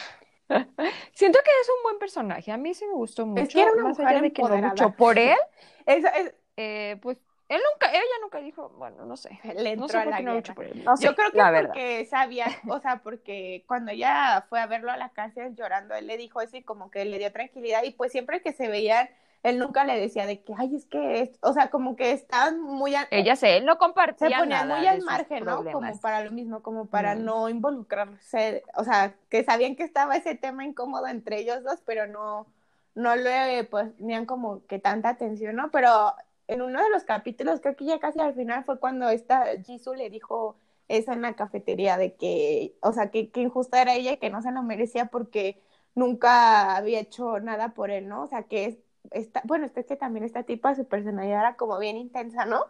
Siento 1.12 1.39
que 1.45 1.51
es 1.62 1.68
un 1.68 1.83
buen 1.83 1.99
personaje. 1.99 2.53
A 2.53 2.57
mí 2.57 2.72
sí 2.74 2.87
me 2.87 2.95
gustó 2.95 3.27
mucho. 3.27 3.49
que 3.49 3.62
era 3.62 3.72
una 3.72 3.83
Más 3.85 3.99
mujer 3.99 4.07
allá 4.07 4.20
de 4.22 4.33
que 4.33 4.43
no 4.43 4.57
luchó 4.59 4.95
por 4.95 5.18
él, 5.18 5.37
Eso 5.87 6.09
es, 6.09 6.35
eh, 6.57 6.96
pues 7.02 7.18
Él 7.48 7.61
nunca, 7.72 7.90
ella 7.92 8.02
nunca 8.22 8.38
dijo, 8.40 8.70
bueno, 8.70 9.04
no 9.07 9.16
sé. 9.16 9.38
Le 9.44 9.72
No 9.74 9.84
entró 9.84 9.88
sé 9.88 9.98
a 9.98 10.04
la 10.07 10.20
no 10.22 10.22
guerra. 10.32 10.36
luchó 10.36 10.54
por 10.54 10.64
él. 10.64 10.82
No 10.84 10.96
sé, 10.96 11.07
Yo 11.07 11.14
creo 11.14 11.30
que 11.30 11.36
porque 11.62 12.07
sabía, 12.07 12.46
o 12.68 12.80
sea, 12.80 12.98
porque 13.02 13.64
cuando 13.68 13.92
ella 13.92 14.46
fue 14.48 14.61
a 14.61 14.66
verlo 14.66 14.90
a 14.90 14.96
la 14.96 15.11
cárcel 15.11 15.54
llorando, 15.54 15.94
él 15.94 16.07
le 16.07 16.16
dijo 16.16 16.40
eso 16.40 16.57
y 16.57 16.62
como 16.62 16.90
que 16.90 17.04
le 17.04 17.18
dio 17.18 17.32
tranquilidad 17.32 17.82
y 17.84 17.92
pues 17.92 18.12
siempre 18.12 18.42
que 18.42 18.52
se 18.52 18.68
veían, 18.68 19.09
él 19.42 19.59
nunca 19.61 19.84
le 19.84 20.00
decía 20.00 20.26
de 20.26 20.42
que, 20.42 20.54
ay, 20.59 20.74
es 20.74 20.86
que, 20.86 21.20
es... 21.20 21.38
o 21.40 21.52
sea, 21.52 21.70
como 21.70 21.94
que 21.94 22.11
estaban 22.11 22.61
muy, 22.61 22.96
a- 22.96 23.07
Ella 23.12 23.36
sé, 23.36 23.59
él 23.59 23.64
no 23.64 23.78
compartía 23.78 24.28
se 24.28 24.34
ponían 24.34 24.68
muy 24.68 24.86
al 24.86 25.02
margen, 25.02 25.44
¿no? 25.44 25.57
Como 25.70 26.00
para 26.00 26.24
lo 26.24 26.32
mismo, 26.32 26.62
como 26.62 26.86
para 26.86 27.14
Mm. 27.14 27.24
no 27.24 27.48
involucrarse, 27.48 28.64
o 28.74 28.82
sea, 28.82 29.14
que 29.28 29.44
sabían 29.44 29.76
que 29.76 29.84
estaba 29.84 30.16
ese 30.16 30.34
tema 30.34 30.64
incómodo 30.64 31.07
entre 31.07 31.38
ellos 31.38 31.62
dos, 31.62 31.80
pero 31.86 32.07
no, 32.09 32.46
no 32.94 33.14
le 33.14 33.64
ponían 33.64 34.26
como 34.26 34.66
que 34.66 34.78
tanta 34.78 35.11
atención, 35.11 35.54
¿no? 35.57 35.70
Pero 35.70 36.14
en 36.49 36.62
uno 36.62 36.82
de 36.82 36.90
los 36.90 37.05
capítulos, 37.05 37.61
creo 37.61 37.76
que 37.76 37.84
ya 37.86 37.99
casi 38.01 38.20
al 38.20 38.34
final 38.34 38.64
fue 38.64 38.78
cuando 38.80 39.09
esta 39.11 39.44
Jisoo 39.64 39.94
le 39.94 40.11
dijo 40.11 40.57
eso 40.88 41.12
en 41.12 41.22
la 41.22 41.34
cafetería 41.36 41.97
de 41.97 42.14
que, 42.16 42.76
o 42.82 42.92
sea, 42.92 43.11
que, 43.11 43.30
que 43.30 43.40
injusta 43.42 43.82
era 43.82 43.94
ella 43.94 44.12
y 44.12 44.18
que 44.18 44.30
no 44.30 44.42
se 44.42 44.53
lo 44.53 44.62
merecía 44.62 45.07
porque 45.07 45.61
nunca 45.94 46.76
había 46.76 47.01
hecho 47.01 47.40
nada 47.40 47.74
por 47.74 47.90
él, 47.90 48.09
¿no? 48.09 48.22
O 48.22 48.26
sea, 48.28 48.44
que 48.44 48.64
es, 49.11 49.30
bueno, 49.44 49.66
es 49.66 49.72
que 49.86 49.97
también 49.97 50.24
esta 50.24 50.44
tipa, 50.44 50.74
su 50.74 50.86
personalidad 50.86 51.40
era 51.40 51.57
como 51.57 51.78
bien 51.78 51.97
intensa, 51.97 52.44
¿no? 52.47 52.66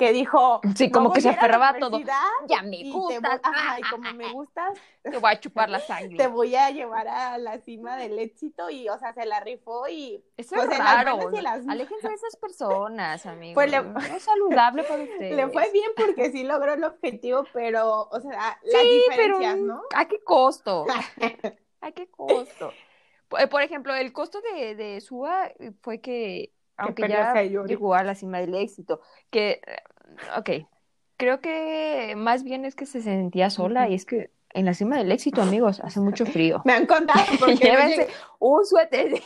Que 0.00 0.14
dijo, 0.14 0.62
Sí, 0.76 0.86
"No 0.88 0.92
como 0.92 1.12
que 1.12 1.20
se 1.20 1.28
aferraba 1.28 1.68
a 1.68 1.78
todo. 1.78 2.00
Ya 2.48 2.62
me 2.62 2.90
gustas. 2.90 3.38
ajá, 3.42 3.78
y 3.78 3.82
como 3.82 4.12
me 4.14 4.32
gustas, 4.32 4.78
Te 5.02 5.18
voy 5.18 5.30
a 5.30 5.38
chupar 5.38 5.68
la 5.68 5.78
sangre. 5.80 6.16
te 6.16 6.26
voy 6.26 6.56
a 6.56 6.70
llevar 6.70 7.06
a 7.06 7.36
la 7.36 7.58
cima 7.58 7.96
del 7.98 8.18
éxito 8.18 8.70
y, 8.70 8.88
o 8.88 8.98
sea, 8.98 9.12
se 9.12 9.26
la 9.26 9.40
rifó 9.40 9.86
y 9.88 10.24
Eso 10.38 10.54
pues, 10.54 10.70
es 10.70 10.78
las 10.78 11.04
raro. 11.04 11.30
las- 11.42 11.68
Aléjense 11.68 12.08
de 12.08 12.14
esas 12.14 12.34
personas, 12.36 13.26
amigos. 13.26 13.54
Pues 13.54 13.70
le- 13.70 13.82
No 13.82 14.00
es 14.00 14.22
saludable 14.22 14.84
para 14.84 15.02
ustedes. 15.02 15.36
le 15.36 15.48
fue 15.50 15.70
bien 15.70 15.90
porque 15.94 16.32
sí 16.32 16.44
logró 16.44 16.72
el 16.72 16.82
objetivo, 16.84 17.44
pero, 17.52 18.08
o 18.10 18.20
sea, 18.20 18.58
las 18.62 18.82
pero 19.16 19.38
¿no? 19.56 19.82
¿a 19.94 20.06
qué 20.08 20.24
costo? 20.24 20.86
¿A 21.82 21.92
qué 21.92 22.10
costo? 22.10 22.72
Por 23.28 23.46
por 23.50 23.60
ejemplo, 23.60 23.94
el 23.94 24.14
costo 24.14 24.40
de, 24.40 24.74
de 24.74 25.00
Sua 25.02 25.52
fue 25.82 26.00
que, 26.00 26.52
aunque 26.76 27.06
ya 27.08 27.32
Sayori. 27.34 27.68
llegó 27.68 27.94
a 27.94 28.02
la 28.02 28.14
cima 28.14 28.38
del 28.38 28.54
éxito, 28.54 29.00
que, 29.30 29.60
eh, 29.66 29.76
ok, 30.36 30.50
creo 31.16 31.40
que 31.40 32.14
más 32.16 32.42
bien 32.42 32.64
es 32.64 32.74
que 32.74 32.86
se 32.86 33.02
sentía 33.02 33.50
sola 33.50 33.88
y 33.88 33.94
es 33.94 34.04
que 34.04 34.30
en 34.52 34.64
la 34.64 34.74
cima 34.74 34.96
del 34.96 35.12
éxito, 35.12 35.42
amigos, 35.42 35.80
hace 35.80 36.00
mucho 36.00 36.26
frío. 36.26 36.62
Me 36.64 36.72
han 36.72 36.86
contado 36.86 37.20
porque 37.38 37.56
Llévense 37.56 38.08
un 38.38 38.64
suéter. 38.66 39.22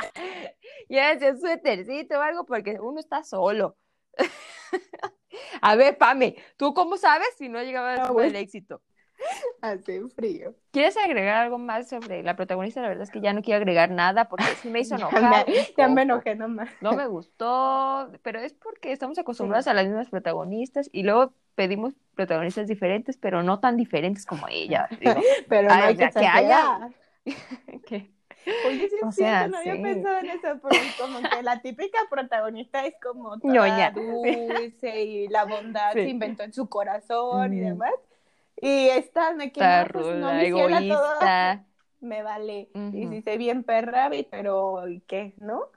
Llévense 0.88 1.30
un 1.30 1.40
suétercito 1.40 2.18
o 2.18 2.22
algo 2.22 2.44
porque 2.44 2.78
uno 2.80 3.00
está 3.00 3.22
solo. 3.22 3.76
A 5.60 5.76
ver, 5.76 5.98
Pame, 5.98 6.36
¿tú 6.56 6.72
cómo 6.72 6.96
sabes 6.96 7.28
si 7.36 7.48
no 7.48 7.62
llegaba 7.62 7.92
a 7.92 7.96
la 7.96 8.06
cima 8.06 8.22
del 8.22 8.36
éxito? 8.36 8.82
hace 9.60 10.00
frío. 10.14 10.54
¿Quieres 10.70 10.96
agregar 10.96 11.36
algo 11.36 11.58
más 11.58 11.88
sobre 11.88 12.22
la 12.22 12.36
protagonista? 12.36 12.80
La 12.82 12.88
verdad 12.88 13.04
es 13.04 13.10
que 13.10 13.20
ya 13.20 13.32
no 13.32 13.42
quiero 13.42 13.58
agregar 13.58 13.90
nada 13.90 14.28
porque 14.28 14.44
sí 14.62 14.68
me 14.70 14.80
hizo 14.80 14.96
Ya 14.98 15.06
enojar. 15.08 15.46
un 15.48 15.54
ya 15.76 15.88
me 15.88 16.02
enojé 16.02 16.34
nomás. 16.34 16.68
No 16.80 16.92
me 16.92 17.06
gustó, 17.06 18.10
pero 18.22 18.40
es 18.40 18.52
porque 18.54 18.92
estamos 18.92 19.18
acostumbrados 19.18 19.66
a 19.66 19.74
las 19.74 19.86
mismas 19.86 20.08
protagonistas 20.10 20.88
y 20.92 21.02
luego 21.02 21.32
pedimos 21.54 21.94
protagonistas 22.14 22.66
diferentes, 22.68 23.16
pero 23.16 23.42
no 23.42 23.60
tan 23.60 23.76
diferentes 23.76 24.26
como 24.26 24.46
ella. 24.48 24.88
digo. 25.00 25.14
Pero 25.48 25.68
no 25.68 25.74
hay 25.74 25.94
o 25.94 25.96
sea, 25.96 26.10
que 26.10 26.20
que 26.20 26.26
haya-. 26.26 26.90
Que- 27.86 28.16
Oye, 28.68 28.88
sí 28.88 28.94
O 29.02 29.10
sea, 29.10 29.48
no 29.48 29.58
había 29.58 29.74
pensado 29.82 30.18
en 30.18 30.26
eso, 30.26 30.46
porque 30.62 30.78
como 31.00 31.18
que 31.18 31.42
la 31.42 31.60
típica 31.62 31.98
protagonista 32.08 32.86
es 32.86 32.94
como 33.02 33.40
toda 33.40 33.90
dulce 33.90 35.02
y 35.02 35.26
la 35.26 35.44
bondad 35.46 35.92
Sí. 35.94 36.02
se 36.04 36.08
inventó 36.10 36.44
en 36.44 36.52
su 36.52 36.68
corazón 36.68 37.52
y 37.54 37.58
demás. 37.58 37.90
Y 38.56 38.88
esta 38.88 39.34
me 39.34 39.52
que 39.52 39.66
no, 39.66 39.90
pues, 39.92 40.12
no, 40.12 40.32
todo 40.86 41.10
egoísta. 41.18 41.66
me 42.00 42.22
vale. 42.22 42.70
Y 42.92 43.06
Ujú. 43.06 43.08
si 43.08 43.22
sé 43.22 43.36
bien 43.38 43.64
perra, 43.64 44.10
pero 44.30 44.88
¿y 44.88 45.00
qué? 45.02 45.34
¿No? 45.38 45.70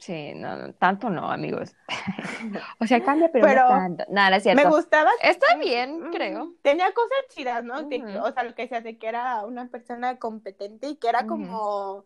Sí, 0.00 0.32
no, 0.34 0.56
no, 0.56 0.72
tanto 0.74 1.10
no, 1.10 1.30
amigos. 1.30 1.74
O 2.80 2.86
sea, 2.86 3.02
cambia, 3.02 3.30
pero, 3.32 3.48
Pero 3.48 3.62
no 3.64 3.66
tanto. 3.66 4.04
Nada, 4.10 4.36
es 4.36 4.42
cierto. 4.42 4.68
Me 4.68 4.74
gustaba. 4.76 5.10
Está 5.22 5.46
bien, 5.60 6.00
Mm, 6.02 6.12
creo. 6.12 6.54
Tenía 6.62 6.92
cosas 6.92 7.18
chidas, 7.30 7.64
¿no? 7.64 7.84
De- 7.84 7.96
Ujú. 7.96 8.18
o 8.24 8.32
sea, 8.32 8.42
lo 8.44 8.54
que 8.54 8.68
se 8.68 8.76
hace 8.76 8.98
que 8.98 9.08
era 9.08 9.44
una 9.46 9.68
persona 9.70 10.18
competente 10.18 10.88
y 10.88 10.96
que 10.96 11.08
era 11.08 11.26
como, 11.26 12.04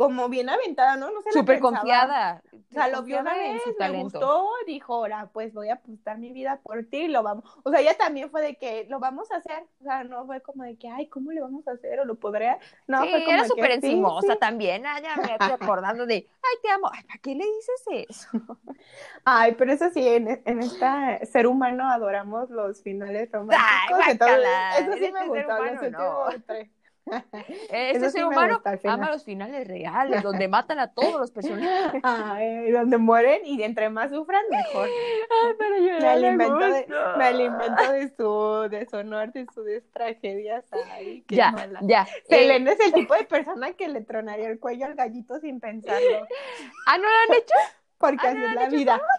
como 0.00 0.30
bien 0.30 0.48
aventada, 0.48 0.96
¿no? 0.96 1.10
No 1.10 1.20
se 1.20 1.30
Súper 1.30 1.60
confiada. 1.60 2.42
O 2.54 2.72
sea, 2.72 2.88
lo 2.88 3.02
vio 3.02 3.20
una 3.20 3.34
vez, 3.34 3.60
su 3.62 3.74
me 3.78 4.02
gustó, 4.02 4.48
dijo, 4.66 4.94
ahora 4.94 5.28
pues 5.30 5.52
voy 5.52 5.68
a 5.68 5.74
apostar 5.74 6.16
mi 6.16 6.32
vida 6.32 6.58
por 6.62 6.86
ti, 6.86 7.06
lo 7.06 7.22
vamos. 7.22 7.44
O 7.64 7.70
sea, 7.70 7.80
ella 7.80 7.94
también 7.98 8.30
fue 8.30 8.40
de 8.40 8.56
que 8.56 8.86
lo 8.88 8.98
vamos 8.98 9.30
a 9.30 9.36
hacer. 9.36 9.62
O 9.78 9.84
sea, 9.84 10.02
no 10.04 10.24
fue 10.24 10.40
como 10.40 10.64
de 10.64 10.78
que, 10.78 10.88
ay, 10.88 11.08
¿cómo 11.08 11.32
le 11.32 11.42
vamos 11.42 11.68
a 11.68 11.72
hacer? 11.72 12.00
O 12.00 12.06
lo 12.06 12.14
podría. 12.14 12.58
No, 12.86 13.02
sí, 13.02 13.10
fue 13.10 13.24
como 13.24 13.36
era 13.36 13.44
súper 13.44 13.72
encimosa 13.72 14.32
sí. 14.32 14.38
también. 14.38 14.86
Ah, 14.86 15.02
ya 15.02 15.16
me 15.16 15.32
estoy 15.32 15.50
acordando 15.50 16.06
de, 16.06 16.14
ay, 16.14 16.56
te 16.62 16.70
amo. 16.70 16.88
Ay, 16.90 17.02
¿para 17.04 17.18
qué 17.18 17.34
le 17.34 17.44
dices 17.44 18.08
eso? 18.08 18.28
Ay, 19.26 19.54
pero 19.58 19.70
eso 19.70 19.90
sí, 19.90 20.08
en, 20.08 20.40
en 20.46 20.60
este 20.60 21.26
ser 21.26 21.46
humano 21.46 21.90
adoramos 21.90 22.48
los 22.48 22.82
finales 22.82 23.30
románticos. 23.30 24.00
Ay, 24.02 24.12
entonces, 24.12 24.38
guácala, 24.38 24.78
eso 24.78 24.92
sí 24.94 25.12
me 25.12 25.26
gustó, 25.26 25.58
los 25.58 25.72
humano, 25.72 25.90
no. 25.90 26.24
últimos 26.24 26.46
tres. 26.46 26.70
Este 27.48 27.90
Eso 27.96 28.06
sí 28.06 28.12
ser 28.12 28.24
humano 28.24 28.62
ama 28.84 29.10
los 29.10 29.24
finales 29.24 29.66
reales, 29.66 30.22
donde 30.22 30.48
matan 30.48 30.78
a 30.78 30.92
todos 30.92 31.18
los 31.20 31.30
personajes. 31.30 32.00
Ay, 32.04 32.70
donde 32.70 32.98
mueren 32.98 33.42
y 33.44 33.62
entre 33.62 33.90
más 33.90 34.10
sufran, 34.10 34.42
mejor. 34.50 34.88
Ay, 34.88 35.52
pero 35.58 35.76
yo 35.78 35.98
Me 36.00 36.08
alimento 36.08 36.58
de, 36.58 36.86
me 37.16 37.24
alimento 37.24 37.92
de 37.92 38.08
su 38.16 38.68
deshonor, 38.70 39.32
de 39.32 39.46
sus 39.54 39.66
tragedias. 39.92 40.64
Ay, 40.92 41.22
qué 41.26 41.36
Ya, 41.36 41.52
mala. 41.52 41.80
ya. 41.82 42.02
Eh, 42.02 42.22
Selena 42.28 42.72
es 42.72 42.80
el 42.80 42.92
tipo 42.92 43.14
de 43.14 43.24
persona 43.24 43.72
que 43.72 43.88
le 43.88 44.00
tronaría 44.02 44.48
el 44.48 44.58
cuello 44.58 44.86
al 44.86 44.94
gallito 44.94 45.38
sin 45.40 45.60
pensarlo, 45.60 46.26
ah, 46.86 46.96
¿no 46.98 47.04
lo 47.04 47.08
han 47.08 47.38
hecho? 47.38 47.54
porque 47.98 48.26
Ah, 48.26 48.30
así 48.30 48.38
¿no 48.38 48.48
es 48.48 48.54
la 48.54 48.68
vida. 48.68 49.00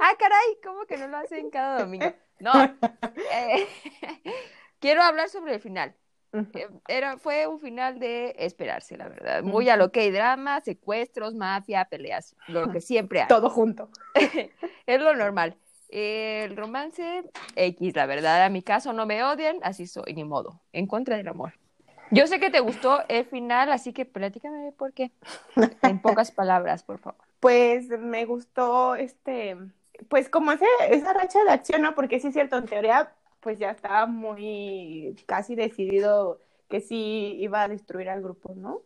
Ah, 0.00 0.12
caray, 0.18 0.58
¿cómo 0.62 0.86
que 0.86 0.96
no 0.96 1.08
lo 1.08 1.16
hacen 1.18 1.50
cada 1.50 1.80
domingo? 1.80 2.12
No. 2.38 2.52
eh, 3.32 3.66
quiero 4.86 5.02
hablar 5.02 5.28
sobre 5.28 5.54
el 5.54 5.60
final. 5.60 5.94
Eh, 6.32 6.68
Era, 6.86 7.16
fue 7.18 7.48
un 7.48 7.58
final 7.58 7.98
de 7.98 8.36
esperarse, 8.38 8.96
la 8.96 9.08
verdad. 9.08 9.42
Muy 9.42 9.68
a 9.68 9.76
lo 9.76 9.90
que 9.90 10.00
hay 10.00 10.12
drama, 10.12 10.60
secuestros, 10.60 11.34
mafia, 11.34 11.86
peleas, 11.86 12.36
lo 12.46 12.70
que 12.70 12.80
siempre 12.92 13.22
hay. 13.22 13.26
Todo 13.26 13.50
junto. 13.50 13.90
Es 14.86 15.00
lo 15.00 15.16
normal. 15.16 15.56
El 15.88 16.56
romance 16.56 17.24
X, 17.56 17.96
la 17.96 18.06
verdad, 18.06 18.44
a 18.44 18.48
mi 18.48 18.62
caso 18.62 18.92
no 18.92 19.06
me 19.06 19.24
odian, 19.24 19.58
así 19.62 19.88
soy, 19.88 20.14
ni 20.14 20.22
modo, 20.22 20.60
en 20.72 20.86
contra 20.86 21.16
del 21.16 21.26
amor. 21.26 21.54
Yo 22.12 22.28
sé 22.28 22.38
que 22.38 22.50
te 22.50 22.60
gustó 22.60 23.02
el 23.08 23.24
final, 23.24 23.72
así 23.72 23.92
que 23.92 24.04
platícame 24.04 24.70
por 24.70 24.92
qué. 24.92 25.10
En 25.82 26.00
pocas 26.00 26.30
palabras, 26.40 26.84
por 26.84 26.98
favor. 26.98 27.20
Pues 27.40 27.88
me 27.88 28.24
gustó 28.24 28.94
este, 28.94 29.56
pues 30.08 30.28
como 30.28 30.52
ese, 30.52 30.66
esa 30.90 31.12
racha 31.12 31.42
de 31.42 31.50
acción, 31.50 31.82
¿no? 31.82 31.96
Porque 31.96 32.20
sí 32.20 32.28
es 32.28 32.34
cierto, 32.34 32.56
en 32.56 32.66
teoría, 32.66 33.12
pues 33.46 33.60
ya 33.60 33.70
estaba 33.70 34.06
muy 34.06 35.14
casi 35.28 35.54
decidido 35.54 36.40
que 36.68 36.80
sí 36.80 37.36
iba 37.40 37.62
a 37.62 37.68
destruir 37.68 38.08
al 38.10 38.22
grupo, 38.22 38.54
¿no? 38.56 38.82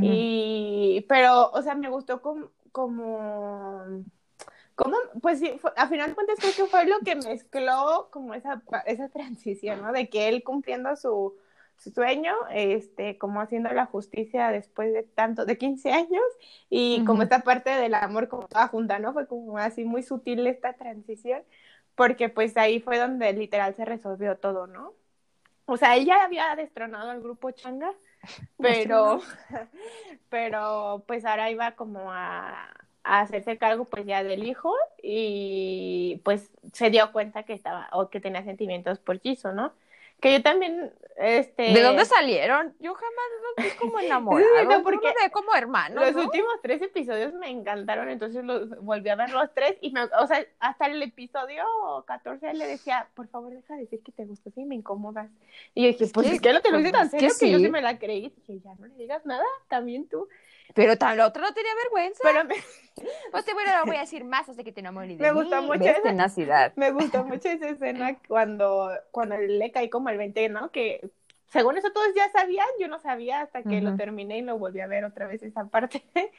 Y, 0.00 1.06
pero, 1.08 1.50
o 1.52 1.62
sea, 1.62 1.74
me 1.76 1.88
gustó 1.90 2.22
como, 2.22 2.50
como, 2.72 4.04
como 4.74 4.96
pues 5.22 5.38
sí, 5.40 5.58
fue- 5.60 5.72
a 5.76 5.88
final 5.88 6.10
de 6.10 6.14
cuentas 6.16 6.40
creo 6.40 6.54
que 6.54 6.66
fue 6.66 6.86
lo 6.86 7.02
que 7.04 7.16
mezcló 7.16 8.08
como 8.12 8.34
esa, 8.34 8.62
esa 8.86 9.08
transición, 9.10 9.82
¿no? 9.82 9.92
De 9.92 10.08
que 10.10 10.28
él 10.28 10.42
cumpliendo 10.44 10.96
su, 10.96 11.36
su 11.78 11.90
sueño, 11.90 12.34
este, 12.52 13.18
como 13.18 13.40
haciendo 13.40 13.70
la 13.72 13.86
justicia 13.86 14.50
después 14.50 14.92
de 14.92 15.04
tanto, 15.04 15.44
de 15.46 15.58
15 15.58 15.92
años, 15.92 16.22
y 16.70 17.04
como 17.04 17.22
Ujú. 17.22 17.24
esta 17.24 17.40
parte 17.40 17.70
del 17.70 17.94
amor 17.94 18.28
como 18.28 18.46
toda 18.48 18.68
junta, 18.68 18.98
¿no? 18.98 19.12
Fue 19.12 19.26
como 19.26 19.58
así 19.58 19.84
muy 19.84 20.02
sutil 20.02 20.46
esta 20.46 20.74
transición, 20.74 21.42
porque 21.94 22.28
pues 22.28 22.56
ahí 22.56 22.80
fue 22.80 22.98
donde 22.98 23.32
literal 23.32 23.74
se 23.74 23.84
resolvió 23.84 24.36
todo, 24.38 24.66
¿no? 24.66 24.94
O 25.66 25.76
sea, 25.76 25.96
ella 25.96 26.24
había 26.24 26.54
destronado 26.56 27.10
al 27.10 27.20
grupo 27.22 27.50
Changa, 27.52 27.92
pero, 28.60 29.20
pero 30.28 31.04
pues 31.06 31.24
ahora 31.24 31.50
iba 31.50 31.72
como 31.72 32.12
a, 32.12 32.68
a 33.04 33.20
hacerse 33.20 33.58
cargo 33.58 33.84
pues 33.86 34.06
ya 34.06 34.22
del 34.24 34.44
hijo 34.44 34.74
y 35.02 36.20
pues 36.24 36.50
se 36.72 36.90
dio 36.90 37.12
cuenta 37.12 37.44
que 37.44 37.52
estaba 37.54 37.88
o 37.92 38.10
que 38.10 38.20
tenía 38.20 38.44
sentimientos 38.44 38.98
por 39.00 39.20
Jisoo, 39.20 39.52
¿no? 39.52 39.72
Que 40.22 40.32
yo 40.34 40.42
también, 40.42 40.92
este... 41.16 41.74
¿De 41.74 41.82
dónde 41.82 42.04
salieron? 42.04 42.74
Yo 42.78 42.94
jamás 42.94 43.24
los 43.56 43.64
vi 43.66 43.70
como 43.76 43.98
enamorados. 44.00 44.64
No, 44.68 44.82
porque 44.84 45.08
los 45.20 45.32
como 45.32 45.52
hermanos, 45.54 46.02
Los 46.06 46.14
¿no? 46.14 46.22
últimos 46.22 46.52
tres 46.62 46.80
episodios 46.80 47.34
me 47.34 47.50
encantaron, 47.50 48.08
entonces 48.08 48.44
los 48.44 48.70
volví 48.82 49.08
a 49.08 49.16
ver 49.16 49.30
los 49.30 49.52
tres 49.52 49.76
y 49.80 49.90
me, 49.90 50.04
o 50.04 50.26
sea, 50.28 50.46
hasta 50.60 50.86
el 50.86 51.02
episodio 51.02 51.64
14 52.06 52.54
le 52.54 52.66
decía, 52.68 53.08
por 53.14 53.26
favor, 53.26 53.52
deja 53.52 53.74
de 53.74 53.80
decir 53.80 54.00
que 54.04 54.12
te 54.12 54.24
gusta, 54.24 54.50
sí, 54.54 54.64
me 54.64 54.76
incomodas. 54.76 55.28
Y 55.74 55.82
yo 55.82 55.88
dije, 55.88 56.04
Es 56.04 56.12
pues 56.12 56.28
es 56.30 56.40
que 56.40 56.52
no 56.52 56.60
te 56.62 56.70
lo 56.70 56.78
hice 56.78 56.92
tan 56.92 57.10
que 57.10 57.18
serio 57.18 57.34
que 57.38 57.50
yo 57.50 57.58
sí. 57.58 57.68
me 57.68 57.82
la 57.82 57.98
creí. 57.98 58.32
dije, 58.36 58.60
ya 58.64 58.74
no 58.76 58.86
le 58.86 58.94
digas 58.94 59.26
nada, 59.26 59.44
también 59.68 60.08
tú. 60.08 60.28
Pero 60.74 60.96
tal, 60.96 61.16
la 61.18 61.26
otra 61.26 61.42
no 61.42 61.54
tenía 61.54 61.72
vergüenza. 61.84 62.20
Pero 62.22 62.44
me, 62.44 62.54
Pues 63.32 63.44
bueno, 63.54 63.72
lo 63.80 63.86
voy 63.86 63.96
a 63.96 64.00
decir 64.00 64.24
más 64.24 64.48
hasta 64.48 64.64
que 64.64 64.72
te 64.72 64.80
enamores 64.80 65.18
de 65.18 65.24
Me 65.24 65.32
mí. 65.32 65.40
gustó 65.42 65.62
mucho 65.62 65.84
esa- 65.90 66.30
me 66.76 66.90
gustó 66.90 67.24
mucho 67.24 67.48
esa 67.48 67.68
escena 67.70 68.18
cuando, 68.28 68.90
cuando 69.10 69.36
le 69.36 69.70
caí 69.72 69.90
como 69.90 70.08
el 70.08 70.18
20, 70.18 70.48
¿no? 70.48 70.70
Que 70.70 71.10
según 71.48 71.76
eso 71.76 71.90
todos 71.92 72.08
ya 72.14 72.30
sabían, 72.30 72.66
yo 72.80 72.88
no 72.88 72.98
sabía 72.98 73.42
hasta 73.42 73.62
que 73.64 73.80
lo 73.82 73.94
terminé 73.94 74.38
y 74.38 74.42
lo 74.42 74.58
volví 74.58 74.80
a 74.80 74.86
ver 74.86 75.04
otra 75.04 75.26
vez 75.26 75.42
esa 75.42 75.66
parte. 75.66 76.02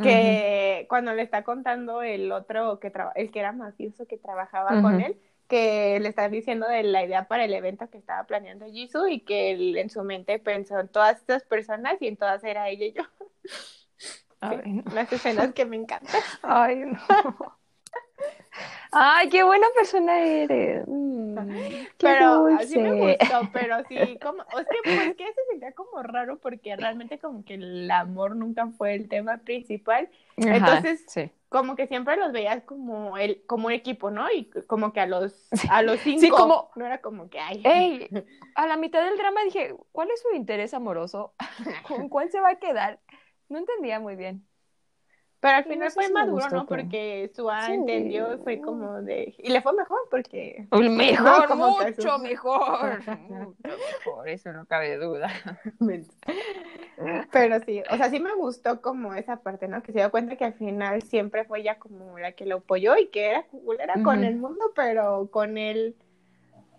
que 0.00 0.86
cuando 0.88 1.14
le 1.14 1.22
está 1.22 1.42
contando 1.44 2.02
el 2.02 2.30
otro 2.32 2.78
que 2.80 2.90
traba- 2.90 3.12
el 3.14 3.30
que 3.30 3.40
era 3.40 3.52
mafioso 3.52 4.06
que 4.06 4.18
trabajaba 4.18 4.78
con 4.80 5.00
él, 5.00 5.18
que 5.48 5.98
le 6.00 6.08
está 6.08 6.28
diciendo 6.28 6.68
de 6.68 6.82
la 6.82 7.04
idea 7.04 7.28
para 7.28 7.44
el 7.44 7.54
evento 7.54 7.88
que 7.90 7.98
estaba 7.98 8.24
planeando 8.26 8.66
Jisoo 8.66 9.08
y 9.08 9.20
que 9.20 9.52
él 9.52 9.76
en 9.78 9.90
su 9.90 10.02
mente 10.04 10.38
pensó 10.38 10.78
en 10.80 10.88
todas 10.88 11.18
estas 11.18 11.44
personas 11.44 11.96
y 12.00 12.08
en 12.08 12.16
todas 12.16 12.44
era 12.44 12.68
ella 12.68 12.86
y 12.86 12.92
yo. 12.92 13.02
Ay, 14.40 14.60
no. 14.64 14.82
Las 14.94 15.12
escenas 15.12 15.52
que 15.52 15.64
me 15.64 15.76
encantan. 15.76 16.20
Ay, 16.42 16.76
no. 16.84 16.98
Ay, 18.92 19.28
qué 19.28 19.42
buena 19.42 19.66
persona 19.74 20.18
eres. 20.20 20.84
Mm, 20.86 21.36
Pero 21.98 22.46
así 22.46 22.78
me 22.78 22.92
gustó, 22.92 23.48
pero 23.52 23.76
sí, 23.88 24.18
como, 24.22 24.42
o 24.42 24.56
sea, 24.56 24.66
pues 24.84 25.16
que 25.16 25.24
se 25.26 25.40
sentía 25.50 25.72
como 25.72 26.02
raro 26.02 26.38
porque 26.38 26.76
realmente 26.76 27.18
como 27.18 27.44
que 27.44 27.54
el 27.54 27.90
amor 27.90 28.36
nunca 28.36 28.68
fue 28.78 28.94
el 28.94 29.08
tema 29.08 29.38
principal, 29.38 30.08
Ajá, 30.38 30.56
Entonces, 30.56 31.04
sí. 31.08 31.30
como 31.48 31.76
que 31.76 31.86
siempre 31.88 32.16
los 32.16 32.32
veías 32.32 32.62
como 32.64 33.18
el, 33.18 33.42
como 33.46 33.66
un 33.66 33.72
equipo, 33.72 34.10
¿no? 34.10 34.30
Y 34.30 34.48
como 34.66 34.92
que 34.92 35.00
a 35.00 35.06
los, 35.06 35.48
a 35.70 35.82
los 35.82 36.00
cinco, 36.00 36.20
Sí, 36.20 36.30
como- 36.30 36.70
no 36.76 36.86
era 36.86 37.00
como 37.02 37.28
que 37.28 37.38
ay. 37.40 37.62
Ey, 37.64 38.08
a 38.54 38.66
la 38.66 38.76
mitad 38.76 39.04
del 39.04 39.18
drama 39.18 39.42
dije, 39.44 39.74
¿cuál 39.92 40.10
es 40.10 40.22
su 40.22 40.34
interés 40.34 40.72
amoroso? 40.72 41.34
¿Con 41.88 42.08
cuál 42.08 42.30
se 42.30 42.40
va 42.40 42.50
a 42.50 42.58
quedar? 42.58 43.00
No 43.48 43.58
entendía 43.58 44.00
muy 44.00 44.16
bien. 44.16 44.46
Pero 45.40 45.56
al 45.58 45.64
Sí, 45.64 45.70
final 45.70 45.90
fue 45.92 46.08
maduro, 46.08 46.34
gustó 46.34 46.56
¿no? 46.56 46.66
que- 46.66 46.68
Porque 46.76 47.30
Sua 47.34 47.66
Sí. 47.66 47.72
entendió 47.72 48.34
y 48.34 48.38
fue 48.38 48.60
como 48.60 49.02
de... 49.02 49.34
Y 49.38 49.50
le 49.50 49.60
fue 49.60 49.72
mejor 49.74 49.98
porque... 50.10 50.66
Mejor, 50.72 51.48
No, 51.50 51.56
mucho 51.56 52.18
mejor. 52.18 53.00
Mucho 53.28 53.58
mejor, 53.64 54.28
eso 54.28 54.52
no 54.52 54.66
cabe 54.66 54.96
duda. 54.96 55.30
Pero 57.30 57.60
sí, 57.60 57.82
o 57.90 57.96
sea, 57.96 58.10
sí 58.10 58.18
me 58.20 58.34
gustó 58.34 58.80
como 58.80 59.14
esa 59.14 59.42
parte, 59.42 59.68
¿no? 59.68 59.82
Que 59.82 59.92
se 59.92 59.98
dio 59.98 60.10
cuenta 60.10 60.36
que 60.36 60.44
al 60.46 60.54
final 60.54 61.02
siempre 61.02 61.44
fue 61.44 61.60
ella 61.60 61.78
como 61.78 62.18
la 62.18 62.32
que 62.32 62.46
lo 62.46 62.56
apoyó 62.56 62.96
y 62.96 63.08
que 63.08 63.26
era 63.30 63.42
culera 63.44 64.02
con 64.02 64.18
Ujú. 64.18 64.24
el 64.24 64.36
mundo, 64.36 64.72
pero 64.74 65.28
con 65.30 65.58
él... 65.58 65.94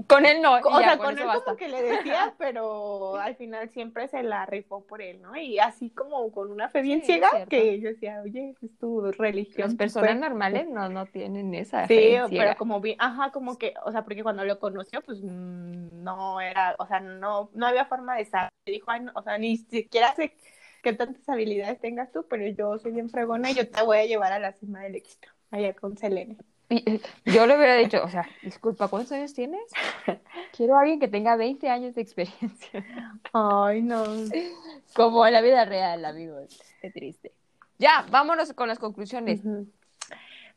Con 0.08 0.26
él 0.26 0.42
no, 0.42 0.60
O 0.62 0.80
ya, 0.80 0.84
sea, 0.84 0.98
con 1.00 1.18
él 1.18 1.26
basta. 1.26 1.52
como 1.52 1.58
que 1.58 1.68
le 1.70 1.82
decía, 1.82 2.36
pero 2.38 3.16
al 3.18 3.36
final 3.36 3.70
siempre 3.72 4.08
se 4.08 4.24
la 4.24 4.46
rifó 4.46 4.86
por 4.86 5.02
él, 5.02 5.22
¿no? 5.22 5.36
Y 5.36 5.60
así 5.60 5.90
como 5.92 6.32
con 6.32 6.52
una 6.52 6.70
fe 6.70 6.82
bien 6.82 7.02
Sí, 7.02 7.04
ciega, 7.04 7.30
que 7.50 7.80
yo 7.80 7.90
decía, 7.90 8.22
oye, 8.24 8.56
es 8.62 8.78
tu 8.80 9.12
religión. 9.12 9.70
Las 9.70 9.76
personas 9.76 10.16
fe". 10.16 10.20
normales 10.20 10.68
no, 10.70 10.90
no 10.90 11.06
tienen 11.08 11.54
esa 11.54 11.88
Sí, 11.88 11.94
fe 11.94 12.20
pero 12.36 12.54
ciega. 12.54 12.58
como 12.58 12.82
vi, 12.82 12.98
ajá, 13.00 13.32
como 13.32 13.58
que, 13.58 13.74
o 13.86 13.92
sea, 13.94 14.04
porque 14.04 14.22
cuando 14.22 14.44
lo 14.44 14.60
conoció, 14.60 15.02
pues 15.04 15.20
mm, 15.24 16.04
no 16.04 16.42
era, 16.42 16.76
o 16.80 16.86
sea, 16.88 17.00
no, 17.00 17.50
no 17.54 17.66
había 17.66 17.86
forma 17.86 18.18
de 18.18 18.26
saber. 18.26 18.52
Dijo, 18.66 18.92
"Ay, 18.92 19.02
no, 19.02 19.14
o 19.16 19.22
sea, 19.22 19.38
ni 19.38 19.56
siquiera 19.58 20.14
sé 20.16 20.36
qué 20.84 20.92
tantas 20.94 21.28
habilidades 21.30 21.80
tengas 21.80 22.12
tú, 22.12 22.26
pero 22.30 22.46
yo 22.48 22.78
soy 22.78 22.92
bien 22.92 23.10
fregona 23.10 23.52
y 23.52 23.56
yo 23.56 23.70
te 23.70 23.82
voy 23.84 23.98
a 24.00 24.06
llevar 24.06 24.34
a 24.34 24.40
la 24.40 24.52
cima 24.54 24.82
del 24.84 24.96
éxito, 24.96 25.30
allá 25.52 25.74
con 25.76 25.96
Selene. 25.98 26.38
Eh, 26.70 27.00
Yo 27.26 27.46
le 27.48 27.56
hubiera 27.56 27.76
dicho, 27.76 28.04
o 28.04 28.10
sea, 28.10 28.28
disculpa, 28.42 28.88
¿cuántos 28.88 29.12
años 29.14 29.34
tienes? 29.34 29.62
Quiero 30.56 30.76
a 30.76 30.82
alguien 30.82 31.00
que 31.00 31.08
tenga 31.08 31.36
20 31.36 31.70
años 31.70 31.96
de 31.96 32.02
experiencia. 32.02 32.86
Ay, 33.34 33.82
no. 33.82 34.04
Como 34.96 35.26
en 35.26 35.34
la 35.34 35.42
vida 35.42 35.66
real, 35.66 36.04
amigos. 36.06 36.60
Qué 36.82 36.90
triste. 36.92 37.32
Ya, 37.78 38.06
vámonos 38.10 38.52
con 38.54 38.68
las 38.68 38.80
conclusiones. 38.80 39.42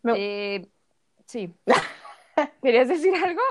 Me- 0.03 0.13
Eh, 0.17 0.67
sí. 1.27 1.53
¿Querías 2.63 2.89
decir 2.89 3.13
algo? 3.23 3.43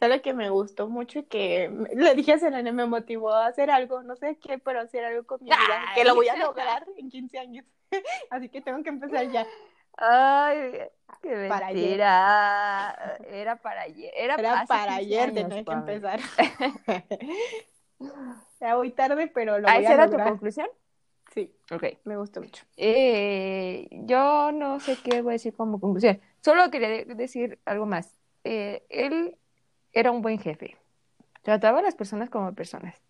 Sabe 0.00 0.22
que 0.22 0.32
me 0.32 0.48
gustó 0.50 0.88
mucho 0.88 1.18
y 1.20 1.24
que 1.24 1.70
le 1.94 2.14
dije 2.14 2.32
a 2.34 2.38
Selene, 2.38 2.72
me 2.72 2.86
motivó 2.86 3.32
a 3.32 3.46
hacer 3.46 3.70
algo, 3.70 4.02
no 4.02 4.16
sé 4.16 4.38
qué, 4.42 4.58
pero 4.58 4.80
hacer 4.80 5.04
algo 5.04 5.24
con 5.26 5.38
mi 5.42 5.50
vida, 5.50 5.84
que 5.94 6.04
lo 6.04 6.14
voy 6.14 6.28
a 6.28 6.36
lograr 6.36 6.86
en 6.96 7.10
15 7.10 7.38
años. 7.38 7.64
Así 8.30 8.48
que 8.48 8.60
tengo 8.62 8.82
que 8.82 8.88
empezar 8.88 9.30
ya. 9.30 9.46
Ay, 9.96 10.78
qué 11.22 11.46
Para 11.48 11.66
ayer. 11.68 12.00
Era 12.00 13.56
para 13.62 13.82
ayer. 13.82 14.12
Era, 14.16 14.36
para 14.36 14.66
15 14.66 14.74
ayer, 14.90 15.28
años, 15.30 15.48
tenía 15.48 15.64
que 15.64 15.72
empezar. 15.72 16.20
ya 18.60 18.76
voy 18.76 18.90
tarde, 18.90 19.26
pero 19.28 19.58
lo 19.58 19.68
Ah, 19.68 19.76
voy 19.76 19.84
¿Esa 19.84 19.92
a 19.92 19.94
era 19.94 20.10
tu 20.10 20.16
conclusión? 20.18 20.68
Sí, 21.32 21.54
Ok. 21.70 21.84
me 22.04 22.16
gustó 22.16 22.40
mucho. 22.40 22.64
Eh, 22.76 23.88
yo 23.90 24.52
no 24.52 24.80
sé 24.80 24.96
qué 25.04 25.20
voy 25.22 25.32
a 25.32 25.34
decir 25.34 25.54
como 25.54 25.80
conclusión. 25.80 26.20
Solo 26.40 26.70
quería 26.70 26.88
de- 26.88 27.04
decir 27.14 27.58
algo 27.64 27.84
más. 27.86 28.16
Eh, 28.44 28.84
él 28.88 29.36
era 29.92 30.10
un 30.12 30.22
buen 30.22 30.38
jefe. 30.38 30.76
Trataba 31.42 31.80
a 31.80 31.82
las 31.82 31.94
personas 31.94 32.30
como 32.30 32.54
personas. 32.54 33.02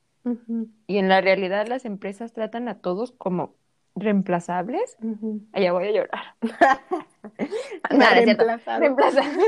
Y 0.89 0.99
en 0.99 1.09
la 1.09 1.21
realidad 1.21 1.69
las 1.69 1.85
empresas 1.85 2.33
tratan 2.33 2.69
a 2.69 2.81
todos 2.81 3.13
como 3.13 3.55
reemplazables. 3.97 4.97
Allá 5.53 5.73
voy 5.73 5.89
a 5.89 5.91
llorar. 5.91 6.35
Reemplazables. 8.79 9.37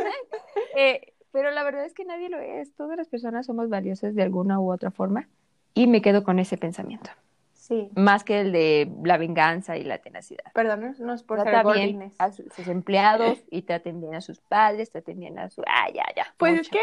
Eh, 0.76 1.12
pero 1.32 1.50
la 1.50 1.62
verdad 1.62 1.84
es 1.84 1.94
que 1.94 2.04
nadie 2.04 2.28
lo 2.28 2.38
es. 2.38 2.74
Todas 2.74 2.96
las 2.96 3.08
personas 3.08 3.46
somos 3.46 3.68
valiosas 3.68 4.14
de 4.14 4.22
alguna 4.22 4.60
u 4.60 4.72
otra 4.72 4.90
forma. 4.90 5.28
Y 5.74 5.86
me 5.86 6.02
quedo 6.02 6.24
con 6.24 6.38
ese 6.38 6.56
pensamiento. 6.56 7.10
Sí, 7.52 7.90
Más 7.94 8.24
que 8.24 8.40
el 8.40 8.52
de 8.52 8.90
la 9.04 9.18
venganza 9.18 9.76
y 9.76 9.84
la 9.84 9.98
tenacidad. 9.98 10.44
perdón, 10.54 10.94
no 10.98 11.12
es 11.12 11.22
por 11.22 11.38
ser 11.40 11.50
Trata 11.50 11.72
bien 11.72 11.98
gordines. 11.98 12.14
a 12.18 12.32
sus, 12.32 12.66
empleados 12.66 13.38
y 13.50 13.62
traten 13.62 14.00
bien 14.00 14.14
a 14.14 14.20
sus 14.20 14.40
padres, 14.40 14.90
traten 14.90 15.20
bien 15.20 15.38
a 15.38 15.50
su... 15.50 15.62
Ah, 15.66 15.88
ya, 15.92 16.04
ya. 16.16 16.26
Pues 16.38 16.60
es 16.60 16.68
que 16.70 16.80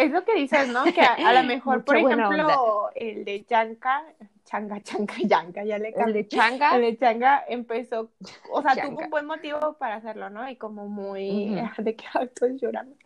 es 0.00 0.10
lo 0.10 0.24
que 0.24 0.34
dices, 0.34 0.68
¿no? 0.68 0.84
Que 0.84 1.00
a, 1.00 1.14
a 1.14 1.32
lo 1.32 1.48
mejor, 1.48 1.84
por 1.84 1.96
ejemplo, 1.96 2.90
el 2.94 3.24
de 3.24 3.44
Yanka, 3.48 4.04
Changa, 4.46 4.80
Changa, 4.80 5.14
Yanka, 5.24 5.64
ya 5.64 5.76
le 5.78 5.88
El 5.88 5.94
cambié. 5.94 6.14
de 6.22 6.28
Changa, 6.28 6.76
El 6.76 6.82
de 6.82 6.96
Changa 6.98 7.44
empezó, 7.48 8.10
o 8.50 8.62
sea, 8.62 8.74
Changa. 8.74 8.90
tuvo 8.90 9.00
un 9.04 9.10
buen 9.10 9.26
motivo 9.26 9.74
para 9.74 9.96
hacerlo, 9.96 10.30
¿no? 10.30 10.48
Y 10.48 10.56
como 10.56 10.88
muy, 10.88 11.50
Ujú. 11.60 11.82
de 11.82 11.96
que 11.96 12.04
estoy 12.22 12.56
llorando. 12.58 12.96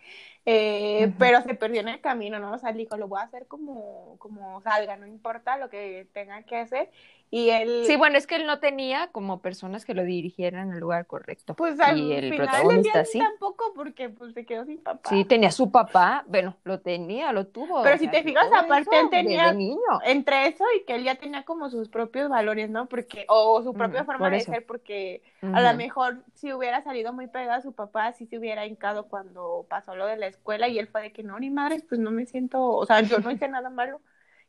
Eh. 0.47 1.13
Pero 1.19 1.43
se 1.43 1.55
perdió 1.55 1.81
en 1.81 1.89
el 1.89 2.01
camino, 2.01 2.39
¿no? 2.39 2.53
O 2.53 2.59
sea, 2.59 2.73
dijo, 2.73 2.97
lo 2.97 3.09
voy 3.09 3.21
a 3.21 3.25
hacer 3.25 3.47
como, 3.47 4.17
como 4.19 4.61
salga, 4.63 4.97
no 4.97 5.07
importa 5.07 5.57
lo 5.59 5.69
que 5.69 6.09
tenga 6.13 6.43
que 6.43 6.57
hacer. 6.57 6.91
Y 7.33 7.51
él, 7.51 7.85
Sí, 7.87 7.97
bueno, 7.97 8.19
es 8.19 8.27
que 8.27 8.35
él 8.37 8.47
no 8.47 8.59
tenía 8.59 9.09
como 9.13 9.41
personas 9.41 9.85
que 9.85 9.95
lo 9.95 10.03
dirigieran 10.05 10.73
al 10.73 10.81
lugar 10.81 11.07
correcto. 11.07 11.55
pues 11.55 11.79
al 11.81 11.97
y 11.99 12.13
el 12.13 12.23
final 12.31 12.39
del 12.39 12.47
protagonista 12.49 12.93
día 12.93 13.05
sí. 13.05 13.19
tampoco, 13.19 13.73
porque 13.75 14.09
pues 14.09 14.35
se 14.35 14.45
quedó 14.45 14.65
sin 14.65 14.83
papá. 14.83 15.09
Sí, 15.09 15.25
tenía 15.25 15.53
su 15.53 15.71
papá, 15.71 16.25
bueno, 16.27 16.57
lo 16.65 16.81
tenía, 16.81 17.33
lo 17.33 17.47
tuvo. 17.47 17.83
Pero 17.83 17.99
si 17.99 18.05
sea, 18.05 18.11
te 18.13 18.23
fijas, 18.25 18.47
aparte 18.53 18.99
él 18.99 19.11
tenía- 19.11 19.53
niño. 19.53 19.79
entre 20.05 20.49
eso 20.49 20.65
y 20.77 20.85
que 20.85 20.97
él 20.97 21.05
ya 21.05 21.15
tenía 21.17 21.45
como 21.45 21.71
sus 21.71 21.89
propios 21.89 22.29
valores, 22.29 22.69
¿no? 22.69 22.87
Porque, 22.89 23.27
o 23.29 23.63
su 23.63 23.75
propia 23.75 24.03
Mm, 24.03 24.07
forma 24.07 24.25
por 24.27 24.33
de 24.33 24.41
ser, 24.41 24.67
porque 24.67 25.23
a 25.43 25.61
lo 25.61 25.77
mejor 25.77 26.25
si 26.35 26.53
hubiera 26.53 26.83
salido 26.83 27.13
muy 27.13 27.29
pegado 27.29 27.59
a 27.59 27.63
su 27.63 27.73
papá, 27.73 28.13
sí 28.13 28.27
se 28.27 28.39
hubiera 28.39 28.67
hincado 28.67 29.09
cuando 29.09 29.67
pasó 29.69 29.95
lo 29.95 30.07
de 30.07 30.17
la 30.17 30.27
escuela 30.27 30.69
y 30.69 30.79
él 30.79 30.89
fue 30.89 31.03
de 31.03 31.13
que 31.13 31.23
no, 31.23 31.39
ni 31.39 31.51
madres, 31.51 31.85
pues 31.89 32.01
no 32.01 32.11
me 32.11 32.27
siento, 32.27 32.61
o 32.67 32.87
sea, 32.87 33.03
yo 33.03 33.19
no 33.21 33.31
hice 33.31 33.49
nada 33.49 33.71
malo. 33.71 34.01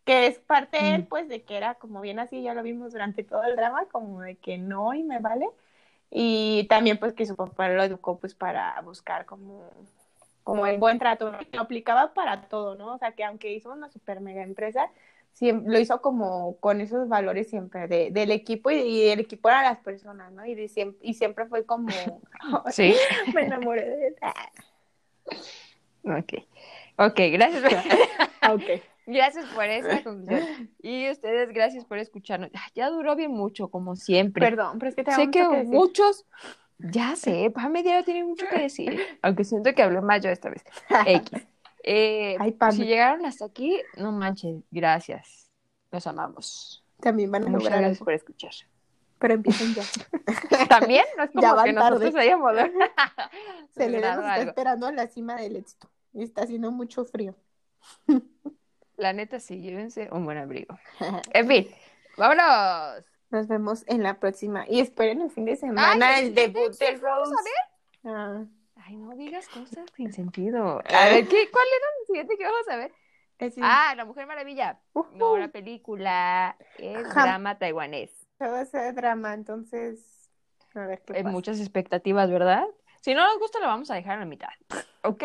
Que 0.06 0.28
es 0.28 0.40
parte 0.40 0.78
de 0.82 0.96
él, 0.96 1.02
Mm. 1.04 1.06
pues, 1.08 1.28
de 1.30 1.44
que 1.44 1.56
era 1.58 1.76
como 1.76 2.02
bien 2.02 2.20
así, 2.20 2.42
ya 2.42 2.54
lo 2.54 2.64
vimos 2.64 2.92
durante 2.94 3.24
todo 3.24 3.44
el 3.44 3.56
drama, 3.56 3.86
como 3.92 4.22
de 4.22 4.36
que 4.36 4.58
no 4.58 4.94
y 4.94 5.04
me 5.04 5.20
vale. 5.20 5.48
Y 6.10 6.66
también, 6.70 6.98
pues, 7.00 7.14
que 7.14 7.26
su 7.26 7.36
papá 7.36 7.70
lo 7.70 7.84
educó, 7.84 8.18
pues, 8.20 8.34
para 8.36 8.80
buscar 8.82 9.26
como, 9.26 9.70
como 10.44 10.66
el 10.66 10.78
buen 10.80 10.98
trato, 11.00 11.32
Lo 11.54 11.62
aplicaba 11.62 12.14
para 12.14 12.48
todo, 12.50 12.76
¿no? 12.76 12.94
O 12.96 12.98
sea, 12.98 13.12
que 13.14 13.24
aunque 13.24 13.54
hizo 13.54 13.72
una 13.72 13.90
super 13.90 14.20
mega 14.22 14.42
empresa, 14.44 14.90
siem- 15.40 15.64
lo 15.66 15.80
hizo 15.80 16.02
como 16.02 16.58
con 16.58 16.82
esos 16.82 17.08
valores 17.08 17.50
siempre 17.50 17.88
de, 17.88 18.10
del 18.12 18.32
equipo 18.32 18.72
y, 18.72 18.78
y 18.82 19.08
el 19.10 19.20
equipo 19.22 19.50
eran 19.50 19.64
las 19.64 19.78
personas, 19.80 20.32
¿no? 20.34 20.46
Y, 20.46 20.56
de 20.56 20.68
siempre, 20.68 21.00
y 21.08 21.14
siempre 21.14 21.46
fue 21.46 21.66
como, 21.66 21.90
Sí. 22.72 22.96
me 23.34 23.44
enamoré 23.44 23.86
de 23.88 24.08
él. 24.08 24.16
Ok. 26.04 26.34
Ok, 26.98 27.20
gracias. 27.32 27.86
Ok. 28.52 28.82
Gracias 29.06 29.46
por 29.54 29.66
esa 29.66 30.04
conclusión. 30.04 30.72
Y 30.82 31.10
ustedes, 31.10 31.50
gracias 31.54 31.86
por 31.86 31.98
escucharnos. 31.98 32.50
Ah, 32.54 32.68
Ya 32.76 32.90
duró 32.90 33.16
bien 33.16 33.32
mucho, 33.32 33.70
como 33.70 33.96
siempre. 33.96 34.46
Perdón, 34.46 34.80
pero 34.80 34.90
es 34.90 34.96
que 34.96 35.04
tengo 35.04 35.18
sé 35.18 35.30
que, 35.32 35.40
mucho 35.44 35.52
que 35.52 35.58
decir. 35.58 35.74
muchos, 35.74 36.26
ya 36.80 37.16
sé, 37.16 37.52
Pame 37.54 37.84
Diario 37.84 38.04
tiene 38.04 38.24
mucho 38.24 38.46
que 38.50 38.60
decir, 38.60 39.00
aunque 39.22 39.44
siento 39.44 39.74
que 39.74 39.84
hablé 39.84 40.02
más 40.02 40.22
yo 40.22 40.30
esta 40.30 40.50
vez. 40.50 40.64
X. 41.06 41.48
Eh, 41.84 42.36
Ay, 42.40 42.52
Pame. 42.52 42.74
si 42.74 42.86
llegaron 42.86 43.26
hasta 43.26 43.46
aquí, 43.46 43.82
no 43.98 44.12
manches, 44.12 44.56
gracias. 44.70 45.50
Los 45.90 46.06
amamos. 46.06 46.86
También 47.00 47.32
van 47.32 47.44
a 47.44 47.50
Muchas 47.50 47.70
gracias 47.72 47.92
algo, 47.94 48.06
por 48.06 48.14
escuchar. 48.14 48.52
pero 49.18 49.34
empiecen 49.34 49.74
ya. 49.74 49.82
También, 50.70 51.04
no 51.18 51.24
es 51.24 51.32
Ya 51.34 51.42
como 51.42 51.56
van 51.56 51.66
que 51.66 51.74
nosotros 51.74 52.02
tarde. 52.14 52.20
hayamos 52.22 52.52
Se 53.72 53.90
le 53.90 53.98
está 53.98 54.34
algo. 54.36 54.50
esperando 54.52 54.86
a 54.86 54.92
la 54.92 55.08
cima 55.08 55.38
del 55.38 55.56
éxito 55.56 55.90
está 56.14 56.44
haciendo 56.44 56.72
mucho 56.72 57.04
frío. 57.04 57.36
La 59.02 59.14
neta, 59.14 59.40
sí, 59.40 59.60
llévense 59.62 60.10
un 60.12 60.26
buen 60.26 60.38
abrigo. 60.38 60.78
En 61.34 61.48
fin, 61.48 61.68
vámonos. 62.18 63.04
Nos 63.32 63.48
vemos 63.48 63.84
en 63.88 64.04
la 64.04 64.20
próxima. 64.20 64.66
Y 64.68 64.80
esperen 64.80 65.22
el 65.22 65.32
fin 65.32 65.46
de 65.46 65.56
semana 65.56 66.08
Ay, 66.10 66.26
el 66.28 66.36
debut 66.36 66.72
sí, 66.74 66.86
de 66.86 66.98
vamos 66.98 67.30
Rose. 67.30 67.36
a 67.40 67.44
ver. 67.44 68.16
Ah, 68.16 68.46
Ay, 68.76 68.96
no 68.98 69.16
digas 69.16 69.48
cosas 69.50 69.86
sin 69.96 70.12
sentido. 70.14 70.82
A 70.90 71.06
ver, 71.06 71.28
¿qué, 71.28 71.50
¿cuál 71.50 71.66
era 71.78 71.88
el 72.00 72.06
siguiente 72.08 72.38
que 72.38 72.44
vamos 72.44 72.68
a 72.70 72.76
ver? 72.76 72.92
Ah, 73.62 73.94
La 73.96 74.06
Mujer 74.06 74.28
Maravilla. 74.28 74.80
No, 75.16 75.38
la 75.38 75.48
película 75.48 76.58
es 76.78 77.06
Ajá. 77.08 77.24
drama 77.24 77.58
taiwanés. 77.58 78.12
todo 78.38 78.58
ese 78.58 78.92
drama, 78.94 79.34
entonces. 79.34 80.30
A 80.76 80.86
ver 80.86 81.02
qué 81.06 81.18
Hay 81.18 81.24
pasa. 81.24 81.32
muchas 81.34 81.60
expectativas, 81.60 82.30
¿verdad? 82.30 82.66
Si 83.02 83.16
no 83.16 83.26
nos 83.26 83.40
gusta, 83.40 83.60
lo 83.60 83.66
vamos 83.68 83.90
a 83.90 83.96
dejar 83.96 84.18
a 84.18 84.20
la 84.20 84.26
mitad. 84.26 84.50
¿Ok? 85.04 85.24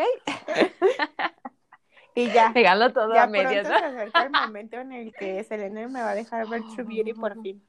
Y 2.17 2.31
ya. 2.31 2.51
Pegarlo 2.51 2.91
todo 2.91 3.13
Ya 3.13 3.23
a 3.23 3.27
medias, 3.27 3.67
pronto 3.67 3.79
se 3.79 3.95
acerca 3.95 4.23
el 4.23 4.31
momento 4.31 4.77
en 4.77 4.91
el 4.91 5.13
que 5.13 5.43
Selena 5.43 5.87
me 5.87 6.01
va 6.01 6.11
a 6.11 6.15
dejar 6.15 6.47
ver 6.47 6.63
True 6.75 6.83
Beauty 6.87 7.13
por 7.13 7.39
fin. 7.43 7.61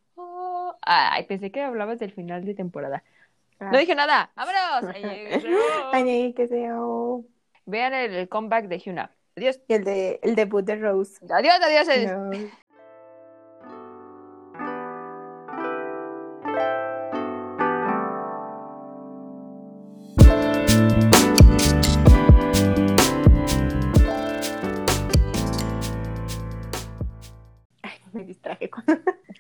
Ay, 0.81 1.25
pensé 1.25 1.51
que 1.51 1.63
hablabas 1.63 1.99
del 1.99 2.13
final 2.13 2.47
de 2.47 2.55
temporada. 2.55 3.05
Ah. 3.61 3.71
No 3.71 3.79
dije 3.79 3.95
nada. 3.95 4.31
¡Vámonos! 4.35 4.95
Ay, 5.93 6.33
que 6.37 6.49
sea. 6.49 6.77
Vean 7.67 7.93
el, 7.93 8.29
comeback 8.31 8.69
de 8.69 8.79
Hyuna. 8.79 9.11
Adiós. 9.37 9.61
Y 9.69 9.75
el, 9.75 9.85
de, 9.85 10.19
el 10.23 10.35
debut 10.35 10.65
de 10.65 10.77
Rose. 10.77 11.19
Adiós, 11.31 11.59
adiós. 11.63 11.89
adiós. 11.89 12.13
No. 12.13 12.68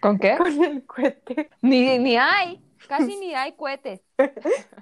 ¿Con 0.09 0.18
qué? 0.18 0.36
con 0.38 0.64
el 0.64 0.86
cohete. 0.86 1.50
Ni, 1.61 1.98
ni 1.98 2.16
hay. 2.16 2.62
Casi 2.88 3.16
ni 3.16 3.34
hay 3.34 3.52
cohetes. 3.52 4.00